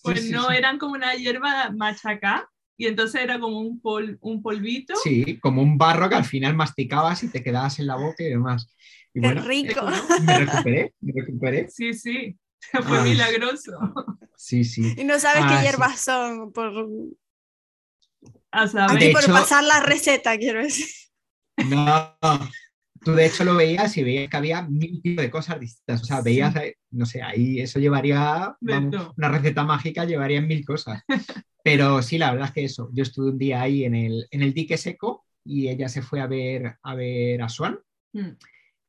Pues 0.02 0.22
Sí, 0.24 0.32
no, 0.32 0.48
sí. 0.48 0.56
eran 0.56 0.78
como 0.78 0.94
una 0.94 1.14
hierba 1.14 1.70
machacá 1.72 2.48
y 2.76 2.86
entonces 2.86 3.20
era 3.22 3.38
como 3.38 3.60
un, 3.60 3.80
pol- 3.80 4.16
un 4.22 4.40
polvito. 4.42 4.94
Sí, 4.96 5.38
como 5.40 5.60
un 5.62 5.76
barro 5.76 6.08
que 6.08 6.14
al 6.14 6.24
final 6.24 6.54
masticabas 6.56 7.22
y 7.22 7.28
te 7.28 7.42
quedabas 7.42 7.78
en 7.78 7.86
la 7.86 7.96
boca 7.96 8.22
y 8.22 8.30
demás. 8.30 8.74
Y 9.12 9.20
Qué 9.20 9.26
bueno, 9.26 9.42
rico. 9.42 9.86
me 10.24 10.38
recuperé, 10.38 10.94
me 11.00 11.12
recuperé. 11.14 11.68
Sí, 11.68 11.92
sí, 11.92 12.34
fue 12.86 12.98
Ah. 12.98 13.02
milagroso. 13.04 13.72
Sí, 14.36 14.64
sí. 14.64 14.94
Y 14.96 15.04
no 15.04 15.18
sabes 15.18 15.42
Ah, 15.44 15.48
qué 15.50 15.56
sí. 15.58 15.62
hierbas 15.64 16.00
son 16.00 16.52
por... 16.52 16.72
A 18.52 18.66
saber. 18.68 18.96
Aquí 18.96 19.12
por 19.12 19.22
hecho- 19.22 19.32
pasar 19.32 19.64
la 19.64 19.80
receta, 19.80 20.36
quiero 20.36 20.62
decir. 20.62 20.86
No, 21.68 22.16
tú 23.04 23.12
de 23.12 23.26
hecho 23.26 23.44
lo 23.44 23.54
veías 23.54 23.96
y 23.96 24.02
veías 24.02 24.28
que 24.30 24.36
había 24.36 24.62
mil 24.62 25.00
tipos 25.02 25.22
de 25.22 25.30
cosas 25.30 25.60
distintas. 25.60 26.02
O 26.02 26.04
sea, 26.04 26.20
veías, 26.22 26.54
eh, 26.56 26.76
no 26.90 27.06
sé, 27.06 27.22
ahí 27.22 27.60
eso 27.60 27.78
llevaría, 27.78 28.56
vamos, 28.60 29.12
una 29.16 29.28
receta 29.28 29.64
mágica 29.64 30.04
llevaría 30.04 30.40
mil 30.40 30.64
cosas. 30.64 31.02
Pero 31.62 32.02
sí, 32.02 32.16
la 32.18 32.30
verdad 32.32 32.48
es 32.48 32.54
que 32.54 32.64
eso, 32.64 32.88
yo 32.92 33.02
estuve 33.02 33.30
un 33.30 33.38
día 33.38 33.60
ahí 33.62 33.84
en 33.84 33.94
el, 33.94 34.26
en 34.30 34.42
el 34.42 34.54
dique 34.54 34.78
seco 34.78 35.26
y 35.44 35.68
ella 35.68 35.88
se 35.88 36.00
fue 36.02 36.20
a 36.20 36.26
ver 36.26 36.78
a, 36.82 36.94
ver 36.94 37.42
a 37.42 37.48
Swan. 37.48 37.78
Mm. 38.14 38.30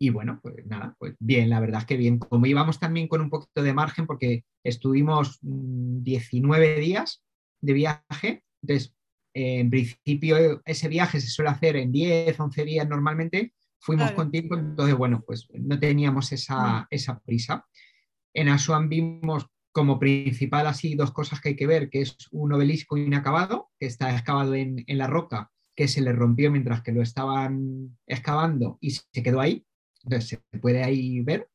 Y 0.03 0.09
bueno, 0.09 0.39
pues 0.41 0.65
nada, 0.65 0.95
pues 0.97 1.13
bien, 1.19 1.51
la 1.51 1.59
verdad 1.59 1.81
es 1.81 1.85
que 1.85 1.95
bien. 1.95 2.17
Como 2.17 2.47
íbamos 2.47 2.79
también 2.79 3.07
con 3.07 3.21
un 3.21 3.29
poquito 3.29 3.61
de 3.61 3.71
margen, 3.71 4.07
porque 4.07 4.45
estuvimos 4.63 5.37
mm, 5.43 6.01
19 6.01 6.79
días 6.79 7.23
de 7.61 7.73
viaje, 7.73 8.43
entonces 8.63 8.95
eh, 9.35 9.59
en 9.59 9.69
principio 9.69 10.59
ese 10.65 10.87
viaje 10.87 11.21
se 11.21 11.27
suele 11.27 11.51
hacer 11.51 11.75
en 11.75 11.91
10, 11.91 12.39
11 12.39 12.65
días 12.65 12.89
normalmente, 12.89 13.53
fuimos 13.79 14.05
Claro. 14.05 14.15
con 14.15 14.31
tiempo, 14.31 14.55
entonces 14.55 14.95
bueno, 14.95 15.23
pues 15.23 15.47
no 15.53 15.79
teníamos 15.79 16.31
esa, 16.31 16.87
esa 16.89 17.19
prisa. 17.19 17.67
En 18.33 18.49
Asuán 18.49 18.89
vimos 18.89 19.45
como 19.71 19.99
principal 19.99 20.65
así 20.65 20.95
dos 20.95 21.11
cosas 21.11 21.41
que 21.41 21.49
hay 21.49 21.55
que 21.55 21.67
ver, 21.67 21.91
que 21.91 22.01
es 22.01 22.17
un 22.31 22.51
obelisco 22.53 22.97
inacabado, 22.97 23.69
que 23.79 23.85
está 23.85 24.11
excavado 24.15 24.55
en, 24.55 24.83
en 24.87 24.97
la 24.97 25.05
roca, 25.05 25.51
que 25.75 25.87
se 25.87 26.01
le 26.01 26.11
rompió 26.11 26.49
mientras 26.49 26.81
que 26.81 26.91
lo 26.91 27.03
estaban 27.03 27.99
excavando 28.07 28.79
y 28.81 28.89
se 28.89 29.21
quedó 29.21 29.39
ahí. 29.39 29.63
Entonces 30.03 30.29
se 30.51 30.59
puede 30.59 30.83
ahí 30.83 31.21
ver. 31.21 31.47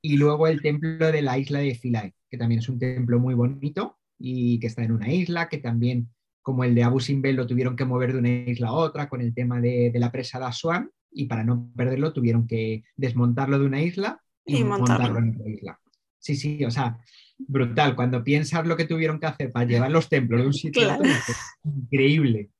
Y 0.00 0.16
luego 0.16 0.46
el 0.46 0.62
templo 0.62 1.10
de 1.10 1.22
la 1.22 1.38
isla 1.38 1.60
de 1.60 1.74
Philae, 1.74 2.14
que 2.30 2.38
también 2.38 2.60
es 2.60 2.68
un 2.68 2.78
templo 2.78 3.18
muy 3.18 3.34
bonito 3.34 3.98
y 4.18 4.58
que 4.60 4.66
está 4.68 4.82
en 4.84 4.92
una 4.92 5.12
isla, 5.12 5.48
que 5.48 5.58
también, 5.58 6.08
como 6.42 6.64
el 6.64 6.74
de 6.74 6.82
Abu 6.84 7.00
Simbel, 7.00 7.36
lo 7.36 7.46
tuvieron 7.46 7.76
que 7.76 7.84
mover 7.84 8.12
de 8.12 8.18
una 8.18 8.28
isla 8.30 8.68
a 8.68 8.72
otra 8.72 9.08
con 9.08 9.20
el 9.20 9.34
tema 9.34 9.60
de, 9.60 9.90
de 9.92 9.98
la 9.98 10.12
presa 10.12 10.38
de 10.38 10.46
Asuán 10.46 10.90
y 11.10 11.26
para 11.26 11.44
no 11.44 11.70
perderlo 11.76 12.12
tuvieron 12.12 12.46
que 12.46 12.84
desmontarlo 12.96 13.58
de 13.58 13.66
una 13.66 13.82
isla 13.82 14.22
y, 14.44 14.58
Y 14.58 14.64
montarlo. 14.64 15.14
montarlo 15.14 15.18
en 15.18 15.34
otra 15.34 15.50
isla. 15.50 15.80
Sí, 16.18 16.36
sí, 16.36 16.64
o 16.64 16.70
sea, 16.70 16.98
brutal. 17.38 17.94
Cuando 17.96 18.22
piensas 18.24 18.66
lo 18.66 18.76
que 18.76 18.84
tuvieron 18.84 19.20
que 19.20 19.26
hacer 19.26 19.52
para 19.52 19.66
llevar 19.66 19.90
los 19.90 20.08
templos 20.08 20.40
de 20.40 20.46
un 20.46 20.52
sitio 20.52 20.90
a 20.90 20.96
otro, 20.96 21.06
es 21.06 21.36
increíble. 21.64 22.50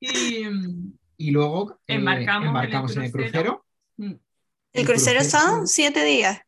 Y 0.00 0.44
mm, 0.44 0.97
Y 1.20 1.32
luego 1.32 1.72
eh, 1.86 1.96
Embarcamos 1.96 2.42
en 2.42 2.44
el 2.44 2.48
embarcamos 2.48 2.96
en 2.96 3.02
el 3.02 3.12
crucero. 3.12 3.66
mm, 3.96 4.12
El 4.72 4.86
crucero 4.86 5.20
crucero- 5.20 5.42
son 5.58 5.66
siete 5.66 6.04
días, 6.04 6.40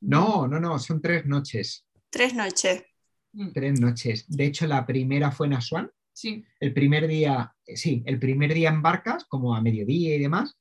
No, 0.00 0.46
no, 0.46 0.60
no, 0.60 0.78
son 0.78 1.02
tres 1.02 1.26
noches. 1.26 1.84
tres 2.10 2.32
noches. 2.34 2.84
mm, 3.32 3.50
Tres 3.52 3.80
noches. 3.80 4.24
De 4.28 4.46
hecho, 4.46 4.66
la 4.66 4.86
primera 4.86 5.30
fue 5.32 5.48
en 5.48 5.54
Asuán. 5.54 5.90
sí, 6.12 6.44
El 6.60 6.72
primer 6.72 7.06
día, 7.08 7.52
eh, 7.66 7.76
sí, 7.76 8.02
el 8.06 8.18
primer 8.18 8.54
día 8.54 8.70
embarcas, 8.70 9.24
como 9.26 9.54
a 9.54 9.60
mediodía 9.60 10.14
y 10.14 10.18
demás, 10.18 10.56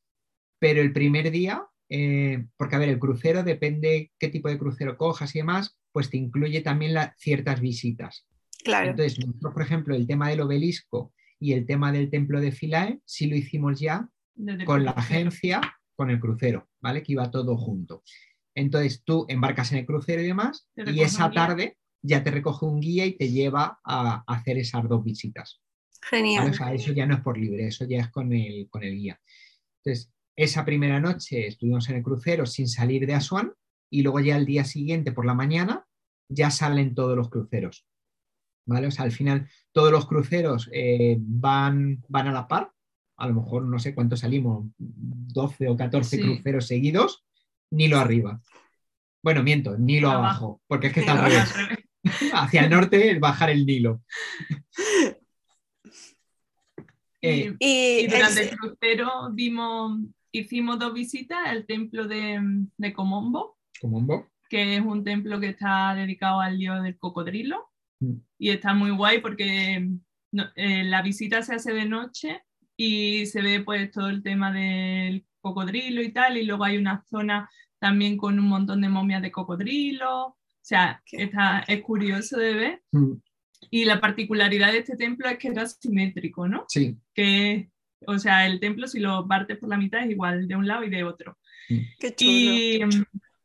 pero 0.60 0.82
el 0.82 0.92
primer 0.92 1.32
día, 1.32 1.66
eh, 1.88 2.48
porque 2.58 2.76
a 2.76 2.80
ver, 2.80 2.90
el 2.90 3.00
crucero 3.00 3.44
depende 3.44 4.12
qué 4.20 4.28
tipo 4.30 4.50
de 4.50 4.58
crucero 4.58 4.98
cojas 4.98 5.34
y 5.36 5.40
demás, 5.40 5.78
pues 5.94 6.10
te 6.10 6.18
incluye 6.18 6.60
también 6.62 6.94
la- 6.96 7.14
ciertas 7.18 7.62
visitas. 7.62 8.26
Claro. 8.64 8.90
Entonces, 8.90 9.20
nosotros, 9.26 9.54
por 9.54 9.62
ejemplo, 9.62 9.96
el 9.96 10.08
tema 10.08 10.30
del 10.30 10.42
obelisco 10.42 11.14
y 11.40 11.54
el 11.54 11.66
tema 11.66 11.92
del 11.92 12.10
templo 12.10 12.40
de 12.40 12.52
Philae, 12.52 13.00
sí 13.06 13.28
lo 13.28 13.36
hicimos 13.36 13.80
ya 13.80 14.10
desde 14.34 14.66
con 14.66 14.84
la 14.84 14.92
agencia, 14.92 15.62
con 15.96 16.10
el 16.10 16.20
crucero, 16.20 16.70
¿vale? 16.82 17.04
Que 17.04 17.14
iba 17.14 17.32
todo 17.32 17.58
junto. 17.58 18.04
Entonces 18.56 19.04
tú 19.04 19.26
embarcas 19.28 19.72
en 19.72 19.80
el 19.80 19.86
crucero 19.86 20.22
y 20.22 20.28
demás, 20.28 20.70
y 20.76 21.02
esa 21.02 21.30
tarde 21.32 21.78
ya 22.02 22.24
te 22.24 22.32
recoge 22.32 22.66
un 22.66 22.80
guía 22.80 23.06
y 23.06 23.18
te 23.18 23.30
lleva 23.30 23.80
a 23.84 24.24
hacer 24.28 24.58
esas 24.58 24.88
dos 24.88 25.04
visitas. 25.04 25.62
¿vale? 26.12 26.24
Genial. 26.24 26.50
O 26.50 26.54
sea, 26.54 26.74
eso 26.74 26.94
ya 26.94 27.06
no 27.06 27.16
es 27.16 27.22
por 27.22 27.38
libre, 27.38 27.68
eso 27.68 27.86
ya 27.86 28.00
es 28.00 28.10
con 28.10 28.32
el, 28.32 28.70
con 28.70 28.84
el 28.84 28.96
guía. 28.96 29.20
Entonces, 29.84 30.12
esa 30.36 30.66
primera 30.66 31.00
noche 31.00 31.48
estuvimos 31.48 31.90
en 31.90 31.98
el 31.98 32.04
crucero 32.04 32.46
sin 32.46 32.68
salir 32.68 33.08
de 33.08 33.16
Asuán 33.16 33.54
y 33.90 34.02
luego 34.04 34.20
ya 34.20 34.36
el 34.38 34.46
día 34.46 34.66
siguiente 34.66 35.12
por 35.12 35.26
la 35.26 35.34
mañana 35.34 35.86
ya 36.30 36.52
salen 36.52 36.96
todos 36.96 37.16
los 37.16 37.30
cruceros. 37.30 37.88
¿Vale? 38.68 38.88
O 38.88 38.92
sea, 38.92 39.06
al 39.06 39.12
final 39.12 39.48
todos 39.72 39.92
los 39.92 40.08
cruceros 40.08 40.70
eh, 40.74 41.18
van, 41.20 42.04
van 42.10 42.28
a 42.28 42.32
la 42.32 42.48
par. 42.48 42.72
A 43.18 43.28
lo 43.28 43.36
mejor 43.36 43.64
no 43.64 43.80
sé 43.80 43.94
cuántos 43.96 44.22
salimos, 44.22 44.66
12 44.78 45.70
o 45.70 45.78
14 45.78 46.18
Sí. 46.18 46.22
cruceros 46.24 46.68
seguidos, 46.68 47.24
ni 47.72 47.88
lo 47.88 47.98
arriba. 48.00 48.42
Bueno, 49.24 49.42
miento, 49.44 49.78
Nilo 49.78 50.10
Abajo. 50.10 50.26
abajo, 50.26 50.62
porque 50.68 50.88
es 50.88 50.94
que 50.94 51.00
está 51.02 51.14
al 51.14 51.32
revés. 51.32 51.54
Hacia 52.34 52.64
el 52.64 52.70
norte 52.70 53.12
es 53.12 53.20
bajar 53.20 53.50
el 53.50 53.66
Nilo. 53.66 54.02
Eh, 57.22 57.56
Y- 57.60 58.02
Y, 58.02 58.06
Y 58.06 58.08
durante 58.08 58.42
el- 58.44 58.50
el 58.50 58.58
crucero 58.58 59.10
vimos, 59.34 60.00
hicimos 60.32 60.78
dos 60.80 60.94
visitas 60.94 61.40
al 61.46 61.66
templo 61.66 62.08
de, 62.08 62.40
de 62.78 62.94
Comombo, 62.94 63.58
como 63.82 63.98
un 63.98 64.06
bo. 64.08 64.28
que 64.50 64.76
es 64.78 64.82
un 64.86 65.04
templo 65.04 65.40
que 65.40 65.50
está 65.50 65.96
dedicado 65.96 66.40
al 66.42 66.58
dios 66.60 66.84
del 66.84 66.98
cocodrilo. 67.00 67.72
Mm. 68.00 68.14
Y 68.40 68.50
está 68.50 68.74
muy 68.74 68.92
guay 68.92 69.20
porque 69.22 69.88
no- 70.32 70.50
eh, 70.56 70.84
la 70.84 71.02
visita 71.02 71.42
se 71.42 71.56
hace 71.56 71.74
de 71.74 71.86
noche 71.86 72.42
y 72.78 73.26
se 73.28 73.42
ve 73.42 73.62
pues 73.62 73.92
todo 73.92 74.10
el 74.10 74.22
tema 74.24 74.52
del 74.52 75.26
cocodrilo 75.40 76.02
y 76.02 76.12
tal. 76.12 76.38
Y 76.38 76.44
luego 76.46 76.64
hay 76.66 76.78
una 76.78 77.04
zona 77.10 77.50
también 77.80 78.18
con 78.18 78.38
un 78.40 78.48
montón 78.48 78.82
de 78.82 78.90
momias 78.90 79.22
de 79.22 79.32
cocodrilo. 79.32 80.28
O 80.28 80.38
sea, 80.62 81.02
está, 81.12 81.60
es 81.68 81.82
curioso 81.82 82.38
de 82.38 82.54
ver. 82.54 82.82
Mm, 82.92 83.14
Y 83.72 83.86
la 83.86 84.00
particularidad 84.00 84.72
de 84.72 84.80
este 84.80 84.96
templo 84.98 85.28
es 85.28 85.38
que 85.38 85.48
era 85.48 85.66
simétrico, 85.66 86.48
¿no? 86.48 86.66
Sí, 86.68 86.98
que 87.14 87.70
O 88.08 88.20
sea, 88.20 88.46
el 88.46 88.60
templo 88.60 88.88
si 88.88 89.00
lo 89.00 89.28
partes 89.28 89.58
por 89.58 89.70
la 89.70 89.78
mitad 89.78 90.04
es 90.04 90.12
igual 90.12 90.48
de 90.48 90.56
un 90.56 90.68
lado 90.68 90.84
y 90.84 90.90
de 90.92 91.04
otro. 91.04 91.38
Qué 91.68 92.14
chulo. 92.14 92.32
Y 92.32 92.80
mm, 92.86 92.90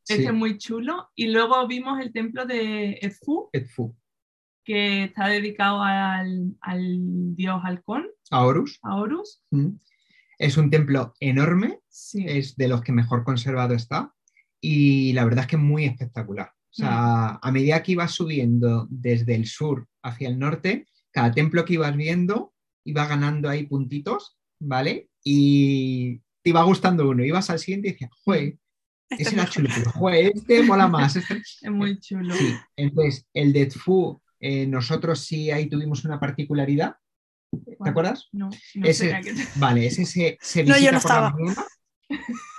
este 0.08 0.16
Sí. 0.22 0.24
es 0.24 0.32
muy 0.34 0.58
chulo. 0.58 1.08
Y 1.14 1.28
luego 1.28 1.66
vimos 1.66 1.98
el 2.00 2.12
templo 2.12 2.44
de 2.44 2.98
Edfu, 3.00 3.48
Edfu. 3.52 3.94
Que 4.64 5.04
está 5.04 5.28
dedicado 5.28 5.82
al, 5.82 6.54
al 6.60 7.34
dios 7.34 7.60
halcón, 7.64 8.06
A 8.30 8.44
Horus. 8.44 8.78
a 8.82 8.96
Horus. 8.96 9.42
Mm. 9.50 9.70
Es 10.38 10.56
un 10.56 10.70
templo 10.70 11.14
enorme, 11.20 11.80
Sí. 11.88 12.24
es 12.26 12.56
de 12.56 12.68
los 12.68 12.80
que 12.82 12.92
mejor 12.92 13.24
conservado 13.24 13.74
está 13.74 14.14
y 14.60 15.12
la 15.12 15.24
verdad 15.24 15.40
es 15.42 15.46
que 15.48 15.56
es 15.56 15.62
muy 15.62 15.84
espectacular. 15.84 16.48
O 16.48 16.72
sea, 16.72 17.30
a 17.42 17.50
medida 17.52 17.82
que 17.82 17.92
ibas 17.92 18.12
subiendo 18.12 18.86
desde 18.90 19.34
el 19.34 19.46
sur 19.46 19.88
hacia 20.02 20.28
el 20.28 20.38
norte, 20.38 20.86
cada 21.10 21.32
templo 21.32 21.64
que 21.64 21.74
ibas 21.74 21.96
viendo 21.96 22.54
iba 22.84 23.06
ganando 23.06 23.48
ahí 23.48 23.66
puntitos, 23.66 24.38
¿vale? 24.60 25.10
Y 25.24 26.18
te 26.42 26.50
iba 26.50 26.62
gustando 26.62 27.08
uno, 27.10 27.24
ibas 27.24 27.50
al 27.50 27.58
siguiente 27.58 27.88
y 27.88 27.92
decías, 27.92 28.10
joder, 28.24 28.56
Este 29.10 29.22
ese 29.24 29.30
es 29.30 29.32
era 29.32 29.46
chulo, 29.46 29.68
joder, 29.94 30.32
este 30.34 30.62
mola 30.62 30.86
más. 30.88 31.16
este-". 31.16 31.42
Es 31.62 31.70
muy 31.70 31.98
chulo. 31.98 32.34
Sí, 32.34 32.54
entonces 32.76 33.26
el 33.34 33.52
de 33.52 33.66
Tfu, 33.66 34.22
eh, 34.40 34.66
nosotros 34.66 35.20
sí 35.20 35.50
ahí 35.50 35.68
tuvimos 35.68 36.04
una 36.04 36.18
particularidad, 36.18 36.96
¿te 37.50 37.76
Bueno, 37.78 37.90
acuerdas? 37.90 38.28
No, 38.32 38.50
no 38.74 38.86
Ese- 38.86 39.08
te- 39.22 39.34
Vale, 39.56 39.86
ese 39.86 40.04
se, 40.06 40.38
se 40.40 40.64
No, 40.64 40.74
yo 40.78 40.90
visita 40.90 40.92
no 40.92 41.00
por 41.00 41.10
la 41.10 41.16
estaba. 41.28 41.30
mañana. 41.30 41.64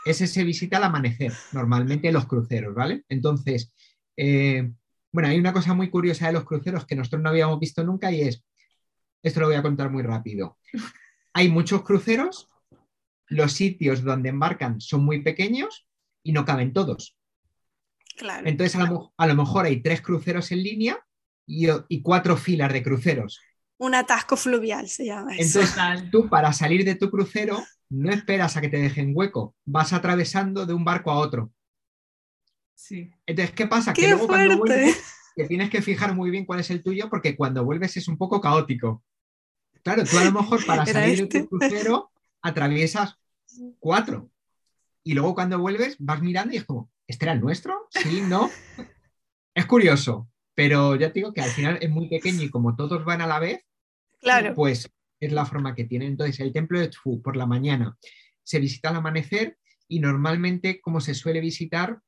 Ese 0.05 0.25
se 0.27 0.43
visita 0.43 0.77
al 0.77 0.86
amanecer, 0.86 1.32
normalmente 1.51 2.07
en 2.07 2.13
los 2.15 2.25
cruceros, 2.25 2.73
¿vale? 2.73 3.03
Entonces, 3.09 3.71
eh, 4.17 4.71
bueno, 5.11 5.29
hay 5.29 5.38
una 5.38 5.53
cosa 5.53 5.73
muy 5.73 5.89
curiosa 5.89 6.27
de 6.27 6.34
los 6.34 6.45
cruceros 6.45 6.86
que 6.86 6.95
nosotros 6.95 7.21
no 7.21 7.29
habíamos 7.29 7.59
visto 7.59 7.84
nunca 7.84 8.11
y 8.11 8.21
es, 8.21 8.43
esto 9.21 9.39
lo 9.41 9.47
voy 9.47 9.55
a 9.55 9.61
contar 9.61 9.91
muy 9.91 10.01
rápido. 10.03 10.57
Hay 11.34 11.49
muchos 11.49 11.84
cruceros, 11.84 12.47
los 13.27 13.53
sitios 13.53 14.03
donde 14.03 14.29
embarcan 14.29 14.82
son 14.82 15.05
muy 15.05 15.21
pequeños 15.21 15.88
y 16.23 16.32
no 16.32 16.45
caben 16.45 16.73
todos. 16.73 17.15
Claro. 18.17 18.47
Entonces, 18.47 18.75
a 18.75 18.79
lo, 18.79 18.88
mo- 18.88 19.13
a 19.17 19.27
lo 19.27 19.36
mejor 19.36 19.65
hay 19.65 19.82
tres 19.82 20.01
cruceros 20.01 20.51
en 20.51 20.63
línea 20.63 20.99
y, 21.45 21.67
y 21.89 22.01
cuatro 22.01 22.37
filas 22.37 22.71
de 22.71 22.83
cruceros. 22.83 23.39
Un 23.77 23.95
atasco 23.95 24.37
fluvial 24.37 24.87
se 24.87 25.05
llama 25.05 25.35
eso. 25.35 25.59
Entonces, 25.59 26.11
tú 26.11 26.29
para 26.29 26.53
salir 26.53 26.85
de 26.85 26.95
tu 26.95 27.09
crucero 27.09 27.63
no 27.89 28.11
esperas 28.11 28.55
a 28.55 28.61
que 28.61 28.69
te 28.69 28.77
dejen 28.77 29.11
hueco, 29.13 29.55
vas 29.65 29.91
atravesando 29.91 30.65
de 30.65 30.73
un 30.73 30.85
barco 30.85 31.11
a 31.11 31.17
otro. 31.17 31.51
Sí. 32.75 33.11
Entonces, 33.25 33.53
¿qué 33.53 33.67
pasa? 33.67 33.93
¡Qué 33.93 34.01
que 34.01 34.07
luego 34.09 34.27
cuando 34.27 34.57
fuerte! 34.57 34.75
vuelves 34.75 35.21
te 35.35 35.47
tienes 35.47 35.69
que 35.69 35.81
fijar 35.81 36.13
muy 36.13 36.29
bien 36.29 36.45
cuál 36.45 36.59
es 36.59 36.69
el 36.69 36.83
tuyo 36.83 37.09
porque 37.09 37.35
cuando 37.35 37.63
vuelves 37.63 37.97
es 37.97 38.07
un 38.07 38.17
poco 38.17 38.41
caótico. 38.41 39.03
Claro, 39.83 40.03
tú 40.03 40.17
a 40.17 40.25
lo 40.25 40.31
mejor 40.31 40.65
para 40.65 40.85
salir 40.85 41.17
de 41.17 41.23
este. 41.23 41.41
tu 41.41 41.49
crucero 41.49 42.11
atraviesas 42.41 43.17
cuatro 43.79 44.29
y 45.03 45.13
luego 45.13 45.33
cuando 45.33 45.59
vuelves 45.59 45.95
vas 45.99 46.21
mirando 46.21 46.53
y 46.53 46.57
es 46.57 46.65
como, 46.65 46.91
¿este 47.07 47.25
era 47.25 47.33
el 47.33 47.41
nuestro? 47.41 47.87
Sí, 47.89 48.21
no. 48.21 48.49
Es 49.53 49.65
curioso, 49.65 50.29
pero 50.62 50.95
ya 50.95 51.07
te 51.12 51.20
digo 51.22 51.34
que 51.34 51.41
al 51.41 51.49
final 51.49 51.80
es 51.82 51.89
muy 51.89 52.07
pequeño 52.07 52.43
y 52.43 52.49
como 52.51 52.76
todos 52.76 53.03
van 53.03 53.20
a 53.22 53.26
la 53.26 53.39
vez, 53.39 53.66
Claro. 54.20 54.53
pues 54.53 54.88
es 55.20 55.32
la 55.32 55.43
forma 55.43 55.74
que 55.74 55.86
tiene. 55.86 56.05
Entonces, 56.05 56.39
el 56.39 56.53
templo 56.53 56.80
de 56.80 56.89
Tfu 56.89 57.20
por 57.20 57.36
la 57.36 57.47
mañana 57.47 57.97
se 58.43 58.59
visita 58.59 58.89
al 58.89 58.97
amanecer 58.97 59.57
y 59.88 59.99
normalmente 59.99 60.80
como 60.80 61.01
se 61.01 61.16
suele 61.16 61.39
visitar 61.41 61.99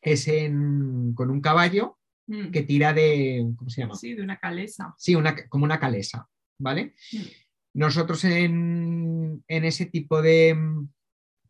es 0.00 0.26
en- 0.26 1.12
con 1.14 1.30
un 1.30 1.40
caballo 1.40 1.98
Mm. 2.26 2.50
que 2.50 2.62
tira 2.62 2.92
de, 2.92 3.46
¿cómo 3.56 3.70
se 3.70 3.82
llama? 3.82 3.94
Sí, 3.94 4.14
de 4.14 4.22
una 4.22 4.38
calesa. 4.38 4.94
Sí, 4.98 5.14
una, 5.14 5.36
como 5.48 5.64
una 5.64 5.78
calesa, 5.78 6.28
¿vale? 6.58 6.94
Mm. 7.12 7.18
Nosotros 7.74 8.24
en, 8.24 9.44
en 9.46 9.64
ese 9.64 9.86
tipo 9.86 10.20
de, 10.22 10.56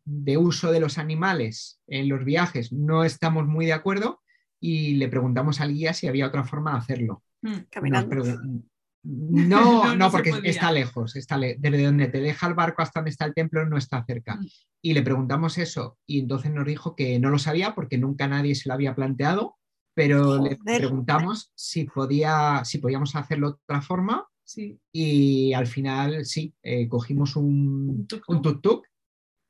de 0.05 0.37
uso 0.37 0.71
de 0.71 0.79
los 0.79 0.97
animales 0.99 1.79
en 1.87 2.09
los 2.09 2.23
viajes 2.25 2.71
no 2.71 3.03
estamos 3.03 3.47
muy 3.47 3.65
de 3.65 3.73
acuerdo 3.73 4.21
y 4.65 4.93
le 4.95 5.09
preguntamos 5.09 5.59
al 5.59 5.73
guía 5.73 5.93
si 5.93 6.07
había 6.07 6.25
otra 6.27 6.45
forma 6.45 6.71
de 6.71 6.77
hacerlo. 6.77 7.21
Mm. 7.41 7.49
Nos 7.51 7.63
Caminando. 7.69 8.23
No, 9.05 9.93
No, 9.97 10.09
porque 10.09 10.31
está 10.45 10.71
lejos, 10.71 11.17
está 11.17 11.37
le- 11.37 11.57
desde 11.59 11.83
donde 11.83 12.07
te 12.07 12.21
deja 12.21 12.47
el 12.47 12.53
barco 12.53 12.81
hasta 12.81 13.01
donde 13.01 13.11
está 13.11 13.25
el 13.25 13.33
templo 13.33 13.65
no 13.65 13.77
está 13.77 14.01
cerca. 14.05 14.37
Mm. 14.37 14.45
Y 14.81 14.93
le 14.93 15.01
preguntamos 15.01 15.57
eso 15.57 15.97
y 16.07 16.19
entonces 16.19 16.51
nos 16.53 16.65
dijo 16.65 16.95
que 16.95 17.19
no 17.19 17.29
lo 17.29 17.37
sabía 17.37 17.75
porque 17.75 17.97
nunca 17.97 18.29
nadie 18.29 18.55
se 18.55 18.69
lo 18.69 18.75
había 18.75 18.95
planteado, 18.95 19.57
pero 19.93 20.41
le 20.41 20.57
preguntamos 20.63 21.51
si, 21.53 21.83
podía, 21.83 22.61
si 22.63 22.77
podíamos 22.77 23.13
hacerlo 23.17 23.49
de 23.49 23.57
otra 23.65 23.81
forma 23.81 24.25
Sí. 24.45 24.79
y 24.93 25.51
al 25.53 25.67
final 25.67 26.25
sí, 26.25 26.53
eh, 26.63 26.87
cogimos 26.87 27.35
un, 27.35 28.07
Un 28.27 28.41
tuk-tuk. 28.41 28.83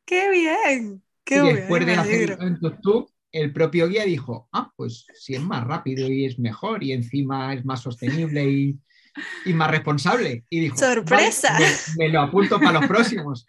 ¡Qué 0.05 0.29
bien! 0.31 1.03
¡Qué 1.23 1.37
y 1.37 1.41
bien! 1.41 1.55
después 1.57 1.85
de 1.85 1.93
hacer 1.93 2.37
un 2.41 2.59
tuk-tuk, 2.59 3.07
el 3.33 3.51
propio 3.51 3.89
guía 3.89 4.05
dijo, 4.05 4.47
ah, 4.53 4.71
pues 4.77 5.05
si 5.15 5.35
es 5.35 5.41
más 5.41 5.65
rápido 5.65 6.07
y 6.07 6.25
es 6.25 6.39
mejor 6.39 6.83
y 6.83 6.93
encima 6.93 7.53
es 7.53 7.65
más 7.65 7.81
sostenible 7.81 8.49
y, 8.49 8.79
y 9.45 9.53
más 9.53 9.69
responsable. 9.71 10.45
Y 10.49 10.61
dijo, 10.61 10.77
¡Sorpresa! 10.77 11.53
"Vale, 11.53 11.65
me, 11.97 12.05
me 12.05 12.13
lo 12.13 12.21
apunto 12.21 12.59
para 12.59 12.79
los 12.79 12.87
próximos. 12.87 13.45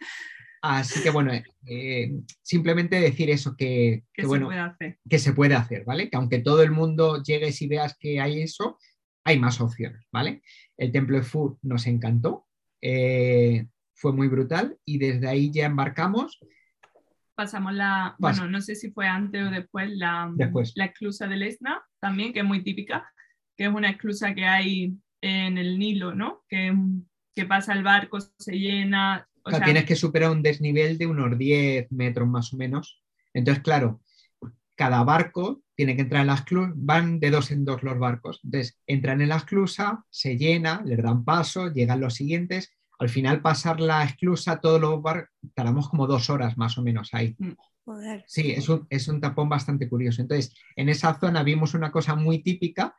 Así 0.62 1.02
que 1.02 1.10
bueno, 1.10 1.30
eh, 1.66 2.10
simplemente 2.42 2.98
decir 2.98 3.28
eso, 3.28 3.54
que, 3.54 4.04
Que 4.14 4.14
que 4.14 4.22
se 4.22 4.28
bueno, 4.28 4.46
puede 4.46 4.60
hacer. 4.60 4.98
que 5.08 5.18
se 5.18 5.32
puede 5.34 5.54
hacer, 5.54 5.84
¿vale? 5.84 6.08
Que 6.08 6.16
aunque 6.16 6.38
todo 6.38 6.62
el 6.62 6.70
mundo 6.70 7.22
llegues 7.22 7.60
y 7.60 7.66
veas 7.68 7.94
que 8.00 8.18
hay 8.18 8.40
eso, 8.40 8.78
hay 9.24 9.38
más 9.38 9.60
opciones, 9.60 10.06
¿vale? 10.10 10.42
El 10.78 10.90
templo 10.90 11.18
de 11.18 11.22
Fu 11.22 11.58
nos 11.60 11.86
encantó, 11.86 12.46
eh, 12.80 13.66
fue 13.94 14.14
muy 14.14 14.28
brutal 14.28 14.78
y 14.86 14.96
desde 14.96 15.28
ahí 15.28 15.50
ya 15.52 15.66
embarcamos. 15.66 16.40
Pasamos 17.34 17.72
la, 17.74 18.14
bueno, 18.18 18.48
no 18.48 18.60
sé 18.60 18.76
si 18.76 18.90
fue 18.90 19.06
antes 19.06 19.44
o 19.44 19.50
después, 19.50 19.90
la, 19.90 20.30
Después. 20.34 20.72
la 20.76 20.86
esclusa 20.86 21.26
del 21.26 21.42
Esna, 21.42 21.82
también, 22.00 22.32
que 22.32 22.40
es 22.40 22.44
muy 22.44 22.62
típica, 22.62 23.10
que 23.56 23.64
es 23.64 23.70
una 23.70 23.90
esclusa 23.90 24.34
que 24.34 24.46
hay 24.46 24.94
en 25.20 25.58
el 25.58 25.78
Nilo, 25.78 26.14
¿no? 26.14 26.44
Que, 26.48 26.74
que 27.34 27.44
pasa 27.46 27.72
el 27.72 27.82
barco, 27.82 28.18
se 28.20 28.58
llena. 28.58 29.26
o 29.38 29.42
Claro, 29.42 29.58
sea, 29.58 29.64
tienes 29.64 29.84
que 29.84 29.96
superar 29.96 30.30
un 30.30 30.42
desnivel 30.42 30.96
de 30.96 31.06
unos 31.06 31.36
10 31.36 31.90
metros 31.90 32.28
más 32.28 32.52
o 32.52 32.56
menos. 32.56 33.02
Entonces, 33.32 33.62
claro, 33.62 34.00
cada 34.76 35.02
barco 35.02 35.62
tiene 35.74 35.96
que 35.96 36.02
entrar 36.02 36.22
en 36.22 36.28
la 36.28 36.34
esclusa, 36.34 36.72
van 36.76 37.18
de 37.20 37.30
dos 37.30 37.50
en 37.50 37.64
dos 37.64 37.82
los 37.82 37.98
barcos. 37.98 38.40
Entonces, 38.44 38.78
entran 38.86 39.20
en 39.20 39.28
la 39.30 39.36
esclusa, 39.36 40.04
se 40.10 40.36
llena, 40.36 40.82
les 40.84 41.02
dan 41.02 41.24
paso, 41.24 41.72
llegan 41.72 42.00
los 42.00 42.14
siguientes. 42.14 42.72
Al 42.98 43.08
final, 43.08 43.42
pasar 43.42 43.80
la 43.80 44.04
esclusa, 44.04 44.60
todos 44.60 44.80
los 44.80 45.02
barcos, 45.02 45.30
tardamos 45.54 45.88
como 45.88 46.06
dos 46.06 46.30
horas 46.30 46.56
más 46.56 46.78
o 46.78 46.82
menos 46.82 47.10
ahí. 47.12 47.36
Joder. 47.84 48.24
Sí, 48.26 48.52
es 48.52 48.68
un, 48.68 48.86
es 48.88 49.08
un 49.08 49.20
tapón 49.20 49.48
bastante 49.48 49.88
curioso. 49.88 50.22
Entonces, 50.22 50.54
en 50.76 50.88
esa 50.88 51.18
zona 51.18 51.42
vimos 51.42 51.74
una 51.74 51.90
cosa 51.90 52.14
muy 52.14 52.42
típica, 52.42 52.94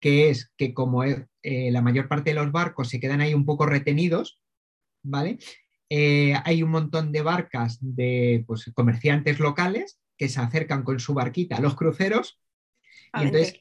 que 0.00 0.30
es 0.30 0.52
que 0.56 0.74
como 0.74 1.04
eh, 1.04 1.28
la 1.42 1.82
mayor 1.82 2.08
parte 2.08 2.30
de 2.30 2.36
los 2.36 2.52
barcos 2.52 2.88
se 2.88 3.00
quedan 3.00 3.20
ahí 3.20 3.32
un 3.32 3.46
poco 3.46 3.64
retenidos, 3.64 4.40
¿vale? 5.02 5.38
Eh, 5.88 6.34
hay 6.44 6.62
un 6.62 6.70
montón 6.70 7.12
de 7.12 7.22
barcas 7.22 7.78
de 7.80 8.44
pues, 8.46 8.70
comerciantes 8.74 9.38
locales 9.38 10.00
que 10.16 10.28
se 10.28 10.40
acercan 10.40 10.82
con 10.82 10.98
su 10.98 11.14
barquita 11.14 11.56
a 11.56 11.60
los 11.60 11.74
cruceros. 11.74 12.40
A 13.12 13.22
y 13.22 13.26
entonces, 13.26 13.60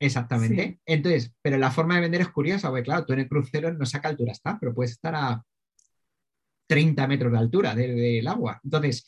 exactamente. 0.00 0.62
Sí. 0.62 0.80
Entonces, 0.86 1.32
pero 1.42 1.56
la 1.58 1.70
forma 1.70 1.94
de 1.96 2.02
vender 2.02 2.20
es 2.20 2.28
curiosa, 2.28 2.68
porque 2.68 2.84
claro, 2.84 3.04
tú 3.04 3.12
en 3.14 3.20
el 3.20 3.28
crucero 3.28 3.72
no 3.72 3.86
sé 3.86 3.96
a 3.96 4.00
qué 4.00 4.08
altura 4.08 4.32
está, 4.32 4.58
pero 4.58 4.74
puedes 4.74 4.92
estar 4.92 5.14
a 5.14 5.42
30 6.66 7.06
metros 7.06 7.32
de 7.32 7.38
altura 7.38 7.74
de- 7.74 7.94
del 7.94 8.28
agua. 8.28 8.60
Entonces, 8.62 9.06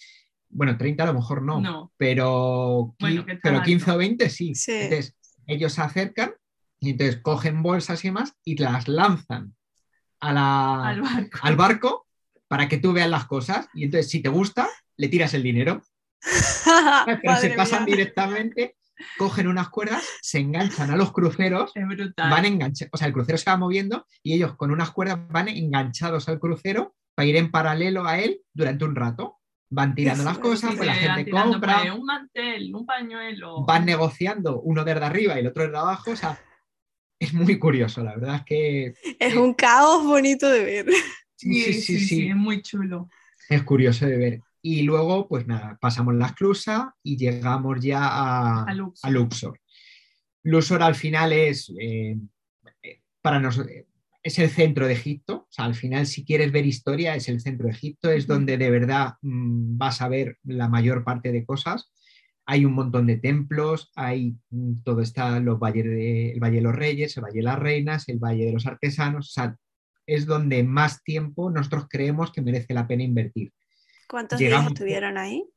bueno, 0.49 0.77
30 0.77 1.03
a 1.05 1.07
lo 1.07 1.15
mejor 1.15 1.43
no, 1.43 1.61
No. 1.61 1.93
pero, 1.97 2.95
Bueno, 2.99 3.25
pero 3.43 3.57
alto. 3.57 3.67
15 3.67 3.91
o 3.93 3.97
20 3.99 4.31
sí. 4.31 4.55
Sí. 4.55 4.73
Entonces, 4.73 5.17
ellos 5.47 5.73
se 5.73 5.83
acercan 5.83 6.33
y 6.81 6.91
entonces 6.91 7.19
cogen 7.21 7.63
bolsas 7.63 8.05
y 8.05 8.09
demás 8.09 8.35
y 8.45 8.57
las 8.57 8.89
lanzan 8.89 9.55
a 10.21 10.33
la, 10.33 10.89
al 10.89 11.03
barco. 11.03 11.39
al 11.43 11.57
barco 11.57 12.07
para 12.49 12.69
que 12.69 12.79
tú 12.79 12.93
veas 12.93 13.09
las 13.11 13.27
cosas 13.27 13.69
y 13.75 13.85
entonces 13.85 14.11
si 14.11 14.21
te 14.21 14.29
gusta, 14.29 14.69
le 14.97 15.09
tiras 15.09 15.35
el 15.35 15.43
dinero. 15.43 15.83
Pero 17.23 17.37
se 17.37 17.51
pasan 17.51 17.85
mía. 17.85 17.97
directamente, 17.97 18.77
cogen 19.19 19.47
unas 19.49 19.69
cuerdas, 19.69 20.05
se 20.23 20.39
enganchan 20.39 20.91
a 20.91 20.97
los 20.97 21.13
cruceros, 21.13 21.73
Es 21.75 21.87
brutal. 21.87 22.31
van 22.31 22.45
enganchados, 22.45 22.91
o 22.93 22.97
sea, 22.97 23.07
el 23.07 23.13
crucero 23.13 23.39
se 23.39 23.51
va 23.51 23.57
moviendo 23.57 24.07
y 24.23 24.35
ellos 24.35 24.57
con 24.57 24.71
unas 24.71 24.91
cuerdas 24.91 25.19
van 25.29 25.49
enganchados 25.49 26.29
al 26.29 26.39
crucero 26.39 26.95
para 27.15 27.27
ir 27.27 27.37
en 27.37 27.51
paralelo 27.51 28.07
a 28.07 28.19
él 28.19 28.41
durante 28.53 28.85
un 28.85 28.95
rato. 28.97 29.37
Van 29.73 29.95
tirando 29.95 30.25
las 30.25 30.39
cosas, 30.39 30.71
Sí, 30.73 30.77
pues 30.79 30.87
la 30.89 30.95
gente 30.95 31.31
compra, 31.31 31.79
ahí 31.83 31.91
un 31.91 32.05
mantel, 32.05 32.75
un 32.75 32.85
pañuelo. 32.85 33.65
van 33.65 33.87
negociando 33.87 34.61
uno 34.63 34.85
desde 34.85 35.05
arriba 35.05 35.37
y 35.37 35.41
el 35.41 35.47
otro 35.47 35.63
desde 35.63 35.77
abajo, 35.79 36.11
o 36.11 36.17
sea, 36.17 36.41
es 37.21 37.33
muy 37.35 37.59
curioso, 37.59 38.03
la 38.03 38.17
verdad 38.17 38.37
es 38.37 38.45
que 38.45 38.95
Es 39.21 39.37
un 39.37 39.55
caos 39.55 40.03
bonito 40.05 40.49
de 40.49 40.65
ver. 40.65 40.87
sí, 41.37 41.63
sí, 41.63 41.75
sí, 41.75 42.01
sí, 42.01 42.29
es 42.29 42.35
muy 42.37 42.63
chulo. 42.63 43.09
es 43.49 43.63
curioso 43.63 44.07
de 44.07 44.17
ver. 44.17 44.41
Y 44.63 44.83
luego, 44.83 45.27
pues 45.29 45.47
nada, 45.47 45.79
pasamos 45.81 46.15
la 46.15 46.27
esclusa 46.27 46.95
y 47.03 47.17
llegamos 47.17 47.81
ya 47.81 48.07
a, 48.07 48.65
A 48.65 48.75
Luxor. 48.75 49.09
a 49.09 49.11
Luxor. 49.11 49.61
Luxor 50.43 50.83
al 50.83 50.95
final 50.95 51.33
es, 51.33 51.73
eh, 51.81 52.19
eh, 52.83 53.01
para 53.23 53.41
nosotros, 53.41 53.73
es 54.23 54.39
el 54.39 54.51
centro 54.51 54.87
de 54.87 54.95
Egipto. 54.95 55.47
O 55.49 55.53
sea, 55.53 55.65
al 55.65 55.75
final, 55.75 56.07
si 56.07 56.25
quieres 56.25 56.53
ver 56.53 56.67
historia, 56.67 57.15
es 57.15 57.29
el 57.29 57.41
centro 57.41 57.67
de 57.67 57.73
Egipto, 57.73 58.11
es 58.11 58.27
donde 58.27 58.59
de 58.59 58.71
verdad 58.71 59.15
mm, 59.23 59.79
vas 59.79 60.03
a 60.03 60.09
ver 60.09 60.39
la 60.45 60.69
mayor 60.69 61.05
parte 61.05 61.33
de 61.33 61.45
cosas. 61.45 61.93
Hay 62.47 62.65
un 62.65 62.73
montón 62.73 63.07
de 63.07 63.17
templos, 63.17 63.91
hay 63.95 64.37
mm, 64.51 64.83
todo 64.83 65.01
está 65.01 65.41
los 65.41 65.59
valles 65.59 65.85
de, 65.85 66.33
el 66.33 66.41
Valle 66.41 66.57
de 66.57 66.63
los 66.63 66.75
Reyes, 66.75 67.17
el 67.17 67.25
Valle 67.25 67.39
de 67.39 67.45
las 67.45 67.59
Reinas, 67.59 68.09
el 68.09 68.19
Valle 68.19 68.47
de 68.47 68.53
los 68.53 68.67
Artesanos. 68.67 69.29
O 69.29 69.33
sea, 69.33 69.57
es 70.07 70.27
donde 70.27 70.63
más 70.65 71.03
tiempo 71.03 71.51
nosotros 71.51 71.87
creemos 71.89 72.33
que 72.33 72.43
merece 72.43 72.75
la 72.75 72.87
pena 72.87 73.05
invertir. 73.05 73.53
¿Cuántos 74.11 74.39
días 74.39 74.67
estuvieron 74.67 75.17
ahí? 75.19 75.49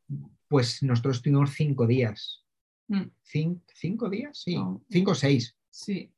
Pues 0.48 0.84
nosotros 0.84 1.18
estuvimos 1.18 1.52
cinco 1.54 1.88
días. 1.88 2.46
Mm. 2.88 3.04
¿Cinco, 3.24 4.10
días? 4.10 4.40
Sí, 4.44 4.56
Oh. 4.58 4.84
cinco 4.90 5.12
o 5.12 5.16
seis. 5.16 5.58
Sí. 5.70 6.14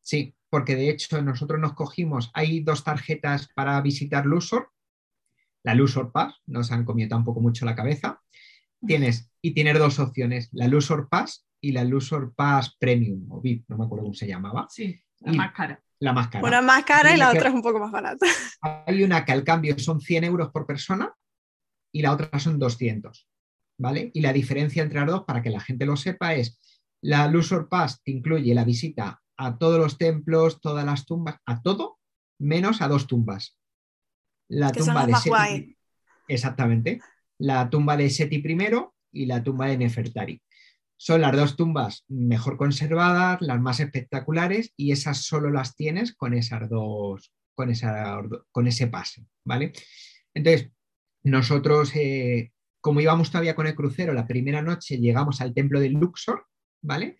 Sí, 0.00 0.34
porque 0.48 0.74
de 0.76 0.88
hecho 0.88 1.20
nosotros 1.20 1.60
nos 1.60 1.74
cogimos, 1.74 2.30
hay 2.32 2.60
dos 2.60 2.82
tarjetas 2.84 3.48
para 3.54 3.78
visitar 3.82 4.24
Lusor, 4.24 4.70
la 5.62 5.74
Lusor 5.74 6.12
Pass, 6.12 6.36
nos 6.46 6.72
han 6.72 6.84
comido 6.86 7.10
tampoco 7.10 7.40
mucho 7.40 7.66
la 7.66 7.74
cabeza. 7.74 8.22
Tienes, 8.86 9.30
y 9.42 9.52
tienes 9.52 9.78
dos 9.78 9.98
opciones, 9.98 10.48
la 10.52 10.68
Lusor 10.68 11.08
Pass 11.10 11.46
y 11.60 11.72
la 11.72 11.84
Lusor 11.84 12.32
Pass 12.34 12.76
Premium 12.78 13.30
o 13.30 13.40
VIP, 13.42 13.68
no 13.68 13.76
me 13.76 13.84
acuerdo 13.84 14.04
cómo 14.04 14.14
se 14.14 14.26
llamaba, 14.28 14.66
Sí, 14.70 14.98
la 15.20 15.32
Y- 15.32 15.36
más 15.36 15.52
cara. 15.52 15.82
la 15.98 16.12
más 16.14 16.28
cara. 16.28 16.46
Una 16.46 16.62
más 16.62 16.84
cara 16.84 17.10
y 17.10 17.14
Y 17.16 17.18
la 17.18 17.30
otra 17.30 17.48
es 17.48 17.54
un 17.54 17.60
poco 17.62 17.80
más 17.80 17.90
barata. 17.90 18.24
Hay 18.86 19.02
una 19.02 19.24
que 19.24 19.32
al 19.32 19.44
cambio 19.44 19.78
son 19.78 20.00
100 20.00 20.24
euros 20.24 20.50
por 20.50 20.64
persona 20.64 21.12
y 21.92 22.02
la 22.02 22.12
otra 22.12 22.38
son 22.38 22.58
200, 22.58 23.28
¿vale? 23.78 24.10
Y 24.14 24.20
la 24.20 24.32
diferencia 24.32 24.82
entre 24.82 25.00
las 25.00 25.08
dos, 25.08 25.24
para 25.24 25.42
que 25.42 25.50
la 25.50 25.60
gente 25.60 25.86
lo 25.86 25.96
sepa, 25.96 26.34
es 26.34 26.58
la 27.00 27.28
Lusor 27.28 27.68
Pass 27.68 28.02
te 28.02 28.10
incluye 28.10 28.54
la 28.54 28.64
visita 28.64 29.22
a 29.36 29.56
todos 29.56 29.78
los 29.78 29.98
templos, 29.98 30.60
todas 30.60 30.84
las 30.84 31.06
tumbas, 31.06 31.36
a 31.46 31.62
todo, 31.62 31.98
menos 32.38 32.82
a 32.82 32.88
dos 32.88 33.06
tumbas. 33.06 33.56
La 34.48 34.72
Que 34.72 34.80
tumba 34.80 35.06
de 35.06 35.14
Seti, 35.14 35.28
guay. 35.28 35.76
exactamente, 36.26 37.00
la 37.38 37.70
tumba 37.70 37.96
de 37.96 38.10
Seti 38.10 38.36
I 38.36 38.68
y 39.12 39.26
la 39.26 39.42
tumba 39.42 39.66
de 39.66 39.78
Nefertari. 39.78 40.42
Son 40.96 41.20
las 41.20 41.36
dos 41.36 41.54
tumbas 41.56 42.04
mejor 42.08 42.56
conservadas, 42.56 43.40
las 43.40 43.60
más 43.60 43.78
espectaculares, 43.78 44.72
y 44.76 44.90
esas 44.90 45.18
solo 45.18 45.50
las 45.50 45.76
tienes 45.76 46.14
con 46.16 46.34
esas 46.34 46.68
dos, 46.68 47.32
con, 47.54 47.70
esa, 47.70 48.20
con 48.50 48.66
ese 48.66 48.88
pase, 48.88 49.24
¿vale? 49.44 49.72
Entonces, 50.34 50.70
nosotros, 51.24 51.94
eh, 51.96 52.52
como 52.80 53.00
íbamos 53.00 53.30
todavía 53.30 53.54
con 53.54 53.66
el 53.66 53.74
crucero, 53.74 54.12
la 54.12 54.26
primera 54.26 54.62
noche 54.62 54.98
llegamos 54.98 55.40
al 55.40 55.52
templo 55.54 55.80
de 55.80 55.90
Luxor, 55.90 56.46
¿vale? 56.82 57.18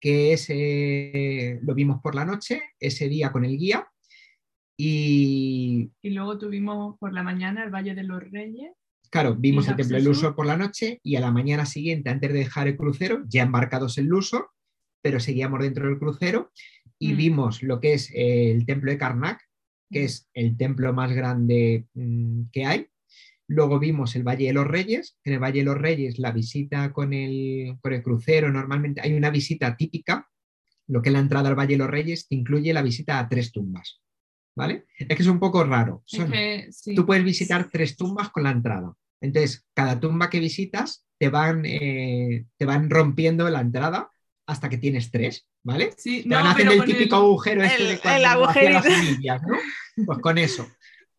Que 0.00 0.32
ese 0.32 1.58
lo 1.62 1.74
vimos 1.74 2.00
por 2.02 2.14
la 2.14 2.24
noche, 2.24 2.62
ese 2.78 3.08
día 3.08 3.32
con 3.32 3.44
el 3.44 3.56
guía, 3.58 3.86
y 4.76 5.90
Y 6.02 6.10
luego 6.10 6.38
tuvimos 6.38 6.98
por 6.98 7.12
la 7.12 7.22
mañana 7.22 7.64
el 7.64 7.70
Valle 7.70 7.94
de 7.94 8.02
los 8.02 8.22
Reyes. 8.30 8.72
Claro, 9.10 9.36
vimos 9.36 9.66
¿Y 9.66 9.70
el 9.70 9.76
templo 9.76 9.96
de 9.96 10.02
Luxor? 10.02 10.14
Luxor 10.24 10.36
por 10.36 10.46
la 10.46 10.56
noche 10.56 10.98
y 11.02 11.16
a 11.16 11.20
la 11.20 11.30
mañana 11.30 11.66
siguiente, 11.66 12.10
antes 12.10 12.32
de 12.32 12.38
dejar 12.40 12.66
el 12.68 12.76
crucero, 12.76 13.22
ya 13.28 13.42
embarcados 13.44 13.98
en 13.98 14.08
Luxor, 14.08 14.48
pero 15.02 15.20
seguíamos 15.20 15.60
dentro 15.60 15.86
del 15.86 15.98
crucero 15.98 16.50
y 16.98 17.12
Mm. 17.12 17.16
vimos 17.16 17.62
lo 17.62 17.80
que 17.80 17.94
es 17.94 18.10
eh, 18.12 18.50
el 18.50 18.66
templo 18.66 18.90
de 18.90 18.98
Karnak, 18.98 19.40
que 19.92 20.00
Mm. 20.00 20.04
es 20.04 20.28
el 20.34 20.56
templo 20.56 20.92
más 20.92 21.12
grande 21.12 21.86
mm, 21.94 22.42
que 22.52 22.64
hay. 22.66 22.86
Luego 23.46 23.78
vimos 23.78 24.16
el 24.16 24.22
Valle 24.22 24.46
de 24.46 24.52
los 24.54 24.66
Reyes. 24.66 25.18
En 25.24 25.34
el 25.34 25.38
Valle 25.42 25.60
de 25.60 25.64
los 25.64 25.78
Reyes, 25.78 26.18
la 26.18 26.32
visita 26.32 26.92
con 26.92 27.12
el, 27.12 27.76
con 27.80 27.92
el 27.92 28.02
crucero, 28.02 28.50
normalmente 28.50 29.00
hay 29.02 29.12
una 29.14 29.30
visita 29.30 29.76
típica. 29.76 30.28
Lo 30.86 31.00
que 31.02 31.08
es 31.08 31.12
la 31.12 31.18
entrada 31.20 31.48
al 31.48 31.54
Valle 31.58 31.74
de 31.74 31.78
los 31.78 31.90
Reyes 31.90 32.26
incluye 32.30 32.72
la 32.72 32.82
visita 32.82 33.18
a 33.18 33.28
tres 33.28 33.52
tumbas. 33.52 34.00
¿Vale? 34.56 34.84
Es 34.98 35.08
que 35.08 35.22
es 35.22 35.28
un 35.28 35.40
poco 35.40 35.64
raro. 35.64 36.04
Es 36.06 36.18
Son- 36.18 36.30
que, 36.30 36.68
sí. 36.70 36.94
tú 36.94 37.04
puedes 37.04 37.24
visitar 37.24 37.68
tres 37.72 37.96
tumbas 37.96 38.30
con 38.30 38.44
la 38.44 38.50
entrada. 38.52 38.94
Entonces, 39.20 39.66
cada 39.74 39.98
tumba 39.98 40.30
que 40.30 40.38
visitas 40.38 41.06
te 41.18 41.28
van, 41.28 41.62
eh, 41.64 42.44
te 42.56 42.64
van 42.64 42.88
rompiendo 42.88 43.48
la 43.50 43.60
entrada 43.60 44.10
hasta 44.46 44.68
que 44.68 44.78
tienes 44.78 45.10
tres, 45.10 45.46
¿vale? 45.64 45.92
Sí, 45.96 46.22
Te 46.22 46.28
no, 46.28 46.36
van 46.36 46.46
haciendo 46.48 46.72
pero 46.72 46.84
el 46.84 46.88
típico 46.88 47.16
agujero 47.16 47.62
este 47.62 47.82
el- 47.82 47.88
de 48.00 48.16
el 48.66 48.72
las 48.74 48.84
semillas, 48.84 49.42
¿no? 49.42 49.56
Pues 50.06 50.18
con 50.18 50.38
eso. 50.38 50.68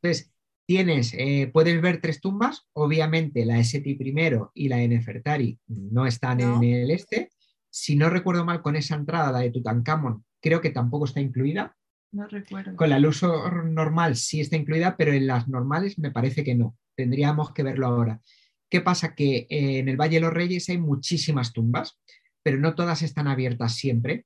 Entonces, 0.02 0.32
tienes, 0.66 1.14
eh, 1.18 1.50
puedes 1.52 1.82
ver 1.82 2.02
tres 2.02 2.20
tumbas. 2.22 2.68
Obviamente, 2.74 3.46
la 3.46 3.56
de 3.56 3.64
Seti 3.64 3.92
I 4.00 4.14
y 4.54 4.70
la 4.70 4.78
de 4.78 4.88
Nefertari 4.88 5.60
no 5.68 6.06
están 6.06 6.40
No. 6.40 6.58
en 6.58 6.64
el 6.64 6.92
este. 6.92 7.30
Si 7.70 7.96
no 7.96 8.10
recuerdo 8.10 8.46
mal, 8.46 8.62
con 8.62 8.76
esa 8.76 8.96
entrada, 8.96 9.32
la 9.32 9.40
de 9.40 9.52
Tutankamón, 9.52 10.24
creo 10.42 10.62
que 10.62 10.70
tampoco 10.72 11.06
está 11.06 11.20
incluida. 11.22 11.76
No 12.12 12.28
recuerdo. 12.28 12.76
Con 12.78 12.90
la 12.90 13.00
luz 13.00 13.22
normal 13.24 14.16
sí 14.16 14.40
está 14.40 14.56
incluida, 14.56 14.96
pero 14.96 15.12
en 15.12 15.28
las 15.28 15.48
normales 15.48 16.00
me 16.00 16.12
parece 16.12 16.44
que 16.44 16.56
no. 16.56 16.78
Tendríamos 16.96 17.52
que 17.54 17.64
verlo 17.64 17.88
ahora. 17.88 18.22
¿Qué 18.70 18.80
pasa? 18.82 19.14
Que 19.16 19.46
eh, 19.50 19.80
en 19.80 19.90
el 19.90 19.98
Valle 19.98 20.16
de 20.16 20.22
los 20.22 20.34
Reyes 20.34 20.70
hay 20.70 20.78
muchísimas 20.78 21.52
tumbas, 21.52 22.00
pero 22.42 22.58
no 22.58 22.74
todas 22.76 23.02
están 23.02 23.28
abiertas 23.28 23.76
siempre. 23.76 24.26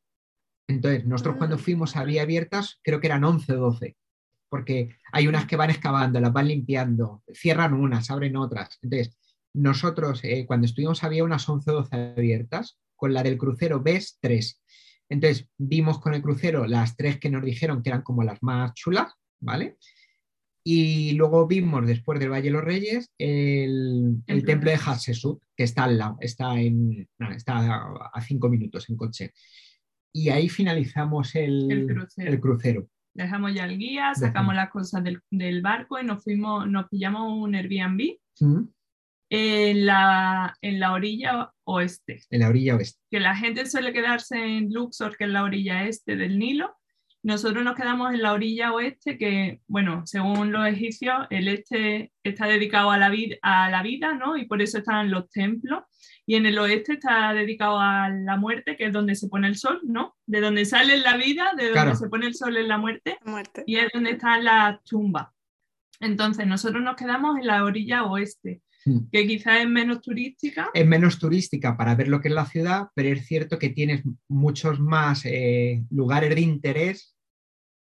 Entonces, 0.68 1.06
nosotros 1.06 1.38
cuando 1.38 1.56
Mm. 1.56 1.60
fuimos 1.60 1.96
había 1.96 2.22
abiertas, 2.22 2.80
creo 2.84 3.00
que 3.02 3.08
eran 3.08 3.24
11 3.24 3.54
o 3.54 3.58
12, 3.60 3.96
porque 4.50 4.97
hay 5.12 5.28
unas 5.28 5.45
que 5.45 5.56
van 5.56 5.70
excavando, 5.70 6.20
las 6.20 6.34
van 6.34 6.47
limpiando, 6.47 7.24
cierran 7.34 7.74
unas, 7.74 8.10
abren 8.10 8.36
otras. 8.36 8.78
Entonces, 8.82 9.18
nosotros 9.54 10.22
eh, 10.24 10.45
cuando 10.45 10.66
estuvimos 10.66 11.04
había 11.04 11.24
unas 11.24 11.47
11 11.47 11.72
o 11.72 11.74
12 11.76 11.95
abiertas, 12.18 12.78
con 12.95 13.14
la 13.14 13.24
del 13.24 13.38
crucero 13.38 13.82
ves 13.82 14.18
tres. 14.20 14.62
Entonces, 15.08 15.47
vimos 15.58 16.00
con 16.00 16.14
el 16.14 16.22
crucero 16.22 16.68
las 16.68 16.95
tres 16.95 17.20
que 17.20 17.30
nos 17.30 17.43
dijeron 17.43 17.82
que 17.82 17.89
eran 17.89 18.04
como 18.04 18.24
las 18.24 18.43
más 18.43 18.74
chulas, 18.74 19.14
¿vale? 19.39 19.78
Y 20.64 21.14
luego 21.14 21.47
vimos, 21.47 21.88
después 21.88 22.20
del 22.20 22.30
Valle 22.30 22.43
de 22.43 22.52
los 22.52 22.64
Reyes, 22.64 23.12
el, 23.18 24.22
el 24.28 24.45
Templo 24.45 24.45
templo 24.45 24.72
de 24.72 24.78
Hatshepsut, 24.78 25.41
que 25.56 25.64
está 25.64 25.86
al 25.86 25.97
lado, 25.97 26.18
está, 26.20 26.60
en, 26.60 27.08
está 27.36 28.10
a, 28.14 28.22
cinco 28.22 28.50
minutos 28.50 28.89
en 28.89 28.97
coche. 28.97 29.32
Y 30.14 30.30
ahí 30.30 30.50
finalizamos 30.50 31.34
el, 31.36 31.72
El 31.72 31.88
crucero. 31.88 32.32
el 32.32 32.39
crucero. 32.39 32.89
Dejamos 33.20 33.53
ya 33.53 33.65
el 33.65 33.78
guía, 33.78 34.15
sacamos 34.15 34.55
las 34.55 34.70
cosas 34.70 35.03
del, 35.03 35.20
del 35.30 35.61
barco 35.61 35.99
y 35.99 36.05
nos 36.05 36.24
fuimos, 36.24 36.65
nos 36.67 36.88
pillamos 36.88 37.34
un 37.34 37.53
Airbnb 37.53 38.17
en 39.30 39.86
la, 39.86 40.55
en 40.61 40.80
la 40.80 40.93
orilla 40.93 41.51
oeste. 41.65 42.22
En 42.30 42.39
la 42.39 42.47
orilla 42.47 42.78
oeste. 42.78 42.97
Que 43.11 43.20
la 43.20 43.36
gente 43.36 43.65
suele 43.65 43.91
quedarse 43.91 44.38
en 44.38 44.72
Luxor, 44.72 45.17
que 45.17 45.26
es 45.26 45.30
la 45.30 45.43
orilla 45.43 45.84
este 45.84 46.15
del 46.15 46.39
Nilo. 46.39 46.78
Nosotros 47.22 47.63
nos 47.65 47.76
quedamos 47.76 48.13
en 48.13 48.22
la 48.22 48.32
orilla 48.32 48.72
oeste, 48.72 49.17
que, 49.17 49.59
bueno, 49.67 50.03
según 50.07 50.51
los 50.53 50.65
egipcios, 50.67 51.28
el 51.30 51.49
este 51.49 52.13
está 52.24 52.45
dedicado 52.47 52.91
a 52.91 52.97
la, 52.97 53.09
vid- 53.09 53.38
a 53.41 53.70
la 53.70 53.84
vida, 53.84 54.13
¿no? 54.13 54.38
Y 54.38 54.45
por 54.45 54.61
eso 54.61 54.78
están 54.78 55.11
los 55.11 55.30
templos. 55.30 55.84
Y 56.26 56.36
en 56.36 56.45
el 56.45 56.57
oeste 56.59 56.93
está 56.93 57.34
dedicado 57.34 57.78
a 57.80 58.07
la 58.09 58.38
muerte, 58.38 58.78
que 58.78 58.86
es 58.86 58.93
donde 58.93 59.15
se 59.15 59.28
pone 59.28 59.47
el 59.47 59.57
sol, 59.57 59.82
¿no? 59.84 60.15
De 60.28 60.39
donde 60.39 60.63
sale 60.63 60.97
la 60.99 61.17
vida, 61.17 61.51
de 61.57 61.63
donde 61.65 61.72
Claro. 61.74 61.95
se 61.95 62.07
pone 62.07 62.28
el 62.28 62.36
sol 62.36 62.55
es 62.55 62.67
la 62.67 62.78
muerte 62.78 63.17
Muerte. 63.26 63.63
y 63.67 63.76
es 63.78 63.89
donde 63.93 64.11
están 64.11 64.43
las 64.45 64.82
tumbas. 64.84 65.28
Entonces, 65.99 66.47
nosotros 66.47 66.82
nos 66.82 66.95
quedamos 66.95 67.38
en 67.38 67.47
la 67.47 67.63
orilla 67.65 68.05
oeste, 68.05 68.61
Mm. 68.86 69.09
que 69.11 69.27
quizás 69.27 69.61
es 69.61 69.67
menos 69.69 70.01
turística. 70.01 70.69
Es 70.73 70.88
menos 70.88 71.19
turística 71.19 71.75
para 71.75 71.95
ver 71.95 72.07
lo 72.07 72.21
que 72.21 72.30
es 72.30 72.34
la 72.34 72.45
ciudad, 72.45 72.88
pero 72.95 73.09
es 73.09 73.25
cierto 73.25 73.59
que 73.59 73.69
tienes 73.69 74.03
muchos 74.27 74.80
más 74.80 75.25
eh, 75.25 75.84
lugares 75.89 76.34
de 76.34 76.41
interés 76.41 77.15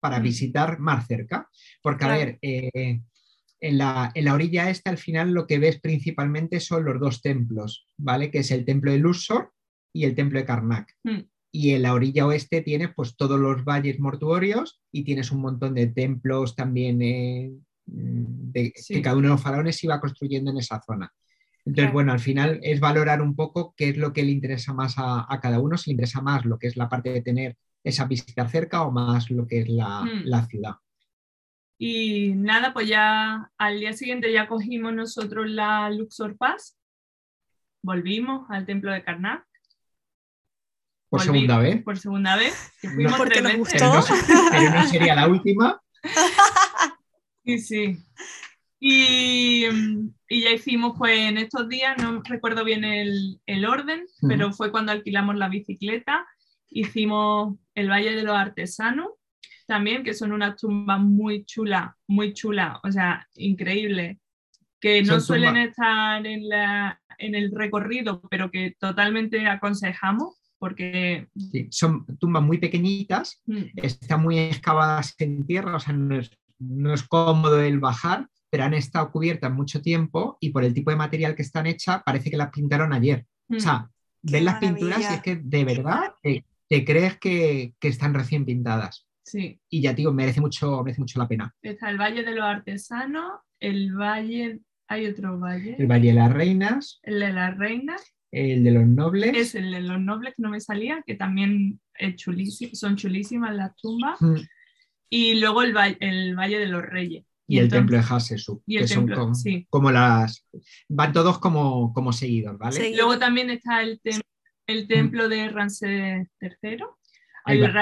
para 0.01 0.19
Mm. 0.19 0.23
visitar 0.23 0.79
más 0.81 1.07
cerca. 1.07 1.49
Porque, 1.83 2.05
a 2.05 2.09
ver, 2.09 2.39
eh, 2.43 3.01
en, 3.61 3.79
la, 3.79 4.11
en 4.15 4.25
la 4.25 4.35
orilla 4.35 4.71
esta, 4.71 4.91
al 4.91 4.99
final, 4.99 5.33
lo 5.33 5.47
que 5.47 5.59
ves 5.59 5.81
principalmente 5.81 6.59
son 6.61 6.85
los 6.85 6.99
dos 6.99 7.21
templos, 7.23 7.87
¿vale? 7.99 8.31
Que 8.31 8.39
es 8.39 8.51
el 8.51 8.65
templo 8.65 8.91
de 8.91 8.99
Luxor 8.99 9.53
y 9.95 10.05
el 10.05 10.15
templo 10.15 10.39
de 10.39 10.45
Karnak. 10.47 10.97
Mm. 11.05 11.21
Y 11.53 11.71
en 11.73 11.83
la 11.83 11.95
orilla 11.95 12.27
oeste 12.27 12.63
tienes 12.63 12.91
pues 12.95 13.17
todos 13.17 13.39
los 13.39 13.65
valles 13.65 13.99
mortuorios 13.99 14.81
y 14.93 15.03
tienes 15.05 15.31
un 15.33 15.41
montón 15.41 15.75
de 15.75 15.89
templos 15.89 16.55
también 16.57 17.03
eh, 17.03 17.53
de, 17.93 18.73
Sí. 18.77 18.95
que 18.95 19.03
cada 19.03 19.17
uno 19.17 19.29
de 19.29 19.35
los 19.35 19.43
faraones 19.43 19.83
iba 19.85 20.01
construyendo 20.01 20.51
en 20.51 20.59
esa 20.59 20.81
zona. 20.81 21.13
Entonces, 21.65 21.75
Claro. 21.85 21.93
bueno, 21.93 22.13
al 22.13 22.21
final 22.21 22.59
es 22.63 22.81
valorar 22.81 23.21
un 23.21 23.37
poco 23.37 23.75
qué 23.77 23.91
es 23.91 23.97
lo 23.97 24.13
que 24.13 24.23
le 24.23 24.31
interesa 24.31 24.73
más 24.73 24.95
a, 24.99 25.27
a 25.29 25.41
cada 25.41 25.61
uno, 25.61 25.77
si 25.77 25.91
le 25.91 25.93
interesa 25.93 26.21
más 26.23 26.45
lo 26.45 26.59
que 26.59 26.67
es 26.69 26.77
la 26.77 26.89
parte 26.89 27.11
de 27.13 27.21
tener 27.23 27.57
esa 27.85 28.05
visita 28.07 28.49
cerca 28.49 28.83
o 28.83 28.91
más 28.91 29.31
lo 29.31 29.47
que 29.47 29.61
es 29.61 29.69
la, 29.69 30.03
Mm. 30.03 30.23
la 30.25 30.47
ciudad. 30.47 30.75
Y 31.79 32.33
nada, 32.35 32.73
pues 32.75 32.89
ya 32.89 33.51
al 33.57 33.81
día 33.81 33.93
siguiente 33.95 34.33
ya 34.33 34.47
cogimos 34.49 34.93
nosotros 34.93 35.49
la 35.49 35.89
Luxor 35.91 36.37
Pass, 36.37 36.77
volvimos 37.83 38.51
al 38.51 38.67
templo 38.67 38.93
de 38.93 39.03
Karnak 39.03 39.45
Por 41.09 41.21
Volví- 41.21 41.25
segunda 41.25 41.59
vez. 41.59 41.83
por 41.83 41.99
segunda 41.99 42.37
vez, 42.37 42.73
que 42.81 42.89
No. 42.89 42.95
fuimos 42.95 43.17
Porque 43.17 43.41
tres 43.41 43.59
nos 43.59 43.67
veces. 43.67 43.81
Pero 43.81 43.93
no, 43.93 44.51
pero 44.51 44.71
no 44.71 44.87
sería 44.89 45.15
la 45.15 45.27
última. 45.29 45.81
Sí, 47.45 47.59
sí. 47.59 47.97
Y, 48.79 49.65
y 50.29 50.43
ya 50.43 50.51
hicimos, 50.53 50.95
pues 50.97 51.19
en 51.19 51.37
estos 51.39 51.69
días, 51.69 51.97
no 51.99 52.23
recuerdo 52.25 52.65
bien 52.65 52.85
el, 52.85 53.39
el 53.47 53.67
orden, 53.67 54.07
pero 54.27 54.53
fue 54.53 54.71
cuando 54.71 54.93
alquilamos 54.93 55.37
la 55.37 55.49
bicicleta, 55.51 56.27
hicimos 56.69 57.57
el 57.75 57.91
Valle 57.91 58.15
de 58.17 58.23
los 58.23 58.35
Artesanos, 58.37 59.09
también, 59.67 60.03
que 60.03 60.15
son 60.15 60.33
unas 60.33 60.57
tumbas 60.57 60.99
muy 61.01 61.45
chulas, 61.45 61.91
muy 62.09 62.33
chulas, 62.33 62.79
o 62.83 62.91
sea, 62.91 63.29
increíbles, 63.37 64.19
que 64.81 65.03
no 65.03 65.15
Son 65.15 65.21
suelen 65.21 65.55
tumbas- 65.55 65.69
estar 65.69 66.27
en, 66.27 66.49
la, 66.49 67.01
en 67.19 67.35
el 67.35 67.53
recorrido, 67.55 68.23
pero 68.31 68.51
que 68.51 68.75
totalmente 68.79 69.47
aconsejamos, 69.47 70.37
porque 70.59 71.29
Sí, 71.53 71.69
son 71.71 72.07
tumbas 72.19 72.43
muy 72.43 72.59
pequeñitas, 72.59 73.43
mm, 73.47 73.63
están 73.77 74.23
muy 74.23 74.39
excavadas 74.39 75.15
en 75.19 75.47
tierra, 75.47 75.77
o 75.77 75.81
sea, 75.81 75.93
no 75.93 76.19
es, 76.19 76.31
no 76.61 76.95
es 76.95 77.03
cómodo 77.03 77.61
el 77.61 77.81
bajar, 77.81 78.29
pero 78.51 78.65
han 78.65 78.75
estado 78.75 79.11
cubiertas 79.11 79.53
mucho 79.53 79.81
tiempo 79.83 80.37
y 80.41 80.51
por 80.51 80.65
el 80.65 80.75
tipo 80.75 80.91
de 80.91 80.97
material 80.97 81.35
que 81.35 81.43
están 81.43 81.67
hechas, 81.67 82.03
parece 82.05 82.31
que 82.31 82.37
las 82.37 82.51
pintaron 82.51 82.93
ayer. 82.93 83.27
mm, 83.49 83.57
O 83.57 83.61
sea, 83.61 83.89
Qué 84.25 84.33
ves 84.33 84.43
las 84.45 84.59
pinturas 84.59 85.01
y 85.01 85.15
es 85.15 85.23
que 85.23 85.37
de 85.37 85.65
verdad 85.65 86.13
te, 86.23 86.45
te 86.69 86.85
crees 86.85 87.19
que, 87.19 87.75
que 87.81 87.89
están 87.89 88.13
recién 88.15 88.45
pintadas. 88.45 89.07
sí, 89.25 89.59
Y 89.71 89.81
ya, 89.83 89.93
digo, 89.95 90.13
merece 90.13 90.41
mucho, 90.41 90.83
merece 90.85 91.01
mucho 91.01 91.19
la 91.19 91.27
pena. 91.29 91.55
está 91.63 91.89
el 91.91 91.99
Valle 91.99 92.23
de 92.23 92.35
los 92.35 92.45
Artesanos, 92.45 93.41
el 93.61 93.95
Valle, 93.95 94.61
hay 94.89 95.07
otro 95.07 95.39
valle, 95.39 95.77
El 95.79 95.87
Valle 95.87 96.09
de 96.09 96.15
las 96.15 96.33
Reinas, 96.33 96.99
el 97.03 97.21
de 97.21 97.33
la 97.33 97.51
Reina, 97.53 97.97
el 98.33 98.65
de 98.65 98.71
los 98.73 98.87
Nobles. 98.87 99.37
es 99.37 99.55
el 99.55 99.71
de 99.71 99.81
los 99.81 100.01
nobles 100.01 100.35
que 100.37 100.43
no 100.43 100.51
me 100.51 100.61
salía, 100.61 101.03
que 101.07 101.15
también 101.15 101.81
es 101.95 102.17
chulísimo, 102.17 102.75
son 102.75 102.97
chulísimas 102.97 103.55
las 103.55 103.75
tumbas, 103.77 104.21
mm, 104.21 104.35
y 105.11 105.35
luego 105.41 105.63
el, 105.63 105.75
el 106.01 106.35
Valle 106.37 106.59
de 106.59 106.67
los 106.67 106.83
Reyes. 106.83 107.25
Y 107.47 107.59
el 107.59 107.65
entonces- 107.65 107.81
templo 107.81 107.97
de 107.97 108.03
el 108.77 108.83
que 108.83 108.89
son 108.89 109.07
templo, 109.07 109.17
como, 109.19 109.35
sí. 109.35 109.67
como 109.69 109.91
las. 109.91 110.47
Van 110.89 111.13
todos 111.13 111.39
como, 111.41 111.93
como 111.93 112.13
seguidos, 112.13 112.57
¿vale? 112.57 112.77
Sí. 112.81 112.95
Luego 112.95 113.19
también 113.19 113.51
está 113.51 113.83
el, 113.83 114.01
tem- 114.01 114.23
el 114.69 114.87
templo 114.87 115.29
de 115.29 115.49
Ramsés 115.49 116.29
III, 116.41 116.77
Mm. 117.43 117.43
Hay 117.47 117.59
el. 117.59 117.73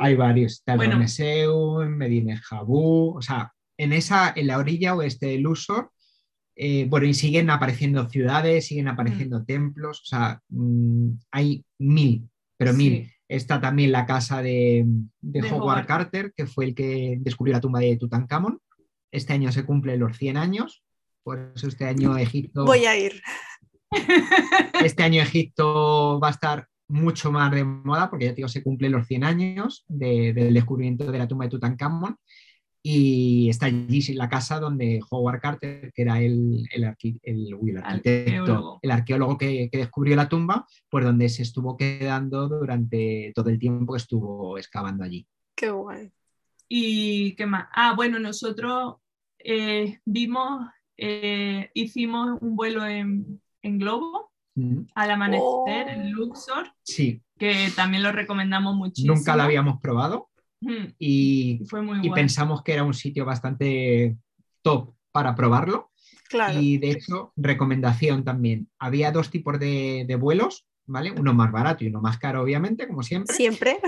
Hay 0.00 0.14
varios, 0.14 0.52
está 0.52 0.72
el 0.72 0.78
Bueno. 0.78 0.92
Ramesseum, 0.94 1.88
Medina 1.88 2.40
Jabú, 2.40 3.16
o 3.18 3.20
sea, 3.20 3.52
en 3.76 3.92
esa, 3.92 4.32
en 4.36 4.46
la 4.46 4.56
orilla 4.58 4.94
oeste 4.94 5.26
del 5.26 5.42
Luxor, 5.42 5.90
eh, 6.54 6.86
bueno, 6.88 7.06
y 7.06 7.14
siguen 7.14 7.50
apareciendo 7.50 8.08
ciudades, 8.08 8.66
siguen 8.68 8.86
apareciendo 8.88 9.44
templos, 9.44 10.00
o 10.02 10.04
sea, 10.04 10.40
mm, 10.48 11.10
hay 11.32 11.64
mil, 11.78 12.28
pero 12.56 12.72
mil. 12.72 13.04
Sí. 13.04 13.12
Está 13.30 13.60
también 13.60 13.92
la 13.92 14.06
casa 14.06 14.42
de, 14.42 14.84
de 15.20 15.40
De 15.40 15.48
Howard 15.52 15.62
Howard. 15.62 15.86
Carter, 15.86 16.32
que 16.36 16.46
fue 16.46 16.64
el 16.64 16.74
que 16.74 17.16
descubrió 17.20 17.54
la 17.54 17.60
tumba 17.60 17.78
de 17.78 17.96
Tutankamón. 17.96 18.58
Este 19.12 19.32
año 19.32 19.52
se 19.52 19.64
cumplen 19.64 20.00
los 20.00 20.16
100 20.16 20.36
años, 20.36 20.82
por 21.22 21.52
eso 21.54 21.68
este 21.68 21.84
año 21.84 22.18
Egipto, 22.18 22.64
Voy 22.64 22.86
a 22.86 22.98
ir. 22.98 23.22
este 24.84 25.04
año 25.04 25.22
Egipto 25.22 26.18
va 26.20 26.28
a 26.28 26.32
estar 26.32 26.66
mucho 26.88 27.30
más 27.30 27.52
de 27.52 27.62
moda, 27.62 28.10
porque 28.10 28.24
ya 28.24 28.32
digo, 28.32 28.48
se 28.48 28.64
cumplen 28.64 28.90
los 28.90 29.06
100 29.06 29.22
años 29.22 29.84
de- 29.86 30.32
del 30.32 30.52
descubrimiento 30.52 31.10
de 31.12 31.18
la 31.18 31.28
tumba 31.28 31.44
de 31.44 31.50
Tutankamón. 31.50 32.16
Y 32.82 33.48
está 33.50 33.66
allí 33.66 34.00
sí, 34.00 34.14
la 34.14 34.28
casa 34.30 34.58
donde 34.58 35.00
Howard 35.10 35.40
Carter, 35.40 35.92
que 35.92 36.02
era 36.02 36.20
el, 36.20 36.66
el, 36.72 36.84
arqui- 36.84 37.20
el- 37.22 37.54
uy, 37.54 37.70
el 37.72 37.76
arquitecto, 37.78 38.40
Arqueólogo. 38.40 38.78
el 38.82 38.90
arqueólogo 38.90 39.36
que, 39.38 39.68
que 39.70 39.78
descubrió 39.78 40.16
la 40.16 40.28
tumba, 40.28 40.66
pues 40.88 41.04
donde 41.04 41.28
se 41.28 41.42
estuvo 41.42 41.76
quedando 41.76 42.48
durante 42.48 43.32
todo 43.34 43.50
el 43.50 43.58
tiempo 43.58 43.92
que 43.92 43.98
estuvo 43.98 44.56
excavando 44.56 45.04
allí. 45.04 45.26
Qué 45.54 45.70
guay. 45.70 46.10
¿Y 46.68 47.34
qué 47.36 47.44
más? 47.46 47.66
Ah, 47.72 47.92
bueno, 47.94 48.18
nosotros 48.18 48.96
eh, 49.38 49.98
vimos, 50.06 50.66
eh, 50.96 51.70
hicimos 51.74 52.38
un 52.40 52.56
vuelo 52.56 52.86
en, 52.86 53.42
en 53.62 53.78
globo 53.78 54.30
Mm, 54.56 54.80
al 54.96 55.10
amanecer 55.12 55.44
Oh. 55.44 55.64
en 55.68 56.10
Luxor, 56.10 56.72
Sí, 56.82 57.22
que 57.38 57.68
también 57.76 58.02
lo 58.02 58.10
recomendamos 58.10 58.74
muchísimo. 58.74 59.14
nunca 59.14 59.36
la 59.36 59.44
habíamos 59.44 59.80
probado 59.80 60.28
Mm, 60.60 60.94
y, 60.98 61.58
y 61.62 61.64
fue 61.66 61.82
muy 61.82 61.98
y 62.02 62.08
guay. 62.08 62.20
pensamos 62.22 62.62
que 62.62 62.72
era 62.74 62.84
un 62.84 62.94
sitio 62.94 63.24
bastante 63.24 64.16
top 64.62 64.94
para 65.12 65.34
probarlo. 65.34 65.90
Claro. 66.28 66.60
Y 66.60 66.78
de 66.78 66.90
hecho, 66.92 67.32
recomendación 67.36 68.24
también. 68.24 68.68
Había 68.78 69.10
dos 69.10 69.30
tipos 69.30 69.58
de, 69.58 70.04
de 70.06 70.14
vuelos, 70.16 70.66
¿vale? 70.86 71.10
Uno 71.10 71.34
más 71.34 71.50
barato 71.50 71.84
y 71.84 71.88
uno 71.88 72.00
más 72.00 72.18
caro, 72.18 72.42
obviamente, 72.42 72.86
como 72.86 73.02
siempre. 73.02 73.34
Siempre. 73.34 73.78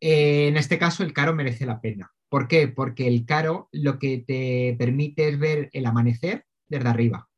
Eh, 0.00 0.48
en 0.48 0.56
este 0.56 0.78
caso, 0.78 1.02
el 1.04 1.12
caro 1.12 1.34
merece 1.34 1.66
la 1.66 1.80
pena. 1.80 2.12
¿Por 2.28 2.48
qué? 2.48 2.68
Porque 2.68 3.06
el 3.06 3.24
caro 3.24 3.68
lo 3.72 3.98
que 3.98 4.18
te 4.18 4.74
permite 4.78 5.28
es 5.28 5.38
ver 5.38 5.70
el 5.72 5.86
amanecer 5.86 6.44
desde 6.68 6.88
arriba. 6.88 7.28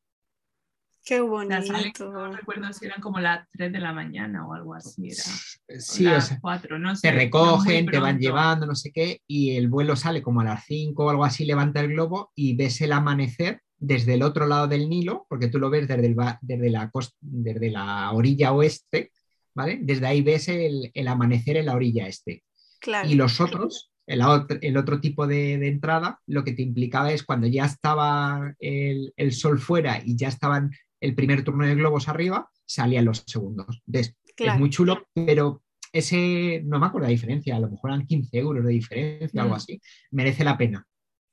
Qué 1.09 1.21
O 1.21 1.41
sea, 1.47 1.61
bonito. 1.61 2.13
no 2.13 2.33
recuerdo 2.33 2.71
si 2.73 2.85
eran 2.85 3.01
como 3.01 3.19
las 3.19 3.49
3 3.53 3.73
de 3.73 3.79
la 3.81 3.93
mañana 3.95 4.47
o 4.47 4.53
algo 4.53 4.75
así. 4.75 5.07
Era. 5.07 5.81
Sí, 5.81 6.05
o 6.07 6.11
o 6.11 6.13
las 6.13 6.29
sea, 6.29 6.39
4, 6.41 6.79
no 6.79 6.95
sé. 6.95 7.09
te 7.09 7.15
recogen, 7.15 7.87
te 7.87 7.99
van 7.99 8.19
llevando, 8.19 8.67
no 8.67 8.75
sé 8.75 8.93
qué, 8.93 9.23
y 9.27 9.57
el 9.57 9.69
vuelo 9.69 9.97
sale 9.97 10.21
como 10.23 10.43
a 10.43 10.45
las 10.45 10.65
5 10.67 11.07
o 11.07 11.11
algo 11.11 11.25
así, 11.25 11.45
levanta 11.47 11.81
el 11.81 11.89
globo 11.89 12.31
y 12.35 12.55
ves 12.57 12.81
el 12.83 12.93
amanecer 12.93 13.63
desde 13.79 14.15
el 14.15 14.23
otro 14.23 14.47
lado 14.47 14.67
del 14.69 14.89
Nilo, 14.89 15.25
porque 15.29 15.49
tú 15.49 15.59
lo 15.59 15.71
ves 15.71 15.87
desde, 15.89 16.05
el 16.07 16.19
va- 16.19 16.39
desde, 16.43 16.69
la, 16.69 16.91
cos- 16.91 17.15
desde 17.21 17.71
la 17.71 18.11
orilla 18.13 18.53
oeste, 18.53 19.13
¿vale? 19.55 19.79
Desde 19.81 20.07
ahí 20.07 20.21
ves 20.21 20.49
el, 20.49 20.91
el 20.93 21.09
amanecer 21.09 21.57
en 21.57 21.67
la 21.67 21.75
orilla 21.75 22.07
este. 22.07 22.43
Claro. 22.81 23.09
Y 23.09 23.15
los 23.15 23.41
otros, 23.41 23.93
el, 24.07 24.21
ot- 24.23 24.59
el 24.63 24.77
otro 24.77 25.01
tipo 25.01 25.27
de, 25.27 25.59
de 25.59 25.69
entrada, 25.69 26.21
lo 26.27 26.45
que 26.45 26.53
te 26.53 26.63
implicaba 26.63 27.13
es 27.13 27.23
cuando 27.23 27.47
ya 27.47 27.65
estaba 27.67 28.53
el, 28.59 29.13
el 29.17 29.33
sol 29.33 29.59
fuera 29.61 30.03
y 30.05 30.17
ya 30.17 30.29
estaban 30.29 30.71
el 31.01 31.15
primer 31.15 31.45
turno 31.45 31.67
de 31.67 31.75
globos 31.75 32.09
arriba, 32.09 32.51
salían 32.67 33.05
los 33.05 33.25
segundos. 33.27 33.83
Entonces, 33.87 34.17
Claro. 34.37 34.53
es 34.55 34.61
muy 34.61 34.71
chulo, 34.71 35.07
pero 35.15 35.63
ese, 35.93 36.63
no 36.65 36.79
me 36.79 36.87
acuerdo 36.87 37.07
la 37.07 37.11
diferencia, 37.13 37.57
a 37.57 37.61
lo 37.61 37.69
mejor 37.71 37.91
eran 37.91 38.07
15 38.07 38.39
euros 38.39 38.65
de 38.65 38.73
diferencia, 38.73 39.43
algo 39.43 39.55
Mm. 39.55 39.57
así. 39.57 39.81
Merece 40.11 40.45
la 40.45 40.57
pena. 40.59 40.87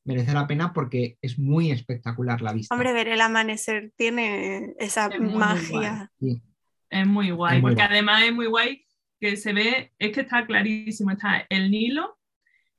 Merece 0.05 0.33
la 0.33 0.47
pena 0.47 0.71
porque 0.73 1.17
es 1.21 1.37
muy 1.39 1.71
espectacular 1.71 2.41
la 2.41 2.53
vista. 2.53 2.73
Hombre, 2.75 2.93
ver 2.93 3.07
el 3.07 3.21
amanecer 3.21 3.91
tiene 3.95 4.73
esa 4.79 5.07
Es 5.07 5.19
muy, 5.19 5.29
muy 5.29 5.37
magia. 5.39 6.11
Sí. 6.19 6.41
Es 6.89 7.07
muy 7.07 7.31
guay, 7.31 7.57
Es 7.57 7.61
muy 7.61 7.71
porque 7.71 7.81
guay. 7.83 7.91
además 7.93 8.23
es 8.23 8.33
muy 8.33 8.45
guay 8.45 8.85
que 9.19 9.35
se 9.37 9.53
ve, 9.53 9.93
es 9.97 10.11
que 10.11 10.21
está 10.21 10.45
clarísimo, 10.45 11.11
está 11.11 11.45
el 11.49 11.71
Nilo, 11.71 12.17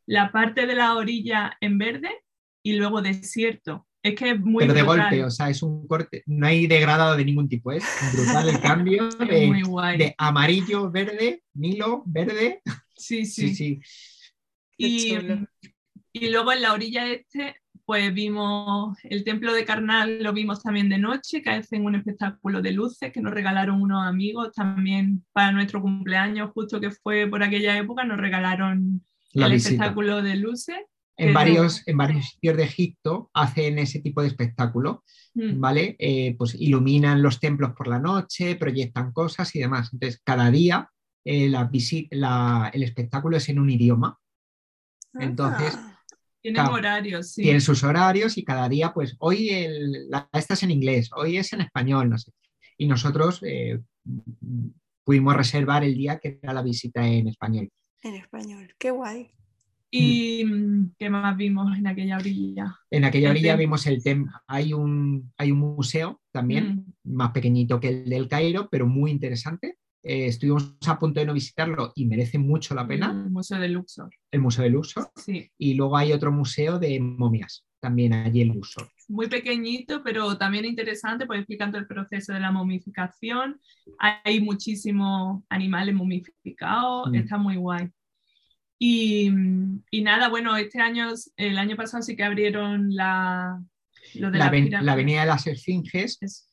la 0.06 0.30
parte 0.30 0.66
de 0.66 0.74
la 0.76 0.94
orilla 0.94 1.56
en 1.60 1.78
verde 1.78 2.10
y 2.62 2.74
luego 2.74 3.02
desierto. 3.02 3.85
Es 4.06 4.14
que 4.14 4.30
es 4.30 4.40
muy 4.40 4.62
pero 4.64 4.74
de 4.74 4.82
brutal, 4.82 5.00
golpe, 5.02 5.24
o 5.24 5.30
sea, 5.30 5.50
es 5.50 5.62
un 5.62 5.86
corte, 5.88 6.22
no 6.26 6.46
hay 6.46 6.66
degradado 6.66 7.16
de 7.16 7.24
ningún 7.24 7.48
tipo, 7.48 7.72
es 7.72 7.84
brutal 8.14 8.48
el 8.48 8.60
cambio 8.60 9.08
es 9.20 9.28
de, 9.28 9.46
muy 9.46 9.62
guay. 9.62 9.98
de 9.98 10.14
amarillo, 10.18 10.90
verde, 10.90 11.42
Nilo, 11.54 12.02
verde. 12.06 12.60
sí, 12.94 13.26
sí. 13.26 13.54
Sí, 13.54 13.80
Y, 14.78 15.16
y 16.12 16.30
luego 16.30 16.52
en 16.52 16.62
la 16.62 16.72
orilla 16.72 17.06
este, 17.10 17.56
pues 17.84 18.12
vimos 18.14 18.96
el 19.04 19.24
templo 19.24 19.52
de 19.54 19.64
Karnak, 19.64 20.08
lo 20.20 20.32
vimos 20.32 20.62
también 20.62 20.88
de 20.88 20.98
noche, 20.98 21.42
que 21.42 21.50
hacen 21.50 21.84
un 21.84 21.94
espectáculo 21.94 22.60
de 22.62 22.72
luces 22.72 23.12
que 23.12 23.20
nos 23.20 23.32
regalaron 23.34 23.80
unos 23.82 24.04
amigos 24.06 24.52
también 24.54 25.24
para 25.32 25.52
nuestro 25.52 25.80
cumpleaños, 25.80 26.50
justo 26.52 26.80
que 26.80 26.90
fue 26.90 27.26
por 27.26 27.42
aquella 27.42 27.76
época, 27.78 28.04
nos 28.04 28.18
regalaron 28.18 29.04
La 29.32 29.46
el 29.46 29.52
visita. 29.52 29.70
espectáculo 29.74 30.22
de 30.22 30.36
luces. 30.36 30.76
En 31.18 31.28
varios, 31.34 31.82
en 31.86 31.96
varios 31.96 32.26
sitios 32.30 32.56
de 32.56 32.64
Egipto 32.64 33.30
hacen 33.34 33.78
ese 33.78 34.00
tipo 34.00 34.22
de 34.22 34.28
espectáculo, 34.28 35.02
Mm, 35.34 35.60
¿vale? 35.60 35.96
Eh, 35.98 36.34
pues 36.38 36.54
iluminan 36.54 37.20
los 37.22 37.40
templos 37.40 37.72
por 37.76 37.88
la 37.88 37.98
noche, 37.98 38.56
proyectan 38.56 39.12
cosas 39.12 39.54
y 39.54 39.58
demás. 39.60 39.90
Entonces, 39.92 40.20
cada 40.24 40.50
día 40.50 40.88
eh, 41.24 41.48
la 41.48 41.68
la- 42.10 42.70
el 42.72 42.82
espectáculo 42.82 43.36
es 43.36 43.48
en 43.50 43.58
un 43.58 43.68
idioma. 43.70 44.18
Entonces, 45.18 45.74
Ah, 45.76 45.92
Tienen 46.42 46.62
horarios, 46.66 47.32
sí. 47.32 47.42
Tienen 47.42 47.60
sus 47.60 47.82
horarios 47.82 48.38
y 48.38 48.44
cada 48.44 48.68
día, 48.68 48.92
pues 48.94 49.16
hoy 49.18 49.48
el, 49.50 50.08
la, 50.08 50.28
esta 50.32 50.54
es 50.54 50.62
en 50.62 50.70
inglés, 50.70 51.10
hoy 51.16 51.38
es 51.38 51.52
en 51.52 51.60
español, 51.62 52.08
no 52.08 52.18
sé. 52.18 52.30
Y 52.78 52.86
nosotros 52.86 53.40
eh, 53.42 53.80
pudimos 55.04 55.34
reservar 55.36 55.82
el 55.84 55.94
día 55.96 56.18
que 56.18 56.38
era 56.42 56.52
la 56.52 56.62
visita 56.62 57.06
en 57.06 57.28
español. 57.28 57.68
en 58.02 58.14
español. 58.14 58.72
Qué 58.78 58.90
guay. 58.92 59.32
¿Y 59.90 60.44
mm, 60.44 60.94
qué 60.98 61.10
más 61.10 61.36
vimos 61.36 61.76
en 61.78 61.86
aquella 61.86 62.16
orilla? 62.16 62.74
En 62.90 63.04
aquella 63.04 63.28
El 63.30 63.36
orilla 63.36 63.56
vimos 63.56 63.86
el 63.86 64.02
tem 64.02 64.26
hay 64.46 64.72
un, 64.72 65.32
hay 65.38 65.50
un 65.52 65.58
museo 65.58 66.20
también, 66.32 66.86
Mm, 67.04 67.14
más 67.16 67.30
pequeñito 67.32 67.80
que 67.80 67.88
el 67.88 68.08
del 68.10 68.28
Cairo, 68.28 68.68
pero 68.70 68.86
muy 68.86 69.10
interesante. 69.10 69.78
Eh, 70.02 70.26
estuvimos 70.26 70.76
a 70.86 70.98
punto 70.98 71.18
de 71.20 71.26
no 71.26 71.34
visitarlo 71.34 71.92
y 71.96 72.06
merece 72.06 72.38
mucho 72.38 72.74
la 72.76 72.86
pena, 72.86 73.10
El 73.10 73.30
Museo 73.30 73.58
de 73.58 73.68
Luxor. 73.68 74.10
el 74.30 74.40
Museo 74.40 74.62
de 74.64 74.70
Luxor. 74.70 75.08
Sí, 75.16 75.50
Y 75.58 75.74
luego 75.74 75.96
hay 75.96 76.12
otro 76.12 76.30
museo 76.30 76.78
de 76.78 77.00
momias, 77.00 77.64
también 77.80 78.12
allí 78.12 78.42
en 78.42 78.48
Luxor. 78.54 78.88
muy 79.08 79.28
pequeñito, 79.28 80.02
pero 80.04 80.36
también 80.38 80.64
interesante, 80.64 81.26
pues 81.26 81.38
explicando 81.40 81.76
el 81.78 81.86
proceso 81.88 82.32
de 82.32 82.40
la 82.40 82.52
momificación. 82.52 83.60
Hay 83.98 84.40
muchísimos 84.40 85.42
animales 85.48 85.94
momificados, 85.94 87.10
Mm. 87.10 87.14
está 87.16 87.38
muy 87.38 87.56
guay. 87.56 87.88
Y, 88.78 89.30
mm, 89.30 89.84
y 89.90 90.02
nada, 90.02 90.28
bueno, 90.28 90.56
este 90.56 90.80
año, 90.80 91.08
el 91.36 91.58
año 91.58 91.76
pasado 91.76 92.02
sí 92.02 92.16
que 92.16 92.24
abrieron 92.24 92.94
la, 92.94 93.62
lo 94.14 94.30
de 94.30 94.38
La, 94.38 94.46
Avenida 94.46 95.20
de 95.20 95.26
las 95.26 95.46
Esfinges, 95.46 96.18
Es- 96.20 96.50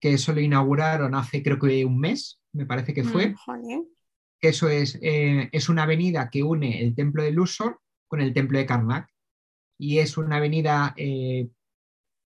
que 0.00 0.14
eso 0.14 0.32
lo 0.32 0.40
inauguraron 0.40 1.14
hace 1.14 1.42
creo 1.42 1.58
que 1.58 1.84
un 1.84 2.00
mes, 2.00 2.40
me 2.52 2.66
parece 2.66 2.92
que 2.92 3.04
fue. 3.04 3.34
Mm. 3.46 3.82
Que 4.40 4.48
eso 4.48 4.68
es, 4.68 4.98
eh, 5.00 5.48
es 5.52 5.68
una 5.68 5.84
avenida 5.84 6.28
que 6.28 6.42
une 6.42 6.82
el 6.82 6.96
templo 6.96 7.22
de 7.22 7.30
Luxor 7.30 7.78
con 8.08 8.20
el 8.20 8.32
templo 8.34 8.58
de 8.58 8.66
Karnak. 8.66 9.08
Y 9.78 9.98
es 9.98 10.16
una 10.16 10.36
avenida 10.36 10.94
eh, 10.96 11.48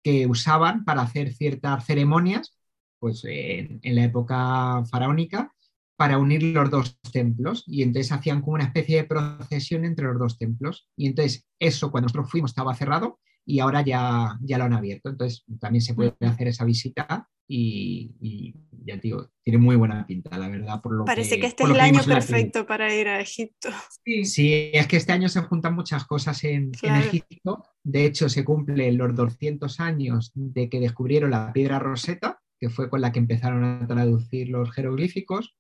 que 0.03 0.27
usaban 0.27 0.85
para 0.87 1.03
hacer 1.03 1.35
ciertas 1.35 1.85
ceremonias, 1.85 2.57
pues 2.99 3.23
en 3.27 3.81
la 3.83 4.05
época 4.05 4.83
faraónica, 4.91 5.53
para 5.99 6.19
unir 6.19 6.45
los 6.45 6.71
dos 6.71 6.97
templos. 7.13 7.65
Y 7.67 7.83
entonces 7.83 8.13
hacían 8.13 8.41
como 8.41 8.55
una 8.55 8.65
especie 8.65 8.99
de 8.99 9.05
procesión 9.05 9.85
entre 9.85 10.07
los 10.07 10.19
dos 10.19 10.39
templos. 10.39 10.89
Y 10.97 11.09
entonces 11.09 11.49
eso, 11.59 11.91
cuando 11.91 12.07
nosotros 12.07 12.31
fuimos, 12.31 12.53
estaba 12.53 12.73
cerrado 12.75 13.19
y 13.45 13.59
ahora 13.59 13.83
ya, 13.83 14.39
ya 14.41 14.59
lo 14.59 14.65
han 14.65 14.75
abierto. 14.75 15.09
Entonces 15.09 15.45
también 15.59 15.83
se 15.83 15.95
puede 15.95 16.15
hacer 16.21 16.47
esa 16.47 16.65
visita 16.65 17.29
y, 17.49 18.55
ya 18.85 18.97
digo, 18.99 19.29
tiene 19.43 19.59
muy 19.59 19.75
buena 19.75 20.07
pinta, 20.07 20.39
la 20.39 20.49
verdad. 20.49 20.81
Por 20.81 20.95
lo 20.95 21.05
Parece 21.05 21.41
que, 21.41 21.47
este 21.47 21.65
es 21.65 21.71
el 21.71 21.81
año 21.81 22.01
perfecto 22.05 22.65
para 22.65 22.95
ir 22.95 23.09
a 23.09 23.21
Egipto. 23.21 23.71
Sí. 24.05 24.71
es 24.73 24.87
que 24.87 24.99
este 24.99 25.13
año 25.13 25.29
se 25.29 25.41
juntan 25.41 25.75
muchas 25.75 26.05
cosas 26.05 26.45
en, 26.45 26.71
Egipto. 26.81 27.65
De 27.83 28.05
hecho, 28.05 28.29
se 28.29 28.45
cumplen 28.45 28.99
los 28.99 29.17
200 29.17 29.81
años 29.81 30.31
de 30.35 30.69
que 30.69 30.79
descubrieron 30.79 31.33
la 31.33 31.53
piedra 31.53 31.81
roseta, 31.81 32.41
que 32.61 32.69
fue 32.69 32.89
con 32.89 33.01
la 33.01 33.11
que 33.11 33.19
empezaron 33.19 33.65
a 33.65 33.87
traducir 33.89 34.51
los 34.51 34.71
jeroglíficos. 34.71 35.57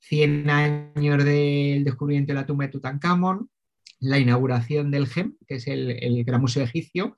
100 0.00 0.50
años 0.50 1.24
del 1.24 1.84
descubrimiento 1.84 2.32
de 2.32 2.40
la 2.40 2.46
tumba 2.46 2.64
de 2.66 2.72
Tutankamón, 2.72 3.50
la 4.00 4.18
inauguración 4.18 4.90
del 4.90 5.06
GEM, 5.06 5.36
que 5.46 5.56
es 5.56 5.66
el, 5.66 5.90
el 5.90 6.24
Gran 6.24 6.40
Museo 6.40 6.64
Egipcio. 6.64 7.16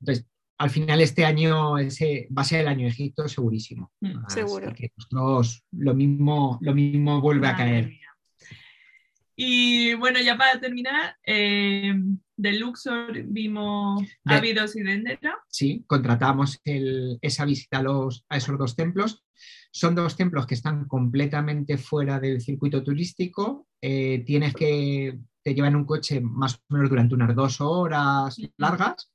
Entonces, 0.00 0.26
al 0.58 0.70
final 0.70 1.00
este 1.00 1.24
año 1.24 1.78
ese 1.78 2.28
va 2.36 2.42
a 2.42 2.44
ser 2.44 2.60
el 2.60 2.68
año 2.68 2.84
de 2.84 2.90
Egipto 2.90 3.28
segurísimo. 3.28 3.92
Mm, 4.00 4.26
seguro. 4.28 4.74
Que 4.74 4.92
nosotros 4.96 5.64
lo 5.72 5.94
mismo, 5.94 6.58
lo 6.60 6.74
mismo 6.74 7.20
vuelve 7.20 7.46
a 7.46 7.56
caer. 7.56 7.92
Y 9.36 9.94
bueno, 9.94 10.18
ya 10.20 10.36
para 10.36 10.58
terminar, 10.58 11.16
eh, 11.24 11.94
de 12.36 12.52
Luxor 12.54 13.22
vimos 13.22 14.02
Ávidos 14.24 14.74
y 14.74 14.82
Dendera. 14.82 15.38
Sí, 15.48 15.84
contratamos 15.86 16.60
esa 16.64 17.44
visita 17.44 17.78
a, 17.78 17.82
los, 17.82 18.24
a 18.28 18.36
esos 18.36 18.58
dos 18.58 18.74
templos. 18.74 19.24
Son 19.70 19.94
dos 19.94 20.16
templos 20.16 20.46
que 20.46 20.54
están 20.54 20.86
completamente 20.86 21.78
fuera 21.78 22.18
del 22.18 22.40
circuito 22.40 22.82
turístico. 22.82 23.68
Eh, 23.80 24.22
tienes 24.26 24.54
que, 24.54 25.18
te 25.42 25.54
llevan 25.54 25.76
un 25.76 25.84
coche 25.84 26.20
más 26.20 26.56
o 26.56 26.74
menos 26.74 26.90
durante 26.90 27.14
unas 27.14 27.34
dos 27.34 27.60
horas 27.60 28.36
largas. 28.56 29.10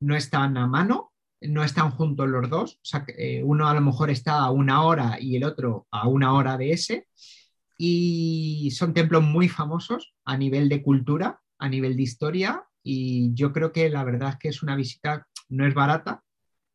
No 0.00 0.16
están 0.16 0.56
a 0.56 0.66
mano, 0.66 1.10
no 1.40 1.64
están 1.64 1.90
juntos 1.90 2.28
los 2.28 2.48
dos, 2.50 2.74
o 2.74 2.84
sea, 2.84 3.04
eh, 3.16 3.42
uno 3.42 3.68
a 3.68 3.74
lo 3.74 3.80
mejor 3.80 4.10
está 4.10 4.38
a 4.38 4.50
una 4.50 4.82
hora 4.84 5.18
y 5.20 5.36
el 5.36 5.44
otro 5.44 5.86
a 5.90 6.06
una 6.08 6.34
hora 6.34 6.56
de 6.56 6.72
ese, 6.72 7.08
y 7.76 8.70
son 8.72 8.92
templos 8.92 9.22
muy 9.22 9.48
famosos 9.48 10.14
a 10.24 10.36
nivel 10.36 10.68
de 10.68 10.82
cultura, 10.82 11.40
a 11.58 11.68
nivel 11.68 11.96
de 11.96 12.02
historia, 12.02 12.64
y 12.82 13.32
yo 13.34 13.52
creo 13.52 13.72
que 13.72 13.88
la 13.88 14.04
verdad 14.04 14.30
es 14.30 14.36
que 14.36 14.48
es 14.48 14.62
una 14.62 14.76
visita, 14.76 15.26
no 15.48 15.66
es 15.66 15.74
barata, 15.74 16.22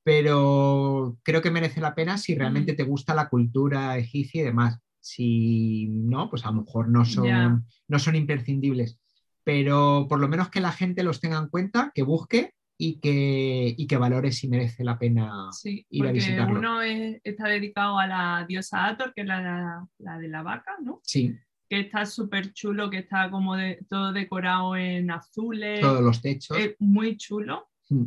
pero 0.05 1.17
creo 1.23 1.41
que 1.41 1.49
merece 1.49 1.81
la 1.81 1.95
pena 1.95 2.19
si 2.19 2.35
realmente 2.35 2.73
mm. 2.73 2.75
te 2.75 2.83
gusta 2.83 3.15
la 3.15 3.27
cultura 3.27 3.97
egipcia 3.97 4.41
y 4.41 4.45
demás. 4.45 4.79
Si 4.99 5.87
no, 5.89 6.29
pues 6.29 6.45
a 6.45 6.51
lo 6.51 6.61
mejor 6.61 6.89
no 6.89 7.05
son, 7.05 7.65
no 7.87 7.97
son 7.97 8.15
imprescindibles. 8.15 8.99
Pero 9.43 10.05
por 10.07 10.19
lo 10.19 10.27
menos 10.27 10.49
que 10.49 10.59
la 10.59 10.71
gente 10.71 11.01
los 11.01 11.19
tenga 11.19 11.39
en 11.39 11.47
cuenta, 11.47 11.91
que 11.95 12.03
busque 12.03 12.53
y 12.77 12.99
que, 12.99 13.73
y 13.75 13.87
que 13.87 13.97
valore 13.97 14.31
si 14.31 14.47
merece 14.47 14.83
la 14.83 14.99
pena 14.99 15.49
ir 15.63 16.05
a 16.05 16.11
visitarlo. 16.11 16.59
Uno 16.59 16.83
está 16.83 17.47
dedicado 17.47 17.97
a 17.97 18.05
la 18.05 18.45
diosa 18.47 18.85
Ator, 18.85 19.11
que 19.11 19.21
es 19.21 19.27
la, 19.27 19.87
la, 19.97 20.19
de 20.19 20.27
la 20.27 20.43
vaca, 20.43 20.75
¿no? 20.83 21.01
Sí. 21.03 21.35
Que 21.67 21.79
está 21.79 22.05
súper 22.05 22.53
chulo, 22.53 22.91
que 22.91 22.99
está 22.99 23.31
como 23.31 23.55
de, 23.55 23.83
todo 23.89 24.13
decorado 24.13 24.75
en 24.75 25.09
azules. 25.09 25.81
Todos 25.81 26.03
los 26.03 26.21
techos. 26.21 26.59
Es 26.59 26.75
muy 26.77 27.17
chulo. 27.17 27.69
Mm. 27.89 28.05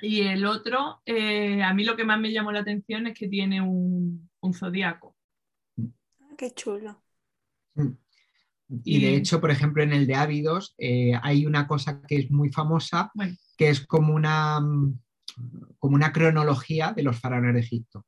Y 0.00 0.22
el 0.22 0.46
otro, 0.46 1.00
eh, 1.04 1.62
a 1.62 1.74
mí 1.74 1.84
lo 1.84 1.96
que 1.96 2.04
más 2.04 2.20
me 2.20 2.32
llamó 2.32 2.52
la 2.52 2.60
atención 2.60 3.06
es 3.06 3.18
que 3.18 3.28
tiene 3.28 3.60
un, 3.60 4.30
un 4.40 4.54
zodiaco. 4.54 5.16
Ah, 6.20 6.34
qué 6.36 6.52
chulo. 6.52 7.02
Mm. 7.74 7.92
Y, 8.84 9.00
de 9.00 9.16
hecho, 9.16 9.40
por 9.40 9.50
ejemplo, 9.50 9.82
en 9.82 9.92
el 9.92 10.06
de 10.06 10.14
Ávidos 10.14 10.74
eh, 10.76 11.12
hay 11.22 11.46
una 11.46 11.66
cosa 11.66 12.02
que 12.06 12.16
es 12.16 12.30
muy 12.30 12.50
famosa, 12.50 13.10
que 13.56 13.70
es 13.70 13.86
como 13.86 14.14
una, 14.14 14.60
mm, 14.60 14.98
como 15.78 15.94
una 15.94 16.12
cronología 16.12 16.92
de 16.92 17.02
los 17.02 17.18
faraones 17.18 17.54
de 17.54 17.60
Egipto. 17.60 18.04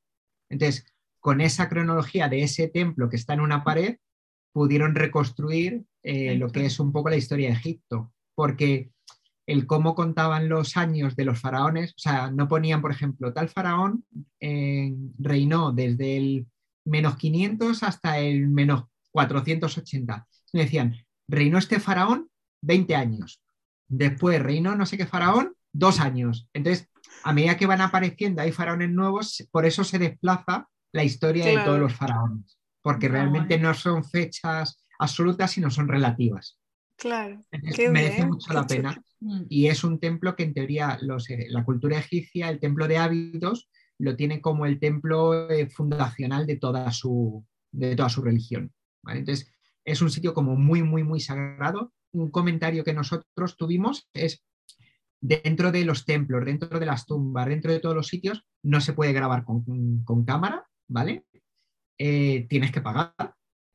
Entonces, 0.51 0.85
con 1.19 1.41
esa 1.41 1.69
cronología 1.69 2.29
de 2.29 2.43
ese 2.43 2.69
templo 2.69 3.09
que 3.09 3.17
está 3.17 3.35
en 3.35 3.41
una 3.41 3.65
pared, 3.65 3.97
pudieron 4.53 4.95
reconstruir 4.95 5.85
eh, 6.03 6.35
lo 6.37 6.51
que 6.51 6.67
es 6.67 6.79
un 6.79 6.93
poco 6.93 7.09
la 7.09 7.17
historia 7.17 7.49
de 7.49 7.55
Egipto, 7.55 8.13
porque 8.35 8.91
el 9.51 9.67
cómo 9.67 9.95
contaban 9.95 10.49
los 10.49 10.77
años 10.77 11.17
de 11.17 11.25
los 11.25 11.41
faraones, 11.41 11.93
o 11.93 11.99
sea, 11.99 12.31
no 12.31 12.47
ponían, 12.47 12.81
por 12.81 12.93
ejemplo, 12.93 13.33
tal 13.33 13.49
faraón 13.49 14.05
eh, 14.39 14.95
reinó 15.19 15.73
desde 15.73 16.17
el 16.17 16.47
menos 16.85 17.17
500 17.17 17.83
hasta 17.83 18.19
el 18.19 18.49
menos 18.49 18.85
480 19.11 20.27
me 20.53 20.63
decían, 20.63 20.97
reinó 21.29 21.59
este 21.59 21.81
faraón 21.81 22.29
20 22.63 22.95
años, 22.97 23.43
después 23.89 24.43
reinó 24.43 24.75
no 24.75 24.87
sé 24.87 24.97
qué 24.97 25.07
faraón 25.07 25.55
dos 25.73 26.01
años. 26.01 26.49
Entonces, 26.53 26.89
a 27.25 27.33
medida 27.33 27.57
que 27.57 27.67
van 27.67 27.81
apareciendo 27.81 28.43
hay 28.43 28.53
faraones 28.53 28.91
nuevos, 28.91 29.47
por 29.51 29.67
eso 29.67 29.85
se 29.85 29.99
desplaza 29.99 30.69
la 30.93 31.05
historia 31.05 31.45
de 31.47 31.65
todos 31.65 31.79
los 31.79 31.95
faraones, 31.95 32.59
porque 32.83 33.09
realmente 33.09 33.59
no 33.59 33.75
son 33.75 34.05
fechas 34.05 34.85
absolutas, 34.99 35.53
sino 35.53 35.71
son 35.71 35.89
relativas. 35.89 36.60
Claro. 37.01 37.43
merece 37.91 38.27
mucho 38.27 38.53
la 38.53 38.67
pena. 38.67 39.03
Mm. 39.21 39.45
Y 39.49 39.69
es 39.69 39.83
un 39.85 39.99
templo 39.99 40.37
que 40.37 40.45
en 40.45 40.55
teoría 40.55 40.99
eh, 41.01 41.47
la 41.49 41.65
cultura 41.65 41.99
egipcia, 41.99 42.51
el 42.51 42.61
templo 42.61 42.87
de 42.87 42.99
Ávidos, 42.99 43.71
lo 43.99 44.17
tiene 44.17 44.41
como 44.41 44.67
el 44.67 44.79
templo 44.79 45.51
eh, 45.51 45.69
fundacional 45.69 46.47
de 46.47 46.57
toda 46.57 46.93
su, 46.93 47.45
de 47.73 47.97
toda 47.97 48.09
su 48.11 48.23
religión. 48.23 48.73
Entonces, 49.09 49.51
es 49.85 50.03
un 50.03 50.11
sitio 50.11 50.35
como 50.35 50.57
muy, 50.57 50.83
muy, 50.83 51.03
muy 51.03 51.21
sagrado. 51.21 51.93
Un 52.13 52.31
comentario 52.31 52.85
que 52.85 52.93
nosotros 52.93 53.57
tuvimos 53.57 54.09
es, 54.13 54.45
dentro 55.21 55.73
de 55.73 55.85
los 55.85 56.05
templos, 56.05 56.45
dentro 56.45 56.79
de 56.79 56.87
las 56.87 57.07
tumbas, 57.07 57.49
dentro 57.49 57.73
de 57.73 57.81
todos 57.81 57.95
los 57.95 58.09
sitios, 58.09 58.45
no 58.63 58.81
se 58.81 58.93
puede 58.93 59.13
grabar 59.13 59.45
con, 59.45 60.25
cámara, 60.27 60.67
¿vale? 60.89 61.25
Eh, 61.99 62.47
tienes 62.49 62.73
que 62.73 62.81
pagar. 62.81 63.15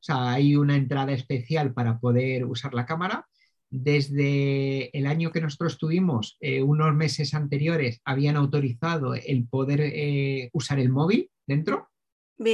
O 0.00 0.04
sea, 0.06 0.32
hay 0.32 0.56
una 0.56 0.76
entrada 0.76 1.12
especial 1.12 1.72
para 1.72 1.98
poder 1.98 2.44
usar 2.44 2.74
la 2.74 2.86
cámara. 2.86 3.26
Desde 3.68 4.96
el 4.96 5.06
año 5.06 5.32
que 5.32 5.40
nosotros 5.40 5.72
estuvimos, 5.72 6.36
eh, 6.40 6.62
unos 6.62 6.94
meses 6.94 7.34
anteriores, 7.34 8.00
habían 8.04 8.36
autorizado 8.36 9.14
el 9.14 9.46
poder 9.48 9.80
eh, 9.82 10.50
usar 10.52 10.78
el 10.78 10.88
móvil 10.88 11.30
dentro, 11.46 11.88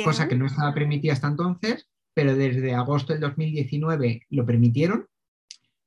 cosa 0.04 0.28
que 0.28 0.36
no 0.36 0.46
estaba 0.46 0.72
permitida 0.72 1.12
hasta 1.12 1.28
entonces 1.28 1.88
pero 2.14 2.36
desde 2.36 2.74
agosto 2.74 3.12
del 3.12 3.20
2019 3.22 4.26
lo 4.30 4.46
permitieron, 4.46 5.06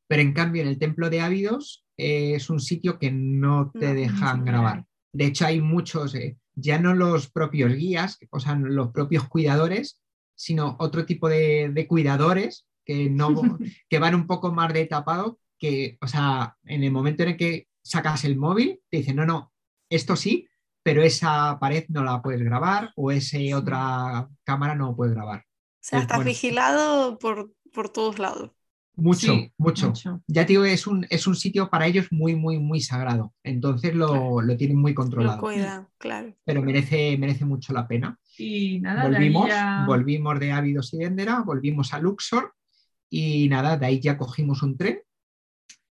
pero 0.07 0.21
en 0.21 0.33
cambio 0.33 0.61
en 0.61 0.67
el 0.67 0.79
Templo 0.79 1.09
de 1.09 1.21
Ávidos 1.21 1.85
eh, 1.97 2.33
es 2.35 2.49
un 2.49 2.59
sitio 2.59 2.99
que 2.99 3.11
no 3.11 3.71
te 3.71 3.93
dejan 3.93 4.45
grabar. 4.45 4.85
De 5.13 5.25
hecho 5.25 5.45
hay 5.45 5.61
muchos, 5.61 6.15
ya 6.55 6.79
no 6.79 6.93
los 6.93 7.29
propios 7.29 7.73
guías, 7.73 8.19
o 8.29 8.39
sea, 8.39 8.55
los 8.55 8.91
propios 8.91 9.27
cuidadores, 9.27 10.01
sino 10.36 10.75
otro 10.79 11.05
tipo 11.05 11.29
de, 11.29 11.86
cuidadores 11.88 12.67
que, 12.86 13.09
no, 13.09 13.29
que 13.89 13.99
van 13.99 14.15
un 14.15 14.27
poco 14.27 14.51
más 14.51 14.73
de 14.73 14.86
tapado, 14.86 15.39
que, 15.57 15.97
o 16.01 16.07
sea, 16.07 16.57
en 16.65 16.83
el 16.83 16.91
momento 16.91 17.23
en 17.23 17.29
el 17.29 17.38
que 17.38 17.67
sacas 17.81 18.25
el 18.25 18.38
móvil, 18.38 18.81
te 18.89 18.97
dicen, 18.97 19.15
no, 19.15 19.25
no, 19.25 19.53
esto 19.89 20.15
sí, 20.15 20.47
pero 20.83 21.01
esa 21.01 21.57
pared 21.59 21.86
no 21.89 22.03
la 22.03 22.21
puedes 22.21 22.43
grabar 22.43 22.91
o 22.95 23.11
esa 23.11 23.38
otra 23.55 24.29
cámara 24.43 24.75
no 24.75 24.95
puedes 24.95 25.15
grabar. 25.15 25.39
O 25.39 25.88
sea, 25.88 25.99
estás 25.99 26.23
vigilado 26.23 27.17
por, 27.17 27.53
por, 27.73 27.89
todos 27.89 28.19
lados. 28.19 28.51
Mucho, 28.95 29.33
mucho, 29.57 29.93
Ya 30.27 30.45
te 30.45 30.53
digo, 30.53 30.63
es 30.63 30.88
un, 30.88 31.05
es 31.09 31.27
un 31.27 31.36
sitio 31.36 31.69
para 31.69 31.86
ellos 31.86 32.07
muy, 32.11 32.36
muy, 32.36 32.59
muy 32.59 32.81
sagrado. 32.81 33.33
Entonces 33.43 33.93
lo, 33.93 34.41
lo 34.41 34.57
tienen 34.57 34.77
muy 34.77 34.93
controlado. 34.93 35.38
Lo 35.38 35.41
cuidan, 35.41 35.88
claro. 35.97 36.33
Pero 36.45 36.61
merece, 36.61 37.17
merece 37.17 37.45
mucho 37.45 37.73
la 37.73 37.88
pena. 37.88 38.19
Y 38.38 38.79
nada, 38.81 39.07
volvimos, 39.07 39.47
de 39.47 39.86
volvimos 39.86 40.39
de 40.39 40.51
Ávidos 40.51 40.93
y 40.93 40.97
Dendera, 40.97 41.41
volvimos 41.41 41.93
a 41.93 41.99
Luxor 41.99 42.53
y 43.09 43.47
nada, 43.49 43.77
de 43.77 43.86
ahí 43.86 43.99
ya 43.99 44.17
cogimos 44.17 44.61
un 44.63 44.77
tren 44.77 44.99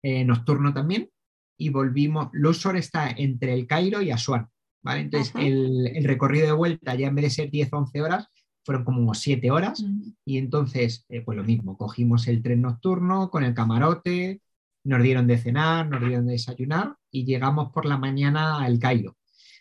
eh, 0.02 0.24
nocturno 0.26 0.74
también 0.74 1.10
y 1.58 1.70
volvimos. 1.70 2.30
Luxor 2.34 2.78
está 2.78 3.10
entre 3.12 3.54
el 3.54 3.68
Cairo 3.68 4.02
y 4.02 4.12
Asuán. 4.12 4.48
¿vale? 4.84 5.02
Entonces 5.02 5.34
el, 5.36 5.88
el, 5.96 6.04
recorrido 6.06 6.48
de 6.48 6.54
vuelta 6.54 6.96
ya 6.96 7.08
en 7.08 7.16
vez 7.16 7.26
de 7.26 7.30
ser 7.30 7.52
10 7.52 7.72
11 7.72 8.02
horas 8.02 8.28
fueron 8.64 8.84
como 8.84 9.14
siete 9.14 9.52
horas 9.52 9.84
y 10.26 10.38
entonces, 10.38 11.06
eh, 11.10 11.22
pues 11.22 11.38
lo 11.38 11.44
mismo, 11.44 11.78
cogimos 11.78 12.28
el 12.28 12.42
tren 12.44 12.62
nocturno 12.62 13.30
con 13.30 13.44
el 13.44 13.54
camarote, 13.54 14.42
nos 14.84 15.02
dieron 15.02 15.28
de 15.28 15.38
cenar, 15.38 15.90
nos 15.90 16.02
dieron 16.02 16.26
de 16.26 16.34
desayunar 16.34 16.96
y 17.12 17.26
llegamos 17.26 17.72
por 17.72 17.86
la 17.86 17.98
mañana 17.98 18.64
al 18.64 18.80
Cairo. 18.80 19.18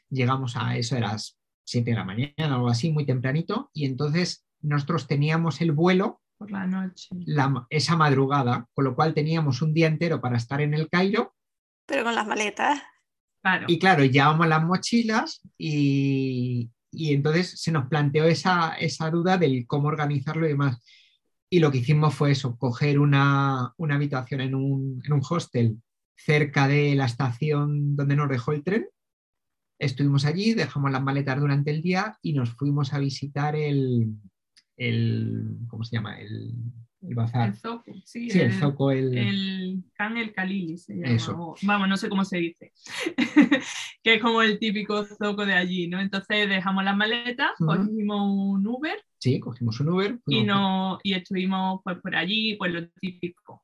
Llegamos 0.08 0.56
a 0.56 0.76
eso, 0.76 0.96
era 0.96 1.12
las 1.12 1.39
7 1.70 1.90
de 1.92 1.96
la 1.96 2.04
mañana, 2.04 2.32
algo 2.56 2.68
así, 2.68 2.90
muy 2.92 3.06
tempranito, 3.06 3.70
y 3.72 3.86
entonces 3.86 4.44
nosotros 4.60 5.06
teníamos 5.06 5.60
el 5.60 5.72
vuelo 5.72 6.20
Por 6.38 6.50
la 6.50 6.66
noche. 6.66 7.08
la- 7.26 7.66
esa 7.70 7.96
madrugada, 7.96 8.66
con 8.74 8.84
lo 8.84 8.94
cual 8.94 9.14
teníamos 9.14 9.62
un 9.62 9.72
día 9.72 9.86
entero 9.86 10.20
para 10.20 10.36
estar 10.36 10.60
en 10.60 10.74
el 10.74 10.88
Cairo 10.88 11.34
Pero 11.86 12.04
con 12.04 12.14
las 12.14 12.26
maletas. 12.26 12.80
Claro. 13.42 13.64
y 13.68 13.78
claro, 13.78 14.04
llevábamos 14.04 14.48
las 14.48 14.62
mochilas 14.64 15.40
y, 15.56 16.70
y 16.92 17.14
entonces 17.14 17.58
se 17.60 17.72
nos 17.72 17.88
planteó 17.88 18.24
esa, 18.26 18.74
esa 18.74 19.10
duda 19.10 19.38
del 19.38 19.66
cómo 19.66 19.88
organizarlo 19.88 20.44
y 20.44 20.50
demás. 20.50 20.78
Y 21.48 21.58
lo 21.60 21.70
que 21.72 21.78
hicimos 21.78 22.14
fue 22.14 22.32
eso, 22.32 22.56
coger 22.58 22.98
una, 22.98 23.72
una 23.78 23.94
habitación 23.94 24.40
en 24.42 24.54
un, 24.54 25.00
en 25.04 25.12
un 25.12 25.22
hostel 25.28 25.80
cerca 26.16 26.68
de 26.68 26.94
la 26.94 27.06
estación 27.06 27.96
donde 27.96 28.14
nos 28.14 28.28
dejó 28.28 28.52
el 28.52 28.62
tren. 28.62 28.86
Estuvimos 29.80 30.24
allí, 30.26 30.52
dejamos 30.54 30.90
las 30.92 31.02
maletas 31.02 31.40
durante 31.40 31.70
el 31.70 31.80
día 31.80 32.16
y 32.22 32.34
nos 32.34 32.50
fuimos 32.50 32.92
a 32.92 32.98
visitar 32.98 33.56
el, 33.56 34.14
el 34.76 35.56
¿cómo 35.68 35.84
se 35.84 35.96
llama? 35.96 36.20
El, 36.20 36.52
el 37.02 37.14
bazar. 37.14 37.48
El 37.48 37.56
zoco, 37.56 37.84
sí, 38.04 38.28
Sí, 38.30 38.40
el 38.40 38.48
el, 38.48 38.52
zoco, 38.52 38.90
el... 38.90 39.16
el 39.16 39.84
Khan 39.94 40.18
el 40.18 40.32
Khalili 40.34 40.76
se 40.76 40.96
llama. 40.96 41.08
Eso. 41.14 41.32
o- 41.34 41.56
vamos, 41.62 41.88
no 41.88 41.96
sé 41.96 42.10
cómo 42.10 42.24
se 42.26 42.36
dice. 42.36 42.72
que 44.02 44.14
es 44.14 44.22
como 44.22 44.42
el 44.42 44.58
típico 44.58 45.02
zoco 45.06 45.46
de 45.46 45.54
allí, 45.54 45.88
¿no? 45.88 45.98
Entonces 45.98 46.46
dejamos 46.48 46.84
las 46.84 46.96
maletas, 46.96 47.52
cogimos 47.58 48.20
un 48.30 48.66
Uber 48.66 48.98
Sí, 49.18 49.40
cogimos 49.40 49.80
un 49.80 49.88
Uber. 49.90 50.18
y, 50.26 50.44
no, 50.44 50.98
y 51.02 51.14
estuvimos 51.14 51.80
pues, 51.84 51.98
por 52.02 52.14
allí, 52.16 52.54
pues 52.56 52.72
lo 52.72 52.86
típico. 53.00 53.62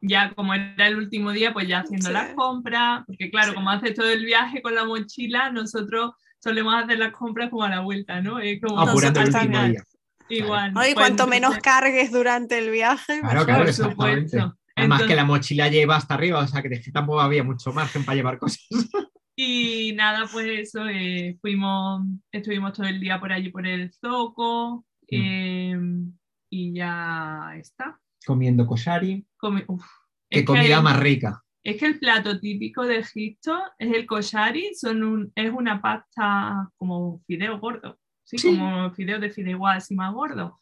Ya 0.00 0.32
como 0.34 0.54
era 0.54 0.86
el 0.88 0.96
último 0.96 1.30
día, 1.32 1.52
pues 1.52 1.68
ya 1.68 1.80
haciendo 1.80 2.06
Sí. 2.08 2.12
las 2.12 2.34
compras, 2.34 3.04
porque 3.06 3.30
claro, 3.30 3.50
Sí. 3.50 3.54
como 3.54 3.70
haces 3.70 3.94
todo 3.94 4.08
el 4.10 4.24
viaje 4.24 4.62
con 4.62 4.74
la 4.74 4.84
mochila, 4.84 5.50
nosotros 5.50 6.12
solemos 6.38 6.74
hacer 6.74 6.98
las 6.98 7.12
compras 7.12 7.50
como 7.50 7.62
a 7.64 7.68
la 7.70 7.80
vuelta, 7.80 8.20
¿no? 8.20 8.38
Es 8.38 8.60
como 8.60 8.80
apurando 8.80 9.20
el 9.20 9.26
último 9.34 9.62
día. 9.64 9.82
igual. 10.28 10.72
Ay, 10.74 10.92
Pues 10.92 10.94
cuanto 10.94 11.26
menos 11.26 11.56
cargues 11.58 12.10
durante 12.10 12.58
el 12.58 12.70
viaje, 12.70 13.20
Claro, 13.20 13.40
mejor. 13.40 13.46
claro, 13.46 13.64
por 13.64 13.72
supuesto. 13.74 14.38
Además 14.38 14.56
Entonces- 15.00 15.06
que 15.08 15.14
la 15.16 15.24
mochila 15.24 15.68
lleva 15.68 15.96
hasta 15.96 16.14
arriba, 16.14 16.40
o 16.40 16.46
sea 16.46 16.62
que 16.62 16.68
tampoco 16.92 17.20
había 17.20 17.44
mucho 17.44 17.72
margen 17.72 18.04
para 18.04 18.16
llevar 18.16 18.38
cosas. 18.38 18.66
Y 19.38 19.92
nada, 19.94 20.26
pues 20.32 20.46
eso, 20.46 20.88
eh, 20.88 21.36
fuimos, 21.42 22.06
estuvimos 22.32 22.72
todo 22.72 22.86
el 22.86 22.98
día 22.98 23.20
por 23.20 23.30
allí 23.32 23.50
por 23.50 23.66
el 23.66 23.92
Zoco 23.92 24.86
Mm. 25.02 25.06
eh, 25.10 25.78
y 26.50 26.72
ya 26.72 27.52
está. 27.58 28.00
Comiendo 28.26 28.66
koshari. 28.66 29.24
Comi- 29.36 29.64
uf. 29.68 29.84
Qué 30.28 30.40
Es 30.40 30.44
comida 30.44 30.76
que- 30.76 30.82
más 30.82 30.98
rica. 31.00 31.42
Es 31.62 31.76
que 31.78 31.86
el 31.86 31.98
plato 31.98 32.38
típico 32.38 32.84
de 32.84 32.98
Egipto 32.98 33.58
es 33.78 33.92
el 33.94 34.06
koshari, 34.06 34.74
son 34.74 35.02
un- 35.02 35.32
es 35.34 35.50
una 35.52 35.80
pasta 35.80 36.68
como 36.76 37.20
fideo 37.26 37.58
gordo, 37.58 37.98
¿sí? 38.24 38.38
Sí. 38.38 38.48
como 38.56 38.90
fideo 38.92 39.18
de 39.18 39.30
fideuá 39.30 39.74
así 39.74 39.94
más 39.94 40.12
gordo, 40.12 40.58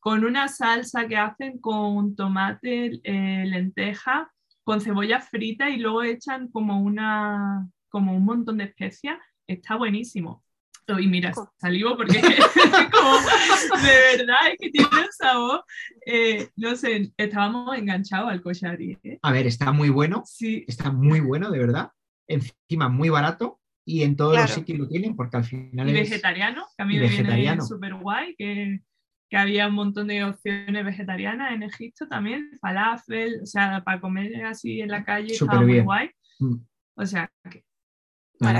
con 0.00 0.24
una 0.24 0.48
salsa 0.48 1.06
que 1.06 1.16
hacen 1.16 1.58
con 1.58 2.14
tomate, 2.16 3.00
eh, 3.04 3.44
lenteja, 3.46 4.32
con 4.64 4.80
cebolla 4.80 5.20
frita 5.20 5.70
y 5.70 5.78
luego 5.78 6.02
echan 6.02 6.48
como, 6.48 6.80
una, 6.80 7.68
como 7.88 8.14
un 8.16 8.24
montón 8.24 8.58
de 8.58 8.64
especias. 8.64 9.18
Está 9.46 9.76
buenísimo. 9.76 10.44
Y 10.98 11.06
mira, 11.06 11.32
salivo 11.58 11.96
porque 11.96 12.18
como, 12.92 13.18
de 13.82 14.16
verdad 14.16 14.38
es 14.52 14.58
que 14.58 14.70
tiene 14.70 14.88
un 14.88 15.12
sabor, 15.16 15.64
eh, 16.06 16.48
no 16.56 16.74
sé, 16.76 17.12
estábamos 17.16 17.76
enganchados 17.76 18.30
al 18.30 18.40
koshari. 18.42 18.98
¿eh? 19.02 19.18
A 19.22 19.32
ver, 19.32 19.46
está 19.46 19.72
muy 19.72 19.88
bueno, 19.90 20.22
Sí, 20.24 20.64
está 20.66 20.90
muy 20.90 21.20
bueno, 21.20 21.50
de 21.50 21.58
verdad. 21.58 21.90
Encima 22.26 22.88
muy 22.88 23.08
barato 23.08 23.60
y 23.84 24.02
en 24.02 24.16
todos 24.16 24.32
los 24.34 24.44
Claro. 24.46 24.54
sitios 24.60 24.78
lo 24.78 24.88
tienen 24.88 25.16
porque 25.16 25.36
al 25.38 25.44
final 25.44 25.88
y 25.88 25.92
es... 25.98 26.10
vegetariano, 26.10 26.66
que 26.76 26.82
a 26.82 26.86
mí 26.86 26.94
me 26.94 27.00
viene 27.00 27.16
vegetariano. 27.16 27.64
súper 27.64 27.94
guay, 27.94 28.34
que, 28.36 28.80
que 29.30 29.36
había 29.36 29.68
un 29.68 29.74
montón 29.74 30.08
de 30.08 30.24
opciones 30.24 30.84
vegetarianas 30.84 31.52
en 31.52 31.62
Egipto 31.62 32.06
también, 32.08 32.50
falafel, 32.60 33.40
o 33.42 33.46
sea, 33.46 33.82
para 33.84 34.00
comer 34.00 34.44
así 34.44 34.80
en 34.80 34.88
la 34.88 35.04
calle 35.04 35.32
estaba 35.32 35.52
Súper 35.52 35.64
muy 35.66 35.72
bien. 35.74 35.84
guay. 35.84 36.10
Mm, 36.38 36.54
O 36.96 37.06
sea, 37.06 37.30
que-. 37.50 37.64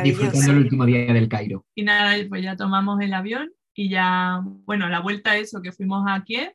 Disfrutando 0.03 0.53
el 0.53 0.59
último 0.59 0.85
día 0.87 1.13
del 1.13 1.29
Cairo. 1.29 1.65
y 1.75 1.83
nada, 1.83 2.15
pues 2.29 2.43
ya 2.43 2.57
tomamos 2.57 3.01
el 3.01 3.15
avión 3.15 3.51
y 3.75 3.89
ya, 3.89 4.41
bueno, 4.45 4.87
a 4.87 4.89
la 4.89 5.01
vuelta 5.01 5.37
eso, 5.37 5.63
que 5.63 5.73
fuimos 5.73 6.05
a 6.09 6.23
Kiev, 6.25 6.53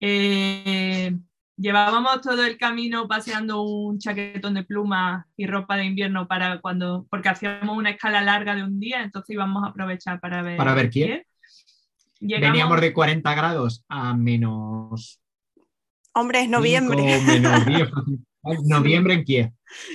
eh, 0.00 1.16
llevábamos 1.56 2.20
todo 2.20 2.44
el 2.44 2.58
camino 2.58 3.06
paseando 3.06 3.62
un 3.62 3.98
chaquetón 3.98 4.54
de 4.54 4.64
plumas 4.64 5.24
y 5.36 5.46
ropa 5.46 5.76
de 5.76 5.84
invierno 5.84 6.26
para 6.26 6.60
cuando, 6.60 7.06
porque 7.10 7.28
hacíamos 7.28 7.76
una 7.76 7.90
escala 7.90 8.20
larga 8.22 8.54
de 8.54 8.64
un 8.64 8.80
día, 8.80 9.02
entonces 9.02 9.34
íbamos 9.34 9.62
a 9.64 9.68
aprovechar 9.68 10.20
para 10.20 10.42
ver, 10.42 10.56
Para 10.56 10.74
ver 10.74 10.90
Kiev. 10.90 11.24
Llegamos- 12.20 12.52
Veníamos 12.52 12.80
de 12.80 12.92
40 12.92 13.34
grados 13.34 13.84
a 13.88 14.14
menos... 14.14 15.20
Hombre, 16.14 16.42
es 16.42 16.48
noviembre. 16.48 17.18
cinco, 17.18 17.32
menos 17.32 17.66
10. 17.66 17.88
Noviembre 18.68 19.14
en 19.14 19.24
Kiev. 19.24 19.52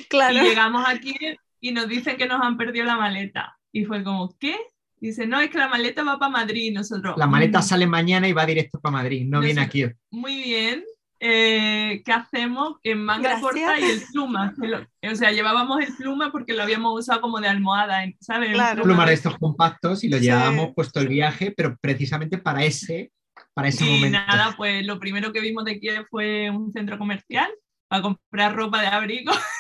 Claro. 0.09 0.37
Y 0.37 0.49
llegamos 0.49 0.83
aquí 0.87 1.15
y 1.59 1.71
nos 1.71 1.87
dicen 1.87 2.17
que 2.17 2.27
nos 2.27 2.41
han 2.41 2.57
perdido 2.57 2.85
la 2.85 2.97
maleta. 2.97 3.57
Y 3.71 3.85
fue 3.85 4.03
como, 4.03 4.35
¿qué? 4.39 4.55
Dice, 5.01 5.25
no, 5.27 5.39
es 5.39 5.49
que 5.49 5.57
la 5.57 5.67
maleta 5.69 6.03
va 6.03 6.17
para 6.19 6.29
Madrid. 6.31 6.63
Y 6.63 6.71
nosotros, 6.71 7.15
La 7.17 7.27
maleta 7.27 7.59
"Mm, 7.59 7.63
sale 7.63 7.87
mañana 7.87 8.27
y 8.27 8.33
va 8.33 8.45
directo 8.45 8.79
para 8.79 8.93
Madrid, 8.93 9.25
no 9.25 9.37
No 9.39 9.45
viene 9.45 9.61
a 9.61 9.69
Kiev. 9.69 9.95
Muy 10.11 10.43
bien. 10.43 10.83
Eh, 11.21 12.01
¿Qué 12.05 12.11
hacemos? 12.13 12.77
En 12.83 13.03
manga 13.03 13.29
Gracias. 13.29 13.41
corta 13.41 13.79
y 13.79 13.83
el 13.83 14.01
pluma. 14.11 14.53
lo- 14.57 15.11
o 15.11 15.15
sea, 15.15 15.31
llevábamos 15.31 15.81
el 15.81 15.93
pluma 15.95 16.31
porque 16.31 16.53
lo 16.53 16.63
habíamos 16.63 16.97
usado 16.97 17.19
como 17.21 17.39
de 17.41 17.47
almohada, 17.49 18.03
¿sabes? 18.21 18.53
Claro. 18.53 18.83
Plumar 18.83 19.09
de 19.09 19.15
estos 19.15 19.37
compactos 19.37 20.03
y 20.05 20.09
lo 20.09 20.17
Sí. 20.17 20.23
llevábamos 20.25 20.69
puesto 20.73 20.99
el 21.01 21.09
viaje, 21.09 21.53
pero 21.55 21.77
precisamente 21.81 22.37
para 22.37 22.63
ese, 22.63 23.11
para 23.53 23.67
ese 23.67 23.85
Y 23.85 23.95
momento. 23.95 24.17
nada, 24.17 24.53
pues 24.55 24.85
lo 24.85 24.97
primero 24.99 25.33
que 25.33 25.41
vimos 25.41 25.65
de 25.65 25.79
Kiev 25.79 26.05
fue 26.09 26.49
un 26.49 26.71
centro 26.71 26.97
comercial 26.97 27.49
para 27.89 28.01
comprar 28.01 28.55
ropa 28.55 28.79
de 28.81 28.87
abrigo. 28.87 29.31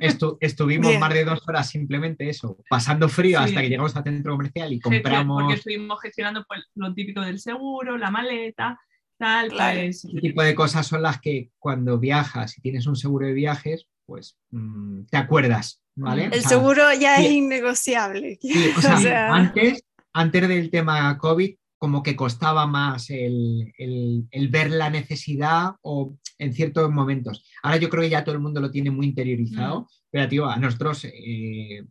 Estu- 0.00 0.36
estuvimos 0.40 0.88
Bien. 0.88 1.00
más 1.00 1.12
de 1.14 1.24
dos 1.24 1.42
horas 1.48 1.68
simplemente 1.68 2.28
eso, 2.28 2.56
pasando 2.68 3.08
frío 3.08 3.38
Sí. 3.38 3.44
hasta 3.46 3.60
que 3.62 3.68
llegamos 3.68 3.96
al 3.96 4.04
centro 4.04 4.32
comercial 4.32 4.72
y 4.72 4.78
Porque 4.80 5.02
compramos 5.02 5.54
estuvimos 5.54 6.00
gestionando 6.00 6.44
pues, 6.48 6.64
lo 6.74 6.94
típico 6.94 7.20
del 7.20 7.38
seguro, 7.40 7.96
la 7.98 8.10
maleta, 8.10 8.78
tal. 9.18 9.48
Claro. 9.50 9.80
Pues, 9.80 10.04
ese 10.04 10.20
tipo 10.20 10.42
de 10.42 10.54
cosas 10.54 10.86
son 10.86 11.02
las 11.02 11.20
que 11.20 11.50
cuando 11.58 11.98
viajas 11.98 12.56
y 12.58 12.60
tienes 12.60 12.86
un 12.86 12.96
seguro 12.96 13.26
de 13.26 13.32
viajes, 13.32 13.86
pues 14.06 14.38
mm, 14.50 15.02
te 15.10 15.16
acuerdas, 15.16 15.82
¿vale? 15.96 16.24
El 16.26 16.30
O 16.30 16.34
El 16.34 16.40
sea, 16.40 16.48
seguro 16.50 16.82
ya 16.98 17.16
sí. 17.16 17.26
es 17.26 17.32
innegociable. 17.32 18.38
Sí, 18.40 18.70
o 18.76 18.80
sea, 18.80 18.94
O 18.96 19.00
sea- 19.00 19.34
Antes, 19.34 19.82
antes 20.12 20.48
del 20.48 20.70
tema 20.70 21.16
COVID, 21.18 21.54
como 21.80 22.02
que 22.02 22.16
costaba 22.16 22.66
más 22.66 23.08
el, 23.10 23.72
el- 23.78 24.26
el 24.30 24.48
ver 24.48 24.70
la 24.70 24.90
necesidad 24.90 25.72
o 25.82 26.16
en 26.38 26.52
ciertos 26.52 26.90
momentos. 26.90 27.44
Ahora 27.62 27.76
yo 27.78 27.88
creo 27.88 28.02
que 28.02 28.10
ya 28.10 28.24
todo 28.24 28.34
el 28.34 28.40
mundo 28.40 28.60
lo 28.60 28.70
tiene 28.70 28.90
muy 28.90 29.06
interiorizado, 29.06 29.80
Mm. 29.82 29.86
pero 30.10 30.28
tío, 30.28 30.46
a 30.46 30.56
nosotros 30.56 31.04
eh, 31.04 31.84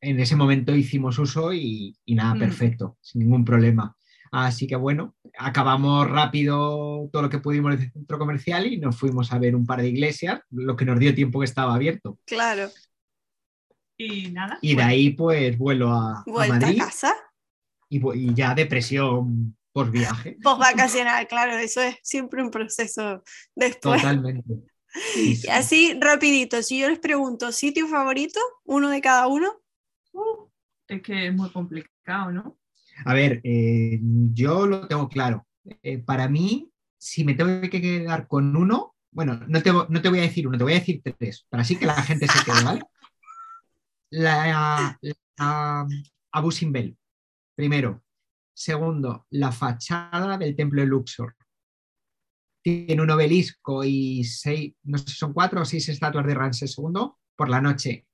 en 0.00 0.20
ese 0.20 0.36
momento 0.36 0.74
hicimos 0.74 1.18
uso 1.18 1.52
y, 1.52 1.96
y 2.04 2.14
nada, 2.14 2.34
Mm. 2.34 2.38
perfecto, 2.38 2.98
sin 3.00 3.20
ningún 3.22 3.44
problema. 3.44 3.96
Así 4.30 4.66
que 4.66 4.74
bueno, 4.76 5.14
acabamos 5.38 6.10
rápido 6.10 7.08
todo 7.12 7.22
lo 7.22 7.30
que 7.30 7.38
pudimos 7.38 7.72
en 7.74 7.80
el 7.82 7.92
centro 7.92 8.18
comercial 8.18 8.66
y 8.66 8.78
nos 8.78 8.96
fuimos 8.96 9.32
a 9.32 9.38
ver 9.38 9.54
un 9.54 9.64
par 9.64 9.80
de 9.80 9.88
iglesias, 9.88 10.40
lo 10.50 10.74
que 10.76 10.84
nos 10.84 10.98
dio 10.98 11.14
tiempo 11.14 11.38
que 11.38 11.44
estaba 11.46 11.74
abierto. 11.74 12.18
Claro. 12.26 12.68
y 13.96 14.30
nada. 14.32 14.58
Y 14.60 14.70
de 14.70 14.74
pues, 14.74 14.86
ahí 14.86 15.10
pues 15.10 15.56
vuelo 15.58 15.92
a, 15.92 16.24
Vuelta 16.26 16.56
a 16.56 16.58
Madrid 16.60 16.78
casa. 16.78 17.14
y, 17.88 18.00
y 18.18 18.34
ya 18.34 18.52
depresión 18.54 19.56
por 19.74 19.90
viaje. 19.90 20.38
Post 20.42 20.60
vacacional, 20.60 21.26
claro, 21.28 21.52
eso 21.58 21.82
es 21.82 21.96
siempre 22.02 22.42
un 22.42 22.50
proceso 22.50 23.22
después. 23.54 24.00
Totalmente. 24.00 24.42
Sí, 25.12 25.34
sí. 25.34 25.48
Y 25.48 25.50
así, 25.50 25.98
rapidito, 26.00 26.62
si 26.62 26.78
yo 26.78 26.88
les 26.88 27.00
pregunto 27.00 27.50
sitio 27.50 27.88
favorito, 27.88 28.38
uno 28.64 28.90
de 28.90 29.00
cada 29.00 29.26
uno, 29.26 29.52
uh, 30.12 30.48
es 30.86 31.02
que 31.02 31.26
es 31.26 31.34
muy 31.34 31.50
complicado, 31.50 32.30
¿no? 32.30 32.58
A 33.04 33.12
ver, 33.12 33.40
eh, 33.42 33.98
yo 34.32 34.68
lo 34.68 34.86
tengo 34.86 35.08
claro. 35.08 35.48
Eh, 35.82 35.98
para 35.98 36.28
mí, 36.28 36.70
si 36.96 37.24
me 37.24 37.34
tengo 37.34 37.60
que 37.68 37.80
quedar 37.80 38.28
con 38.28 38.54
uno, 38.54 38.94
bueno, 39.10 39.40
no 39.48 39.62
te, 39.64 39.72
vo- 39.72 39.88
no 39.88 40.00
te 40.00 40.08
voy 40.10 40.20
a 40.20 40.22
decir 40.22 40.46
uno, 40.46 40.56
te 40.58 40.62
voy 40.64 40.74
a 40.74 40.78
decir 40.78 41.02
tres, 41.18 41.44
para 41.48 41.62
así 41.62 41.74
que 41.76 41.86
la 41.86 42.00
gente 42.02 42.28
se 42.28 42.44
quede, 42.44 42.62
¿vale? 42.64 42.80
La, 44.10 44.98
la 45.36 45.86
Abu 46.32 46.50
Simbel, 46.50 46.96
primero. 47.56 48.02
Segundo, 48.54 49.26
la 49.30 49.50
fachada 49.50 50.38
del 50.38 50.54
templo 50.54 50.80
de 50.80 50.86
Luxor. 50.86 51.34
Tiene 52.62 53.02
un 53.02 53.10
obelisco 53.10 53.84
y 53.84 54.24
seis, 54.24 54.74
no 54.84 54.96
sé 54.96 55.08
si 55.08 55.16
son 55.16 55.32
cuatro 55.32 55.60
o 55.60 55.64
seis 55.64 55.88
estatuas 55.88 56.24
de 56.24 56.34
Ramsés 56.34 56.76
II 56.78 57.10
por 57.36 57.48
la 57.48 57.60
noche. 57.60 58.06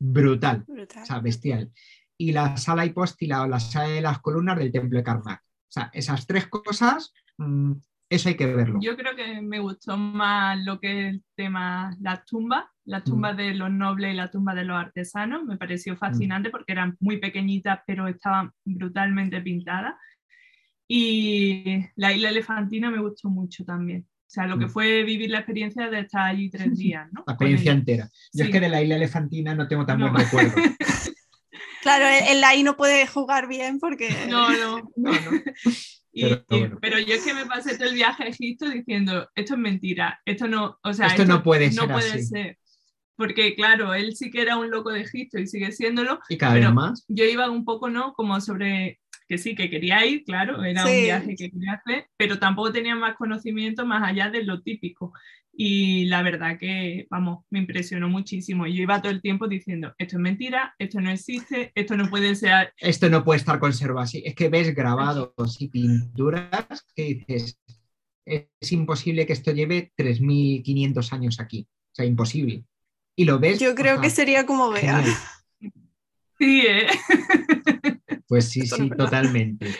Brutal. 0.00 0.64
brutal. 0.66 1.02
o 1.02 1.06
sea, 1.06 1.18
bestial. 1.18 1.72
Y 2.16 2.32
la 2.32 2.56
sala 2.56 2.86
hipóstila 2.86 3.42
o 3.42 3.48
la 3.48 3.60
sala 3.60 3.88
de 3.88 4.00
las 4.00 4.20
columnas 4.20 4.56
del 4.56 4.72
templo 4.72 4.96
de 4.96 5.04
Karnak. 5.04 5.42
O 5.42 5.70
sea, 5.70 5.90
esas 5.92 6.26
tres 6.26 6.46
cosas, 6.46 7.12
mm, 7.36 7.72
eso 8.08 8.28
hay 8.28 8.36
que 8.36 8.46
verlo. 8.46 8.78
Yo 8.80 8.96
creo 8.96 9.14
que 9.14 9.42
me 9.42 9.58
gustó 9.58 9.96
más 9.98 10.58
lo 10.64 10.80
que 10.80 11.08
es 11.08 11.14
el 11.14 11.24
tema 11.34 11.94
las 12.00 12.24
tumbas, 12.24 12.64
las 12.88 13.02
Mm. 13.02 13.04
tumbas 13.10 13.36
de 13.36 13.54
los 13.54 13.70
nobles 13.70 14.12
y 14.12 14.16
la 14.16 14.30
tumba 14.30 14.54
de 14.54 14.64
los 14.64 14.76
artesanos. 14.76 15.44
Me 15.44 15.56
pareció 15.56 15.96
fascinante 15.96 16.50
porque 16.50 16.72
eran 16.72 16.96
muy 17.00 17.18
pequeñitas, 17.18 17.80
pero 17.86 18.08
estaban 18.08 18.50
brutalmente 18.64 19.40
pintadas. 19.40 19.94
Y 20.86 21.84
la 21.96 22.12
isla 22.12 22.30
elefantina 22.30 22.90
me 22.90 22.98
gustó 23.00 23.28
mucho 23.28 23.64
también. 23.64 24.06
O 24.08 24.30
sea, 24.30 24.46
lo 24.46 24.58
que 24.58 24.66
Mm. 24.66 24.70
fue 24.70 25.02
vivir 25.04 25.30
la 25.30 25.38
experiencia 25.38 25.88
de 25.90 26.00
estar 26.00 26.22
allí 26.22 26.50
tres 26.50 26.76
días, 26.76 27.08
¿no? 27.12 27.24
La 27.26 27.34
experiencia 27.34 27.72
entera. 27.72 28.10
Yo 28.32 28.44
es 28.44 28.50
que 28.50 28.60
de 28.60 28.68
la 28.68 28.82
isla 28.82 28.96
elefantina 28.96 29.54
no 29.54 29.68
tengo 29.68 29.84
tan 29.86 29.98
No. 30.00 30.10
buen 30.10 30.24
recuerdo. 30.24 30.54
Claro, 31.80 32.04
él 32.28 32.42
ahí 32.42 32.64
no 32.64 32.76
puede 32.76 33.06
jugar 33.06 33.46
bien 33.48 33.78
porque... 33.78 34.10
No, 34.28 34.50
no. 34.50 34.90
No, 34.96 35.12
no. 35.12 35.30
Y- 36.12 36.22
Pero 36.22 36.44
y- 36.50 36.58
bueno. 36.58 36.78
pero 36.82 36.98
yo 36.98 37.14
es 37.14 37.24
que 37.24 37.32
me 37.32 37.46
pasé 37.46 37.78
todo 37.78 37.88
el 37.88 37.94
viaje 37.94 38.24
a 38.24 38.26
Egipto 38.26 38.68
diciendo, 38.68 39.28
esto 39.34 39.54
es 39.54 39.60
mentira, 39.60 40.20
esto 40.24 40.48
no, 40.48 40.76
o 40.82 40.92
sea, 40.92 41.06
Esto 41.06 41.24
no 41.24 41.42
puede 41.42 41.66
no 41.68 41.82
ser 41.82 41.90
puede 41.92 42.10
así. 42.12 42.22
ser. 42.24 42.58
Porque 43.18 43.54
claro, 43.56 43.92
él 43.94 44.14
sí 44.16 44.30
que 44.30 44.40
era 44.40 44.56
un 44.56 44.70
loco 44.70 44.90
de 44.90 45.00
Egipto 45.02 45.38
y 45.38 45.46
sigue 45.48 45.72
siéndolo. 45.72 46.20
Y 46.30 46.38
cada 46.38 46.54
Pero- 46.54 46.66
vez 46.68 46.74
más. 46.74 47.04
Yo 47.08 47.24
iba 47.24 47.50
un 47.50 47.64
poco, 47.64 47.90
¿no? 47.90 48.14
Como 48.14 48.40
sobre 48.40 49.00
que 49.28 49.36
sí, 49.36 49.54
que 49.54 49.68
quería 49.68 50.06
ir, 50.06 50.24
claro, 50.24 50.64
era 50.64 50.86
Sí. 50.86 50.90
un 50.98 51.02
viaje 51.02 51.34
que 51.36 51.50
quería 51.50 51.72
hacer, 51.84 52.06
pero 52.16 52.38
tampoco 52.38 52.72
tenía 52.72 52.94
más 52.94 53.16
conocimiento 53.16 53.84
más 53.84 54.02
allá 54.08 54.30
de 54.30 54.42
lo 54.44 54.62
típico. 54.62 55.12
Y 55.52 56.06
la 56.06 56.22
verdad 56.22 56.56
que, 56.58 57.06
vamos, 57.10 57.44
me 57.50 57.58
impresionó 57.58 58.08
muchísimo. 58.08 58.66
Yo 58.68 58.80
iba 58.82 59.02
todo 59.02 59.10
el 59.10 59.20
tiempo 59.20 59.48
diciendo, 59.48 59.92
esto 59.98 60.16
es 60.16 60.20
mentira, 60.22 60.74
esto 60.78 61.00
no 61.00 61.10
existe, 61.10 61.72
esto 61.74 61.96
no 61.96 62.08
puede 62.08 62.36
ser 62.36 62.72
Esto 62.78 63.10
no 63.10 63.24
puede 63.24 63.38
estar 63.40 63.58
conservado 63.58 64.00
así. 64.04 64.22
Es 64.24 64.36
que 64.36 64.48
ves 64.48 64.72
grabados 64.74 65.60
y 65.60 65.66
pinturas 65.68 66.86
que 66.94 67.02
dices, 67.26 67.58
es 68.24 68.72
imposible 68.72 69.26
que 69.26 69.32
esto 69.32 69.50
lleve 69.52 69.92
3.500 69.96 71.12
años 71.12 71.40
aquí. 71.40 71.66
O 71.68 71.94
sea, 71.94 72.04
imposible. 72.06 72.64
Y 73.18 73.24
lo 73.24 73.40
ves. 73.40 73.58
Yo 73.58 73.74
creo 73.74 74.00
que 74.00 74.10
sería 74.10 74.46
como 74.46 74.70
Bea. 74.70 75.02
Sí, 76.38 76.64
¿eh? 76.68 76.86
Pues 78.28 78.48
sí, 78.48 78.60
Esto 78.60 78.76
sí, 78.76 78.90
totalmente. 78.90 79.74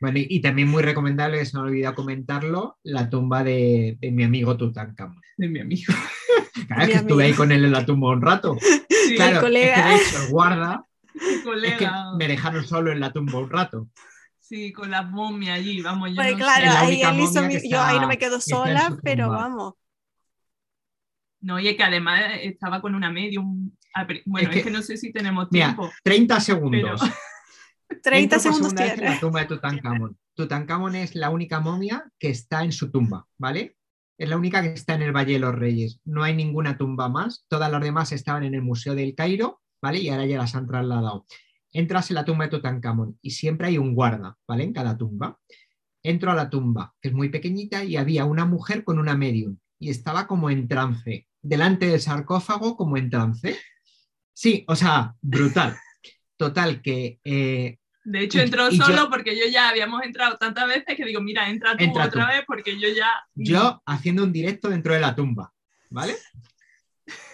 Bueno, 0.00 0.18
y, 0.18 0.26
y 0.30 0.40
también 0.40 0.68
muy 0.68 0.82
recomendable, 0.82 1.38
que 1.38 1.44
se 1.44 1.54
me 1.54 1.60
ha 1.60 1.66
olvidado 1.66 1.94
comentarlo, 1.94 2.78
la 2.82 3.10
tumba 3.10 3.44
de, 3.44 3.98
de 4.00 4.10
mi 4.10 4.24
amigo 4.24 4.56
Tutankamón. 4.56 5.20
de 5.36 5.48
mi 5.48 5.60
amigo. 5.60 5.92
Claro, 6.68 6.86
Mi 6.86 6.92
que 6.92 6.98
estuve 6.98 7.24
ahí 7.24 7.32
con 7.34 7.52
él 7.52 7.64
en 7.66 7.72
la 7.72 7.84
tumba 7.84 8.08
un 8.10 8.22
rato. 8.22 8.56
Sí, 8.88 9.14
Claro, 9.16 9.40
colega. 9.42 9.76
es 9.76 9.82
que 9.82 9.88
de 9.88 9.96
hecho 9.96 10.24
el 10.24 10.28
guarda, 10.30 10.84
mi 11.14 11.20
es 11.20 11.36
que 11.36 11.44
colega. 11.44 12.14
me 12.18 12.26
dejaron 12.26 12.66
solo 12.66 12.90
en 12.90 12.98
la 13.00 13.12
tumba 13.12 13.38
un 13.38 13.50
rato. 13.50 13.88
Sí, 14.40 14.72
con 14.72 14.90
las 14.90 15.08
momias 15.08 15.58
allí, 15.58 15.80
vamos. 15.82 16.08
Yo 16.10 16.16
Pues 16.16 16.32
no 16.32 16.38
claro, 16.38 16.64
la 16.66 16.80
ahí 16.80 17.02
él 17.02 17.20
hizo 17.20 17.42
momia 17.42 17.60
mi- 17.60 17.68
yo 17.70 17.80
ahí 17.82 18.00
no 18.00 18.08
me 18.08 18.16
quedo 18.18 18.40
sola, 18.40 18.96
pero 19.04 19.28
vamos. 19.28 19.74
No, 21.46 21.60
y 21.60 21.68
es 21.68 21.76
que 21.76 21.84
además 21.84 22.22
estaba 22.42 22.80
con 22.82 22.94
una 22.96 23.08
medium. 23.10 23.70
Ah, 23.94 24.04
pero- 24.06 24.20
Bueno, 24.26 24.50
Es 24.50 24.56
es 24.56 24.64
que- 24.64 24.70
no 24.70 24.82
sé 24.82 24.96
si 24.96 25.12
tenemos 25.12 25.46
Mira, 25.52 25.66
tiempo. 25.66 25.90
30 26.02 26.40
segundos. 26.40 27.00
30 28.02 28.36
Entro 28.36 28.50
por 28.50 28.54
segundos 28.54 28.74
tiene. 28.74 29.10
la 29.10 29.20
tumba 29.20 29.40
de 29.40 29.46
Tutankamón. 29.46 30.18
Tutankamón 30.34 30.96
es 30.96 31.14
la 31.14 31.30
única 31.30 31.60
momia 31.60 32.04
que 32.18 32.30
está 32.30 32.64
en 32.64 32.72
su 32.72 32.90
tumba, 32.90 33.26
¿vale? 33.38 33.76
Es 34.18 34.28
la 34.28 34.36
única 34.36 34.60
que 34.60 34.72
está 34.72 34.94
en 34.94 35.02
el 35.02 35.12
Valle 35.12 35.34
de 35.34 35.38
los 35.38 35.54
Reyes. 35.54 36.00
No 36.04 36.24
hay 36.24 36.34
ninguna 36.34 36.76
tumba 36.76 37.08
más. 37.08 37.44
Todas 37.48 37.70
las 37.70 37.80
demás 37.80 38.10
estaban 38.12 38.42
en 38.42 38.54
el 38.54 38.62
Museo 38.62 38.94
del 38.96 39.14
Cairo, 39.14 39.60
¿vale? 39.80 40.00
Y 40.00 40.08
ahora 40.08 40.26
ya 40.26 40.38
las 40.38 40.54
han 40.56 40.66
trasladado. 40.66 41.26
Entras 41.72 42.10
en 42.10 42.14
la 42.16 42.24
tumba 42.24 42.44
de 42.46 42.50
Tutankamón 42.50 43.18
y 43.22 43.30
siempre 43.30 43.68
hay 43.68 43.78
un 43.78 43.94
guarda, 43.94 44.36
¿vale? 44.48 44.64
En 44.64 44.72
cada 44.72 44.96
tumba. 44.96 45.38
Entro 46.02 46.32
a 46.32 46.34
la 46.34 46.50
tumba, 46.50 46.94
que 47.00 47.08
es 47.08 47.14
muy 47.14 47.28
pequeñita, 47.28 47.84
y 47.84 47.96
había 47.96 48.24
una 48.24 48.44
mujer 48.46 48.82
con 48.84 48.98
una 48.98 49.16
medium. 49.16 49.58
Y 49.78 49.90
estaba 49.90 50.26
como 50.26 50.48
en 50.50 50.66
trance, 50.68 51.25
delante 51.48 51.86
del 51.86 52.00
sarcófago 52.00 52.76
como 52.76 52.96
en 52.96 53.10
trance. 53.10 53.58
Sí, 54.32 54.64
o 54.68 54.76
sea, 54.76 55.14
brutal. 55.20 55.76
Total, 56.36 56.82
que 56.82 57.18
eh, 57.24 57.78
De 58.04 58.20
hecho, 58.20 58.38
Y- 58.38 58.42
entró 58.42 58.70
y 58.70 58.78
yo- 58.78 58.84
solo 58.84 59.08
porque 59.10 59.36
yo 59.36 59.46
ya 59.50 59.68
habíamos 59.68 60.02
entrado 60.04 60.36
tantas 60.36 60.68
veces 60.68 60.96
que 60.96 61.04
digo, 61.04 61.20
mira, 61.20 61.48
entra 61.48 61.76
tú 61.76 61.82
Entra 61.84 62.04
tú. 62.04 62.08
otra 62.20 62.28
vez 62.28 62.44
porque 62.46 62.78
yo 62.78 62.88
ya. 62.88 63.10
yo 63.34 63.82
haciendo 63.84 64.22
un 64.22 64.32
directo 64.32 64.68
dentro 64.68 64.94
de 64.94 65.00
la 65.00 65.14
tumba, 65.14 65.52
¿vale? 65.90 66.14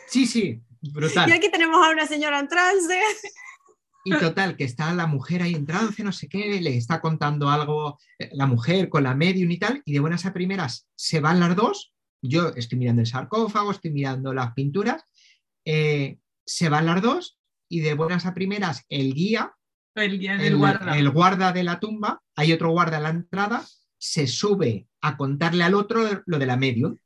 Sí, 0.07 0.27
sí, 0.27 0.61
brutal. 0.81 1.29
Y 1.29 1.33
aquí 1.33 1.51
tenemos 1.51 1.85
a 1.87 1.91
una 1.91 2.07
señora 2.07 2.39
en 2.39 2.49
trance. 2.49 3.01
Y 4.05 4.13
total, 4.19 4.57
que 4.57 4.65
está 4.65 4.93
la 4.95 5.07
mujer 5.07 5.43
ahí 5.43 5.55
en 5.55 5.65
trance, 5.67 6.03
no 6.03 6.11
sé 6.11 6.29
qué, 6.29 6.61
le 6.61 6.77
está 6.77 7.01
contando 7.01 7.49
algo 7.51 7.99
eh, 8.19 8.31
la 8.33 8.47
mujer 8.47 8.89
con 8.89 9.05
la 9.05 9.15
medium 9.15 9.51
y 9.51 9.59
tal, 9.59 9.81
y 9.85 9.93
de 9.93 10.01
buenas 10.01 10.27
a 10.27 10.33
primeras 10.33 10.89
se 10.97 11.21
van 11.21 11.39
las 11.39 11.55
dos, 11.55 11.92
yo 12.23 12.49
estoy 12.55 12.79
mirando 12.79 13.03
el 13.03 13.07
sarcófago, 13.07 13.73
estoy 13.73 13.91
mirando 13.91 14.33
las 14.33 14.55
pinturas, 14.55 15.05
eh, 15.65 16.19
se 16.47 16.69
van 16.69 16.87
las 16.87 17.03
dos 17.03 17.39
y 17.69 17.81
de 17.81 17.95
buenas 17.95 18.27
a 18.27 18.35
primeras 18.35 18.85
el 18.89 19.13
guía, 19.13 19.55
El 19.95 20.19
guía 20.19 20.37
del 20.37 20.53
el, 20.53 20.57
guarda. 20.57 20.97
el 20.97 21.11
guarda 21.11 21.53
de 21.53 21.65
la 21.65 21.81
tumba, 21.81 22.23
hay 22.37 22.53
otro 22.53 22.71
guarda 22.71 22.99
en 22.99 23.03
la 23.03 23.11
entrada, 23.11 23.67
se 23.99 24.27
sube 24.27 24.89
a 25.01 25.17
contarle 25.17 25.65
al 25.65 25.75
otro 25.75 26.23
lo 26.27 26.39
de 26.39 26.47
la 26.47 26.57
medium. 26.57 26.97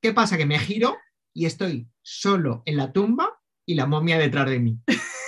¿Qué 0.00 0.12
pasa? 0.12 0.36
Que 0.36 0.46
me 0.46 0.58
giro 0.58 0.96
y 1.32 1.46
estoy 1.46 1.88
solo 2.00 2.62
en 2.66 2.76
la 2.76 2.92
tumba 2.92 3.38
y 3.66 3.74
la 3.74 3.86
momia 3.86 4.18
detrás 4.18 4.48
de 4.48 4.58
mí. 4.58 4.78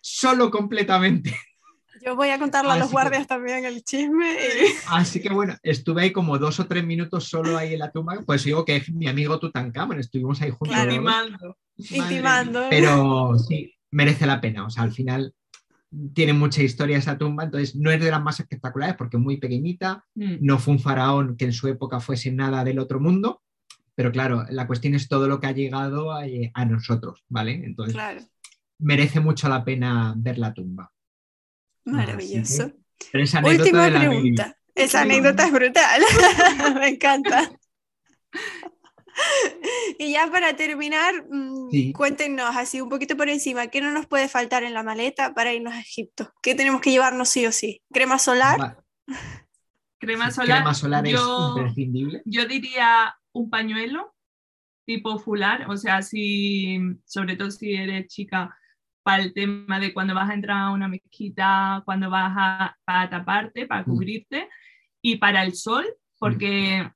Solo 0.00 0.50
completamente. 0.50 1.34
Yo 2.04 2.16
voy 2.16 2.28
a 2.30 2.38
contarle 2.38 2.70
a 2.70 2.74
Así 2.74 2.80
los 2.80 2.88
que- 2.88 2.92
guardias 2.92 3.26
también 3.26 3.64
el 3.64 3.82
chisme. 3.82 4.32
y- 4.34 4.36
Así 4.90 5.20
que 5.22 5.30
bueno, 5.32 5.56
estuve 5.62 6.02
ahí 6.02 6.12
como 6.12 6.38
dos 6.38 6.60
o 6.60 6.66
tres 6.66 6.84
minutos 6.84 7.28
solo 7.28 7.56
ahí 7.56 7.72
en 7.74 7.78
la 7.78 7.90
tumba. 7.90 8.22
Pues 8.26 8.44
digo 8.44 8.64
que 8.64 8.76
es 8.76 8.90
mi 8.92 9.08
amigo 9.08 9.38
Tutankamón, 9.38 9.98
estuvimos 10.00 10.40
ahí 10.42 10.50
juntos. 10.50 10.74
Claro. 10.76 10.90
Intimando. 10.92 11.56
Intimando. 11.76 12.66
Pero 12.70 13.38
sí, 13.38 13.74
merece 13.90 14.26
la 14.26 14.40
pena. 14.40 14.66
O 14.66 14.70
sea, 14.70 14.82
al 14.82 14.92
final 14.92 15.34
tiene 16.12 16.32
mucha 16.32 16.60
historia 16.62 16.98
esa 16.98 17.16
tumba, 17.16 17.44
entonces 17.44 17.76
no 17.76 17.90
es 17.90 18.00
de 18.02 18.10
las 18.10 18.20
más 18.22 18.40
espectaculares 18.40 18.96
porque 18.96 19.16
es 19.16 19.22
muy 19.22 19.36
pequeñita, 19.36 20.04
Mm. 20.14 20.36
no 20.40 20.58
fue 20.58 20.74
un 20.74 20.80
faraón 20.80 21.36
que 21.36 21.44
en 21.44 21.52
su 21.52 21.68
época 21.68 22.00
fuese 22.00 22.32
nada 22.32 22.64
del 22.64 22.80
otro 22.80 22.98
mundo, 22.98 23.42
pero 23.94 24.10
claro, 24.10 24.44
la 24.50 24.66
cuestión 24.66 24.94
es 24.96 25.06
todo 25.08 25.28
lo 25.28 25.38
que 25.38 25.46
ha 25.46 25.52
llegado 25.52 26.12
a, 26.12 26.26
eh, 26.26 26.50
a 26.52 26.64
nosotros, 26.64 27.24
¿vale? 27.28 27.62
Entonces 27.64 27.94
Claro, 27.94 28.20
merece 28.80 29.20
mucho 29.20 29.48
la 29.48 29.64
pena 29.64 30.14
ver 30.16 30.38
la 30.38 30.52
tumba. 30.52 30.90
Maravilloso. 31.84 32.72
Pero 33.12 33.24
esa 33.24 33.40
Última 33.44 33.84
de 33.84 33.90
la 33.90 33.98
Mary. 33.98 34.08
pregunta. 34.10 34.56
Esa 34.74 35.02
anécdota 35.02 35.46
es 35.46 35.52
brutal. 35.52 36.02
Me 36.80 36.88
encanta. 36.88 37.50
Y 39.98 40.12
ya 40.12 40.28
para 40.30 40.56
terminar, 40.56 41.14
mm, 41.30 41.70
Sí. 41.70 41.92
cuéntenos 41.92 42.56
así 42.56 42.80
un 42.80 42.88
poquito 42.88 43.16
por 43.16 43.28
encima, 43.28 43.68
¿qué 43.68 43.80
no 43.80 43.92
nos 43.92 44.06
puede 44.06 44.28
faltar 44.28 44.64
en 44.64 44.74
la 44.74 44.82
maleta 44.82 45.34
para 45.34 45.52
irnos 45.52 45.74
a 45.74 45.80
Egipto? 45.80 46.32
¿Qué 46.42 46.54
tenemos 46.56 46.80
que 46.80 46.90
llevarnos 46.90 47.28
sí 47.28 47.46
o 47.46 47.52
sí? 47.52 47.80
¿Crema 47.92 48.18
solar? 48.18 48.78
Crema 49.98 50.30
solar. 50.32 50.58
crema 50.58 50.74
solar 50.74 51.06
yo, 51.06 51.52
es 51.52 51.56
imprescindible. 51.58 52.22
yo 52.24 52.46
diría 52.46 53.14
un 53.32 53.48
pañuelo 53.50 54.14
tipo 54.84 55.18
fular, 55.18 55.70
o 55.70 55.76
sea, 55.76 56.02
si, 56.02 56.78
sobre 57.06 57.36
todo 57.36 57.50
si 57.50 57.72
eres 57.72 58.08
chica, 58.08 58.54
para 59.04 59.22
el 59.22 59.32
tema 59.32 59.78
de 59.78 59.92
cuando 59.94 60.14
vas 60.14 60.28
a 60.30 60.34
entrar 60.34 60.58
a 60.62 60.70
una 60.70 60.88
mezquita, 60.88 61.82
cuando 61.84 62.10
vas 62.10 62.32
a, 62.36 62.76
para 62.84 63.08
taparte, 63.10 63.66
para 63.68 63.82
Mm. 63.82 63.84
cubrirte, 63.84 64.48
y 65.02 65.16
para 65.16 65.42
el 65.44 65.54
sol, 65.54 65.84
porque 66.18 66.90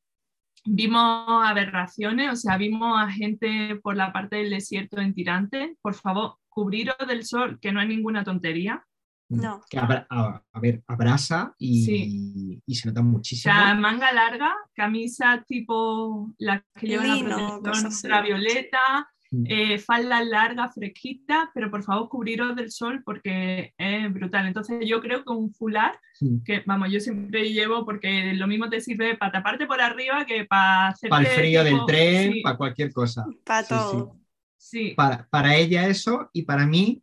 vimos 0.64 1.44
aberraciones, 1.46 2.32
o 2.32 2.36
sea, 2.36 2.56
vimos 2.56 3.00
a 3.00 3.10
gente 3.10 3.76
por 3.82 3.96
la 3.96 4.12
parte 4.12 4.36
del 4.36 4.50
desierto 4.50 5.00
en 5.00 5.14
tirante. 5.14 5.76
Por 5.82 5.94
favor, 5.94 6.36
cubriros 6.48 6.96
del 7.06 7.24
sol, 7.24 7.58
que 7.60 7.70
no 7.72 7.80
hay 7.80 7.88
ninguna 7.88 8.24
tontería. 8.24 8.82
No. 9.30 9.60
Que 9.68 9.78
abra- 9.78 10.06
a, 10.08 10.42
a 10.52 10.60
ver, 10.60 10.82
abrasa 10.86 11.54
y, 11.58 11.84
Sí. 11.84 12.62
y 12.66 12.74
se 12.74 12.88
nota 12.88 13.00
O 13.00 13.04
muchísimo. 13.04 13.52
sea, 13.54 13.74
manga 13.74 14.10
larga, 14.12 14.54
camisa 14.74 15.44
tipo 15.46 16.32
las 16.38 16.62
que 16.74 16.86
llevan 16.86 17.14
Lino, 17.14 17.28
la 17.36 17.60
protección 17.62 17.92
ultravioleta, 17.92 18.80
Mm. 19.00 19.04
Eh, 19.46 19.78
falda 19.78 20.22
larga, 20.24 20.68
fresquita, 20.70 21.50
pero 21.54 21.70
por 21.70 21.82
favor 21.82 22.08
cubriros 22.08 22.56
del 22.56 22.70
sol 22.70 23.02
porque 23.04 23.72
es 23.76 24.12
brutal. 24.12 24.46
Entonces 24.46 24.78
yo 24.86 25.00
creo 25.00 25.24
que 25.24 25.32
un 25.32 25.52
fular, 25.52 25.98
Sí. 26.14 26.40
que 26.44 26.62
vamos, 26.66 26.90
yo 26.90 26.98
siempre 26.98 27.52
llevo 27.52 27.84
porque 27.84 28.32
lo 28.34 28.46
mismo 28.48 28.68
te 28.68 28.80
sirve 28.80 29.16
para 29.16 29.30
taparte 29.32 29.66
por 29.66 29.80
arriba 29.80 30.24
que 30.26 30.44
para 30.46 30.88
hacer 30.88 31.10
Para 31.10 31.28
el 31.28 31.36
frío 31.36 31.62
del 31.62 31.78
tren, 31.86 32.32
sí, 32.32 32.40
para 32.42 32.56
cualquier 32.56 32.92
cosa. 32.92 33.24
Para 33.44 33.62
sí. 33.62 33.68
todo. 33.68 34.16
sí, 34.56 34.94
Para, 34.96 35.28
para 35.30 35.54
ella 35.56 35.86
eso 35.86 36.28
y 36.32 36.42
para 36.42 36.66
mí 36.66 37.02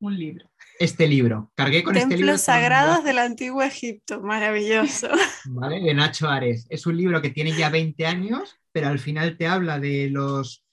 un 0.00 0.16
libro. 0.18 0.48
este 0.78 1.08
libro. 1.08 1.50
Cargué 1.54 1.82
con 1.82 1.96
este 1.96 2.08
libro. 2.10 2.26
Templos 2.26 2.44
todo 2.44 2.54
el 2.54 2.60
sagrados 2.62 3.04
del 3.04 3.18
antiguo 3.18 3.62
Egipto, 3.62 4.20
maravilloso. 4.20 5.08
¿vale? 5.46 5.80
De 5.80 5.94
Nacho 5.94 6.28
Ares. 6.28 6.66
Es 6.68 6.86
un 6.86 6.96
libro 6.96 7.20
que 7.22 7.30
tiene 7.30 7.52
ya 7.52 7.70
20 7.70 8.06
años, 8.06 8.56
pero 8.72 8.88
al 8.88 8.98
final 8.98 9.36
te 9.36 9.46
habla 9.46 9.80
de 9.80 10.08
los 10.10 10.64
mm, 10.64 10.67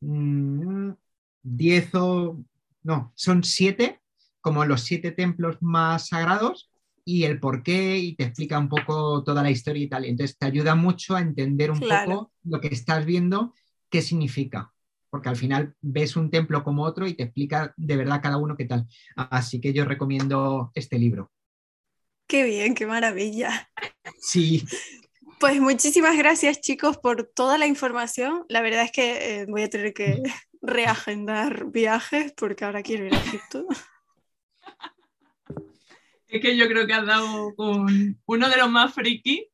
10 0.00 1.94
o... 1.94 2.42
No, 2.82 3.12
son 3.16 3.42
7, 3.42 4.00
como 4.40 4.64
los 4.64 4.82
7 4.82 5.10
templos 5.10 5.56
más 5.60 6.08
sagrados 6.08 6.70
y 7.04 7.24
el 7.24 7.40
por 7.40 7.62
qué 7.62 7.98
y 7.98 8.14
te 8.16 8.24
explica 8.24 8.58
un 8.58 8.68
poco 8.68 9.22
toda 9.24 9.42
la 9.42 9.50
historia 9.50 9.82
y 9.84 9.88
tal. 9.88 10.04
Y 10.04 10.10
entonces 10.10 10.36
te 10.38 10.46
ayuda 10.46 10.74
mucho 10.74 11.16
a 11.16 11.20
entender 11.20 11.70
un 11.70 11.80
Claro. 11.80 12.10
poco 12.10 12.32
lo 12.44 12.60
que 12.60 12.68
estás 12.68 13.04
viendo, 13.04 13.54
qué 13.90 14.02
significa. 14.02 14.72
Porque 15.10 15.28
al 15.28 15.36
final 15.36 15.74
ves 15.80 16.16
un 16.16 16.30
templo 16.30 16.62
como 16.62 16.82
otro 16.84 17.06
y 17.06 17.14
te 17.14 17.24
explica 17.24 17.72
de 17.76 17.96
verdad 17.96 18.20
cada 18.22 18.36
uno 18.38 18.56
qué 18.56 18.66
tal. 18.66 18.86
Así 19.16 19.60
que 19.60 19.72
yo 19.72 19.84
recomiendo 19.84 20.70
este 20.74 20.98
libro. 20.98 21.30
Qué 22.26 22.42
bien, 22.44 22.74
qué 22.74 22.86
maravilla. 22.86 23.70
Sí, 24.20 24.64
Pues 25.38 25.60
muchísimas 25.60 26.16
gracias 26.16 26.60
chicos 26.60 26.96
por 26.98 27.24
toda 27.34 27.58
la 27.58 27.66
información. 27.66 28.44
La 28.48 28.62
verdad 28.62 28.84
es 28.84 28.92
que 28.92 29.40
eh, 29.40 29.46
voy 29.46 29.62
a 29.62 29.68
tener 29.70 29.92
que 29.92 30.22
reagendar 30.62 31.66
viajes 31.70 32.32
porque 32.36 32.64
ahora 32.64 32.82
quiero 32.82 33.06
ir 33.06 33.14
a 33.14 33.18
Egipto. 33.18 33.66
Es 36.28 36.40
que 36.40 36.56
yo 36.56 36.66
creo 36.68 36.86
que 36.86 36.92
has 36.94 37.06
dado 37.06 37.54
con 37.54 38.18
uno 38.26 38.48
de 38.48 38.56
los 38.56 38.70
más 38.70 38.94
friki, 38.94 39.46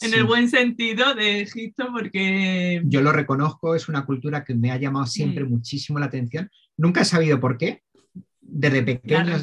en 0.00 0.10
Sí. 0.10 0.16
el 0.16 0.24
buen 0.24 0.48
sentido, 0.48 1.14
de 1.14 1.40
Egipto, 1.42 1.88
porque 1.92 2.80
yo 2.84 3.00
lo 3.02 3.10
reconozco, 3.12 3.74
es 3.74 3.88
una 3.88 4.06
cultura 4.06 4.44
que 4.44 4.54
me 4.54 4.70
ha 4.70 4.76
llamado 4.76 5.06
siempre 5.06 5.44
Mm. 5.44 5.50
muchísimo 5.50 5.98
la 5.98 6.06
atención. 6.06 6.50
Nunca 6.76 7.00
he 7.02 7.04
sabido 7.04 7.40
por 7.40 7.58
qué. 7.58 7.82
Desde 8.40 8.82
pequeño, 8.84 9.36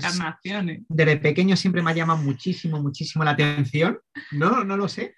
desde 0.87 1.17
pequeño 1.17 1.57
siempre 1.57 1.81
me 1.83 1.91
ha 1.91 1.93
llamado 1.93 2.19
muchísimo, 2.23 2.81
muchísimo 2.81 3.25
la 3.25 3.31
atención. 3.31 3.99
No, 4.31 4.63
no 4.63 4.77
lo 4.77 4.87
sé. 4.87 5.15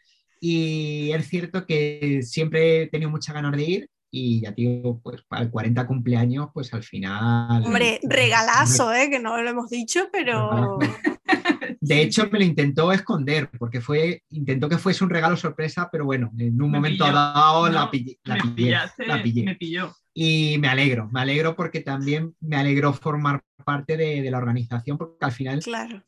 Y 0.47 1.11
es 1.11 1.27
cierto 1.27 1.65
que 1.65 2.21
siempre 2.21 2.83
he 2.83 2.87
tenido 2.87 3.09
muchas 3.09 3.33
ganas 3.33 3.53
de 3.53 3.63
ir 3.63 3.89
y 4.11 4.41
ya 4.41 4.53
tío, 4.53 4.99
pues 5.01 5.23
para 5.27 5.41
el 5.41 5.49
40 5.49 5.87
cumpleaños, 5.87 6.49
pues 6.53 6.71
al 6.71 6.83
final... 6.83 7.65
Hombre, 7.65 7.99
regalazo, 8.03 8.93
¿eh? 8.93 9.09
que 9.09 9.19
no 9.19 9.41
lo 9.41 9.49
hemos 9.49 9.71
dicho, 9.71 10.07
pero 10.11 10.77
De 11.81 11.99
hecho, 11.99 12.29
me 12.31 12.37
lo 12.37 12.45
intentó 12.45 12.91
esconder 12.91 13.49
porque 13.57 13.81
fue, 13.81 14.21
intentó 14.29 14.69
que 14.69 14.77
fuese 14.77 15.03
un 15.03 15.09
regalo 15.09 15.35
sorpresa, 15.35 15.89
pero 15.91 16.05
bueno, 16.05 16.31
en 16.37 16.61
un 16.61 16.69
Me 16.69 16.77
momento 16.77 17.05
pilló. 17.05 17.15
dado 17.15 17.69
la 17.69 17.89
pillé. 17.89 18.19
La 18.23 18.35
me 18.35 18.41
pillé, 18.41 18.55
pillaste, 18.55 19.07
la 19.07 19.23
pillé. 19.23 19.43
me 19.45 19.55
pilló. 19.55 19.95
Y 20.13 20.57
me 20.59 20.67
alegro, 20.67 21.09
me 21.11 21.21
alegro 21.21 21.55
porque 21.55 21.81
también 21.81 22.35
me 22.39 22.55
alegró 22.57 22.93
formar 22.93 23.41
parte 23.65 23.97
de, 23.97 24.21
de 24.21 24.29
la 24.29 24.37
organización, 24.37 24.99
porque 24.99 25.25
al 25.25 25.31
final 25.31 25.59
claro. 25.63 26.03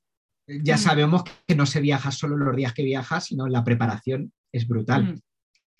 Ya 0.47 0.75
Mm. 0.75 0.79
sabemos 0.79 1.23
que 1.45 1.55
no 1.55 1.65
se 1.65 1.81
viaja 1.81 2.11
solo 2.11 2.37
los 2.37 2.55
días 2.55 2.73
que 2.73 2.83
viajas, 2.83 3.25
sino 3.25 3.47
la 3.47 3.63
preparación 3.63 4.31
es 4.51 4.67
brutal. 4.67 5.03
Mm. 5.13 5.19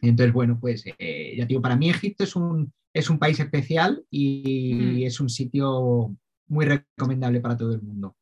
Entonces, 0.02 0.34
bueno, 0.34 0.58
pues 0.60 0.84
eh, 0.98 1.36
ya 1.38 1.46
digo, 1.46 1.62
para 1.62 1.76
mí 1.76 1.90
Egipto 1.90 2.24
es 2.24 2.36
un, 2.36 2.72
es 2.94 3.10
un 3.10 3.18
país 3.20 3.40
especial 3.40 4.04
y 4.12 4.74
Mm. 4.76 4.98
es 5.08 5.20
un 5.20 5.30
sitio 5.30 6.16
muy 6.48 6.66
recomendable 6.66 7.40
para 7.42 7.58
todo 7.58 7.74
el 7.74 7.82
mundo. 7.82 8.16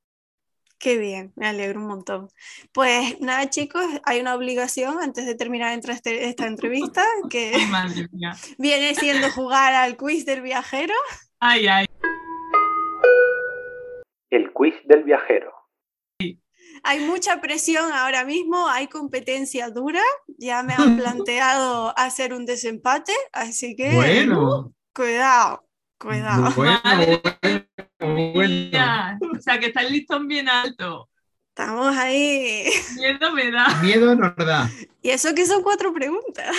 Qué 0.78 0.98
bien, 1.00 1.32
me 1.36 1.48
alegro 1.48 1.80
un 1.80 1.88
montón. 1.88 2.28
Pues 2.74 3.20
nada, 3.22 3.50
chicos, 3.50 3.84
hay 4.04 4.20
una 4.20 4.36
obligación 4.36 4.98
antes 5.02 5.26
de 5.26 5.34
terminar 5.36 5.72
entre 5.74 5.93
este- 5.93 6.28
esta 6.28 6.46
entrevista, 6.48 7.04
que 7.30 7.54
Ay, 7.56 7.66
madre 7.72 8.08
mía. 8.12 8.34
viene 8.60 8.93
siendo 8.93 9.30
jugar 9.32 9.74
al 9.74 9.96
quiz 9.98 10.26
del 10.26 10.41
viajero. 10.41 10.93
Ay, 11.39 11.68
ay. 11.68 11.86
El 14.30 14.52
quiz 14.54 14.76
del 14.86 15.04
viajero. 15.04 15.52
Hay 16.88 17.00
mucha 17.00 17.42
presión 17.42 17.92
ahora 17.92 18.26
mismo, 18.26 18.68
hay 18.70 18.88
competencia 18.88 19.72
dura. 19.72 20.02
Ya 20.38 20.62
me 20.62 20.74
han 20.76 20.98
planteado 20.98 21.98
hacer 21.98 22.32
un 22.34 22.46
desempate, 22.46 23.12
así 23.34 23.76
que 23.76 23.92
Bueno, 23.96 24.72
cuidado, 24.94 25.66
cuidado. 25.98 26.52
bueno, 26.56 26.80
bueno, 27.42 28.34
bueno. 28.34 29.20
O 29.36 29.42
sea, 29.42 29.60
que 29.60 29.68
está 29.68 29.82
el 29.82 29.94
listón 29.94 30.28
bien 30.28 30.48
alto. 30.48 31.10
Estamos 31.50 31.96
ahí. 31.98 32.66
Miedo 32.98 33.32
me 33.32 33.50
da. 33.50 33.68
Miedo 33.82 34.16
nos 34.16 34.36
da. 34.36 34.70
Y 35.02 35.10
eso 35.10 35.34
que 35.34 35.46
son 35.48 35.64
cuatro 35.64 35.92
preguntas. 35.92 36.56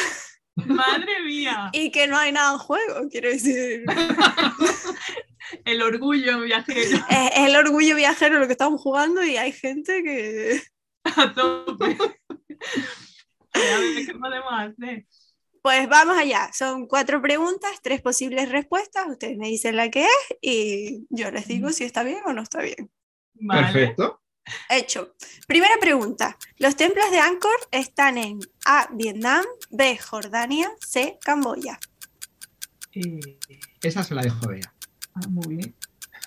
Madre 0.57 1.21
mía. 1.25 1.69
Y 1.73 1.91
que 1.91 2.07
no 2.07 2.17
hay 2.17 2.33
nada 2.33 2.53
en 2.55 2.59
juego, 2.59 3.09
quiero 3.11 3.29
decir. 3.29 3.85
El 5.65 5.83
orgullo 5.83 6.41
viajero 6.41 6.81
Es, 7.11 7.31
es 7.35 7.49
el 7.49 7.57
orgullo 7.57 7.97
viajero 7.97 8.39
lo 8.39 8.47
que 8.47 8.53
estamos 8.53 8.81
jugando 8.81 9.25
y 9.25 9.37
hay 9.37 9.53
gente 9.53 10.03
que... 10.03 10.63
a 11.05 11.33
tope. 11.33 11.97
A 13.53 13.79
ver 13.79 14.07
qué 14.07 14.15
podemos 14.15 14.53
hacer. 14.53 15.07
Pues 15.63 15.89
vamos 15.89 16.17
allá, 16.17 16.51
son 16.53 16.87
cuatro 16.87 17.21
preguntas, 17.21 17.81
tres 17.83 18.01
posibles 18.01 18.51
respuestas, 18.51 19.09
ustedes 19.09 19.37
me 19.37 19.49
dicen 19.49 19.75
la 19.75 19.91
que 19.91 20.05
es 20.05 20.37
y 20.41 21.07
yo 21.11 21.33
les 21.33 21.49
digo 21.49 21.71
si 21.71 21.83
está 21.83 22.05
bien 22.05 22.21
o 22.25 22.33
no 22.33 22.43
está 22.43 22.63
bien. 22.63 22.89
Vale. 23.35 23.73
Perfecto. 23.73 24.23
Hecho. 24.69 25.17
Primera 25.49 25.75
pregunta, 25.81 26.39
los 26.59 26.77
templos 26.77 27.11
de 27.11 27.19
Angkor 27.19 27.59
están 27.73 28.17
en 28.17 28.39
A, 28.65 28.89
Vietnam, 28.93 29.45
B, 29.71 29.99
Jordania, 29.99 30.71
C, 30.79 31.19
Camboya. 31.21 31.81
Eh, 32.93 33.39
Esa 33.83 34.05
se 34.05 34.15
la 34.15 34.23
dejo 34.23 34.47
ver. 34.47 34.61
Ah, 35.17 35.29
muy 35.29 35.57
bien. 35.57 35.75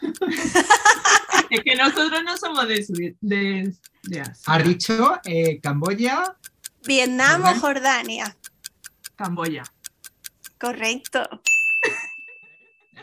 es 1.49 1.61
que 1.63 1.75
nosotros 1.75 2.23
no 2.23 2.37
somos 2.37 2.67
de, 2.67 3.15
de, 3.21 3.73
de 4.03 4.21
Asia. 4.21 4.33
Has 4.45 4.63
dicho 4.63 5.19
eh, 5.25 5.59
Camboya. 5.61 6.35
Vietnam 6.85 7.43
o 7.45 7.59
Jordania. 7.59 8.35
Camboya. 9.15 9.63
Correcto. 10.59 11.27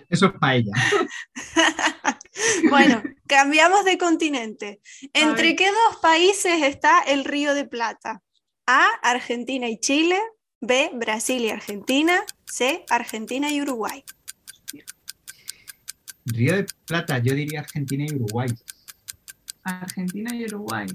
Eso 0.09 0.27
es 0.27 0.33
para 0.39 0.57
ella. 0.57 0.73
Bueno, 2.69 3.03
cambiamos 3.27 3.85
de 3.85 3.97
continente. 3.97 4.81
¿Entre 5.15 5.57
qué 5.57 5.71
dos 5.71 5.97
países 6.03 6.63
está 6.63 7.01
el 7.01 7.25
Río 7.25 7.55
de 7.55 7.65
Plata? 7.65 8.23
A, 8.67 8.85
Argentina 9.03 9.69
y 9.69 9.79
Chile, 9.79 10.21
B, 10.61 10.91
Brasil 10.95 11.43
y 11.43 11.51
Argentina, 11.51 12.25
C, 12.45 12.85
Argentina 12.91 13.51
y 13.51 13.63
Uruguay. 13.63 14.05
Río 16.27 16.57
de 16.57 16.67
Plata, 16.87 17.19
yo 17.19 17.35
diría 17.35 17.61
Argentina 17.61 18.05
y 18.09 18.15
Uruguay. 18.15 18.49
Argentina 19.63 20.35
y 20.35 20.45
Uruguay. 20.45 20.87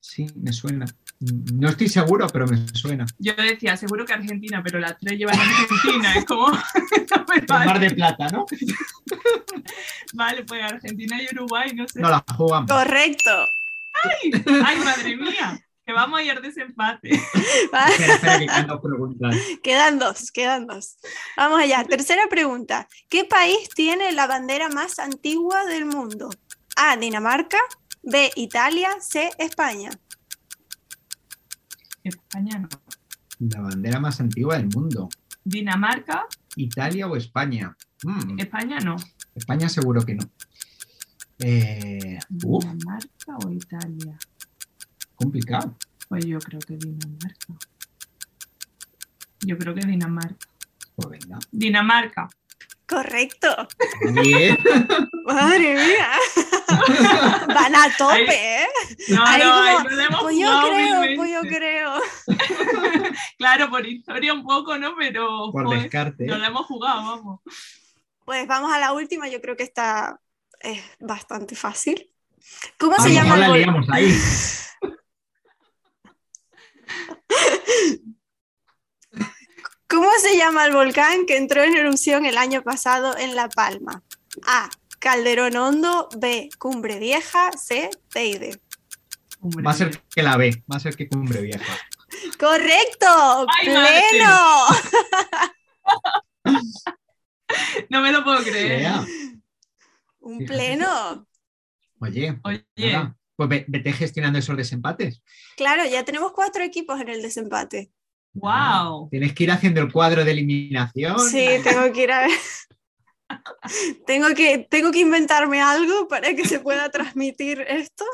Sí, 0.00 0.26
me 0.36 0.52
suena. 0.52 0.86
No 1.54 1.68
estoy 1.68 1.88
seguro, 1.88 2.26
pero 2.28 2.46
me 2.46 2.68
suena. 2.68 3.06
Yo 3.18 3.34
decía, 3.34 3.76
seguro 3.76 4.04
que 4.04 4.12
Argentina, 4.12 4.62
pero 4.62 4.78
las 4.78 4.98
tres 4.98 5.18
llevan 5.18 5.38
a 5.38 5.42
Argentina. 5.42 6.14
Es 6.14 6.24
como. 6.26 6.48
me 7.28 7.36
El 7.36 7.46
Mar 7.48 7.66
vale. 7.66 7.88
de 7.88 7.94
Plata, 7.94 8.28
¿no? 8.28 8.46
Vale, 10.14 10.44
pues 10.44 10.62
Argentina 10.62 11.20
y 11.20 11.26
Uruguay, 11.34 11.72
no 11.74 11.88
sé. 11.88 12.00
No 12.00 12.10
la 12.10 12.24
jugamos. 12.36 12.70
Correcto. 12.70 13.30
Ay, 14.04 14.78
madre 14.84 15.16
mía, 15.16 15.60
que 15.86 15.92
vamos 15.92 16.18
a 16.18 16.22
ir 16.24 16.40
desempate. 16.40 17.10
Va, 17.74 17.86
Espera, 17.86 18.14
espera, 18.14 18.38
que 18.40 18.46
quedan 18.46 18.66
dos 18.66 18.80
preguntas. 18.80 19.36
Quedan 19.62 19.98
dos, 20.00 20.32
quedan 20.32 20.66
dos. 20.66 20.98
Vamos 21.36 21.60
allá. 21.60 21.84
Tercera 21.84 22.26
pregunta. 22.28 22.88
¿Qué 23.08 23.24
país 23.24 23.68
tiene 23.74 24.10
la 24.10 24.26
bandera 24.26 24.68
más 24.68 24.98
antigua 24.98 25.64
del 25.64 25.86
mundo? 25.86 26.28
A, 26.76 26.96
Dinamarca, 26.96 27.58
B, 28.02 28.32
Italia, 28.34 28.90
C, 29.00 29.30
España. 29.38 29.90
España 32.02 32.58
no. 32.58 32.68
La 33.38 33.60
bandera 33.60 34.00
más 34.00 34.20
antigua 34.20 34.56
del 34.56 34.66
mundo. 34.66 35.08
Dinamarca, 35.44 36.26
¿Italia 36.56 37.06
o 37.06 37.14
España? 37.14 37.76
Mm, 38.02 38.40
España 38.40 38.80
no. 38.80 38.96
España 39.36 39.68
seguro 39.68 40.04
que 40.04 40.16
no. 40.16 40.24
Eh, 41.38 42.18
Dinamarca 42.28 43.36
o 43.44 43.52
Italia. 43.52 44.18
Complicado. 45.16 45.76
Pues 46.08 46.24
yo 46.24 46.38
creo 46.38 46.60
que 46.60 46.76
Dinamarca. 46.76 47.46
Yo 49.40 49.58
creo 49.58 49.74
que 49.74 49.86
Dinamarca. 49.86 50.46
Pues 50.94 51.08
venga. 51.08 51.38
Dinamarca. 51.50 52.28
Correcto. 52.86 53.68
Bien. 54.22 54.56
Madre 55.26 55.74
mía. 55.74 56.10
Van 57.48 57.74
a 57.74 57.96
tope, 57.98 58.62
¿eh? 58.62 58.66
No, 59.08 59.24
Ahí 59.26 59.42
no, 59.42 59.50
como, 59.50 59.66
ahí 59.66 60.06
Pues 60.20 60.38
yo 60.38 60.62
creo, 60.62 61.16
pues 61.16 61.32
yo 61.32 61.40
creo. 61.42 61.92
Claro, 63.38 63.68
por 63.70 63.86
historia 63.86 64.32
un 64.32 64.44
poco, 64.44 64.78
¿no? 64.78 64.94
Pero 64.96 65.50
Por 65.50 65.68
descarte. 65.70 66.24
no 66.26 66.38
la 66.38 66.46
hemos 66.46 66.66
jugado, 66.66 67.02
vamos. 67.02 67.40
Pues 68.24 68.46
vamos 68.46 68.72
a 68.72 68.78
la 68.78 68.92
última, 68.92 69.28
yo 69.28 69.40
creo 69.40 69.56
que 69.56 69.62
está 69.62 70.20
es 70.60 70.82
bastante 71.00 71.54
fácil. 71.54 72.10
¿Cómo 72.78 72.94
A 72.96 73.02
se 73.02 73.12
llama 73.12 73.34
el 73.34 73.40
la 73.40 73.48
liamos 73.48 73.88
ahí. 73.90 74.16
¿Cómo 79.88 80.08
se 80.20 80.36
llama 80.36 80.66
el 80.66 80.72
volcán 80.72 81.26
que 81.26 81.36
entró 81.36 81.62
en 81.62 81.76
erupción 81.76 82.26
el 82.26 82.38
año 82.38 82.62
pasado 82.62 83.16
en 83.16 83.36
La 83.36 83.48
Palma? 83.48 84.02
A. 84.46 84.68
Calderón 84.98 85.56
Hondo, 85.56 86.08
B. 86.16 86.48
Cumbre 86.58 86.98
Vieja, 86.98 87.50
C. 87.52 87.90
Teide. 88.10 88.60
Va 89.42 89.70
a 89.70 89.74
ser 89.74 90.02
que 90.14 90.22
la 90.22 90.36
ve, 90.36 90.64
va 90.70 90.76
a 90.76 90.80
ser 90.80 90.96
que 90.96 91.08
cumbre 91.08 91.40
vieja. 91.40 91.78
¡Correcto! 92.38 93.46
¡Pleno! 93.62 94.66
No 97.88 98.00
me 98.00 98.10
lo 98.10 98.24
puedo 98.24 98.42
creer. 98.42 98.90
Un 100.18 100.44
pleno. 100.44 101.26
Oye, 102.00 102.40
Oye, 102.42 102.66
nada, 102.76 103.15
pues 103.36 103.48
ve- 103.48 103.64
vete 103.68 103.92
gestionando 103.92 104.38
esos 104.38 104.56
desempates. 104.56 105.22
Claro, 105.56 105.84
ya 105.84 106.04
tenemos 106.04 106.32
cuatro 106.32 106.62
equipos 106.64 107.00
en 107.00 107.08
el 107.10 107.22
desempate. 107.22 107.90
wow. 108.34 109.08
Tienes 109.10 109.32
que 109.34 109.44
ir 109.44 109.50
haciendo 109.50 109.80
el 109.80 109.92
cuadro 109.92 110.24
de 110.24 110.32
eliminación. 110.32 111.18
Sí, 111.20 111.46
tengo 111.62 111.92
que 111.92 112.02
ir 112.02 112.12
a 112.12 112.26
tengo 114.06 114.28
que, 114.34 114.58
tengo 114.70 114.90
que 114.92 115.00
inventarme 115.00 115.60
algo 115.60 116.08
para 116.08 116.34
que 116.34 116.44
se 116.46 116.60
pueda 116.60 116.90
transmitir 116.90 117.60
esto. 117.60 118.04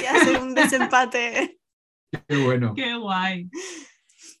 y 0.00 0.04
hacer 0.06 0.38
un 0.40 0.54
desempate. 0.54 1.58
Qué 2.28 2.36
bueno. 2.36 2.74
Qué 2.74 2.94
guay. 2.96 3.48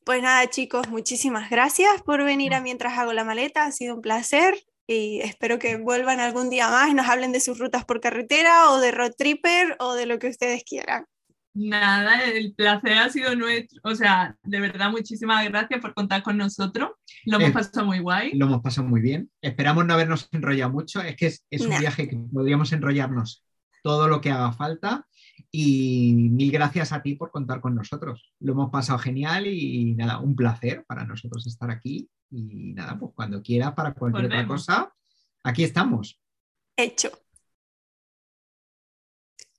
Pues 0.04 0.20
nada, 0.22 0.48
chicos, 0.50 0.88
muchísimas 0.88 1.48
gracias 1.50 2.02
por 2.02 2.24
venir 2.24 2.54
a 2.54 2.60
Mientras 2.60 2.98
hago 2.98 3.12
la 3.12 3.24
maleta. 3.24 3.64
Ha 3.64 3.72
sido 3.72 3.94
un 3.94 4.02
placer 4.02 4.54
y 4.92 5.20
espero 5.20 5.58
que 5.58 5.76
vuelvan 5.76 6.20
algún 6.20 6.50
día 6.50 6.68
más 6.68 6.90
y 6.90 6.94
nos 6.94 7.08
hablen 7.08 7.32
de 7.32 7.40
sus 7.40 7.58
rutas 7.58 7.84
por 7.84 8.00
carretera 8.00 8.70
o 8.70 8.80
de 8.80 8.90
road 8.92 9.12
tripper 9.16 9.76
o 9.80 9.94
de 9.94 10.06
lo 10.06 10.18
que 10.18 10.28
ustedes 10.28 10.62
quieran. 10.64 11.06
Nada, 11.54 12.24
el 12.24 12.54
placer 12.54 12.92
ha 12.96 13.10
sido 13.10 13.34
nuestro. 13.36 13.78
O 13.84 13.94
sea, 13.94 14.36
de 14.42 14.60
verdad, 14.60 14.90
muchísimas 14.90 15.44
gracias 15.44 15.80
por 15.80 15.92
contar 15.92 16.22
con 16.22 16.38
nosotros. 16.38 16.90
Lo 17.26 17.36
hemos 17.36 17.50
Eh, 17.50 17.52
pasado 17.52 17.84
muy 17.86 17.98
guay. 17.98 18.32
Lo 18.32 18.46
hemos 18.46 18.62
pasado 18.62 18.88
muy 18.88 19.02
bien. 19.02 19.30
Esperamos 19.42 19.84
no 19.84 19.92
habernos 19.92 20.28
enrollado 20.32 20.72
mucho. 20.72 21.02
Es 21.02 21.14
que 21.16 21.26
es, 21.26 21.44
es 21.50 21.60
un 21.62 21.78
viaje 21.78 22.08
que 22.08 22.16
podríamos 22.32 22.72
enrollarnos 22.72 23.44
todo 23.82 24.08
lo 24.08 24.20
que 24.22 24.30
haga 24.30 24.52
falta. 24.52 25.06
Y 25.50 26.14
mil 26.14 26.50
gracias 26.50 26.92
a 26.92 27.02
ti 27.02 27.16
por 27.16 27.30
contar 27.30 27.60
con 27.60 27.74
nosotros. 27.74 28.32
Lo 28.40 28.52
hemos 28.52 28.70
pasado 28.70 28.98
genial 28.98 29.46
y 29.46 29.94
nada, 29.94 30.20
un 30.20 30.34
placer 30.34 30.84
para 30.86 31.04
nosotros 31.04 31.46
estar 31.46 31.70
aquí. 31.70 32.08
Y 32.32 32.72
nada, 32.72 32.98
pues 32.98 33.12
cuando 33.14 33.42
quiera, 33.42 33.74
para 33.74 33.92
cualquier 33.92 34.26
otra 34.26 34.46
cosa, 34.46 34.94
aquí 35.42 35.64
estamos. 35.64 36.18
Hecho. 36.76 37.10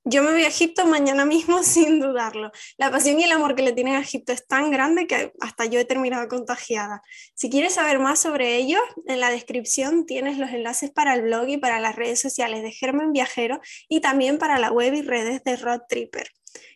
Yo 0.06 0.22
me 0.22 0.32
voy 0.34 0.44
a 0.44 0.48
Egipto 0.48 0.86
mañana 0.86 1.24
mismo 1.24 1.62
sin 1.64 2.00
dudarlo. 2.00 2.52
La 2.78 2.92
pasión 2.92 3.20
y 3.20 3.24
el 3.24 3.32
amor 3.32 3.56
que 3.56 3.62
le 3.62 3.72
tienen 3.72 3.96
a 3.96 4.02
Egipto 4.02 4.34
es 4.34 4.46
tan 4.48 4.72
grande 4.72 5.08
que 5.08 5.32
hasta 5.40 5.66
yo 5.66 5.80
he 5.80 5.86
terminado 5.86 6.28
contagiada. 6.28 7.02
Si 7.36 7.50
quieres 7.50 7.76
saber 7.76 8.00
más 8.00 8.20
sobre 8.20 8.58
ellos, 8.58 8.82
en 9.06 9.20
la 9.20 9.30
descripción 9.30 10.06
tienes 10.06 10.40
los 10.40 10.50
enlaces 10.50 10.92
para 10.92 11.14
el 11.14 11.22
blog 11.22 11.48
y 11.48 11.58
para 11.58 11.80
las 11.80 11.96
redes 11.96 12.20
sociales 12.20 12.64
de 12.64 12.72
Germen 12.72 13.14
Viajero 13.14 13.62
y 13.88 14.02
también 14.02 14.40
para 14.40 14.60
la 14.60 14.72
web 14.72 14.94
y 14.94 15.04
redes 15.04 15.44
de 15.44 15.56
Road 15.56 15.84
Tripper. 15.88 16.28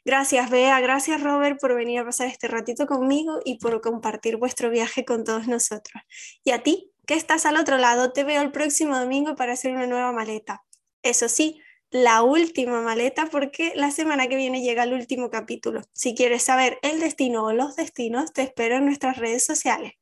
Gracias 0.05 0.49
Bea, 0.49 0.79
gracias 0.79 1.21
Robert 1.21 1.59
por 1.59 1.75
venir 1.75 1.99
a 1.99 2.05
pasar 2.05 2.27
este 2.27 2.47
ratito 2.47 2.87
conmigo 2.87 3.39
y 3.43 3.59
por 3.59 3.81
compartir 3.81 4.37
vuestro 4.37 4.69
viaje 4.69 5.05
con 5.05 5.23
todos 5.23 5.47
nosotros. 5.47 6.03
Y 6.43 6.51
a 6.51 6.63
ti, 6.63 6.91
que 7.05 7.13
estás 7.13 7.45
al 7.45 7.57
otro 7.57 7.77
lado, 7.77 8.11
te 8.13 8.23
veo 8.23 8.41
el 8.41 8.51
próximo 8.51 8.97
domingo 8.97 9.35
para 9.35 9.53
hacer 9.53 9.71
una 9.71 9.87
nueva 9.87 10.11
maleta. 10.11 10.63
Eso 11.03 11.29
sí, 11.29 11.61
la 11.89 12.21
última 12.21 12.81
maleta 12.81 13.27
porque 13.27 13.71
la 13.75 13.91
semana 13.91 14.27
que 14.27 14.35
viene 14.35 14.61
llega 14.61 14.83
el 14.83 14.93
último 14.93 15.29
capítulo. 15.29 15.81
Si 15.93 16.15
quieres 16.15 16.43
saber 16.43 16.79
el 16.81 16.99
destino 16.99 17.45
o 17.45 17.53
los 17.53 17.75
destinos, 17.75 18.33
te 18.33 18.41
espero 18.41 18.77
en 18.77 18.85
nuestras 18.85 19.17
redes 19.17 19.45
sociales. 19.45 19.93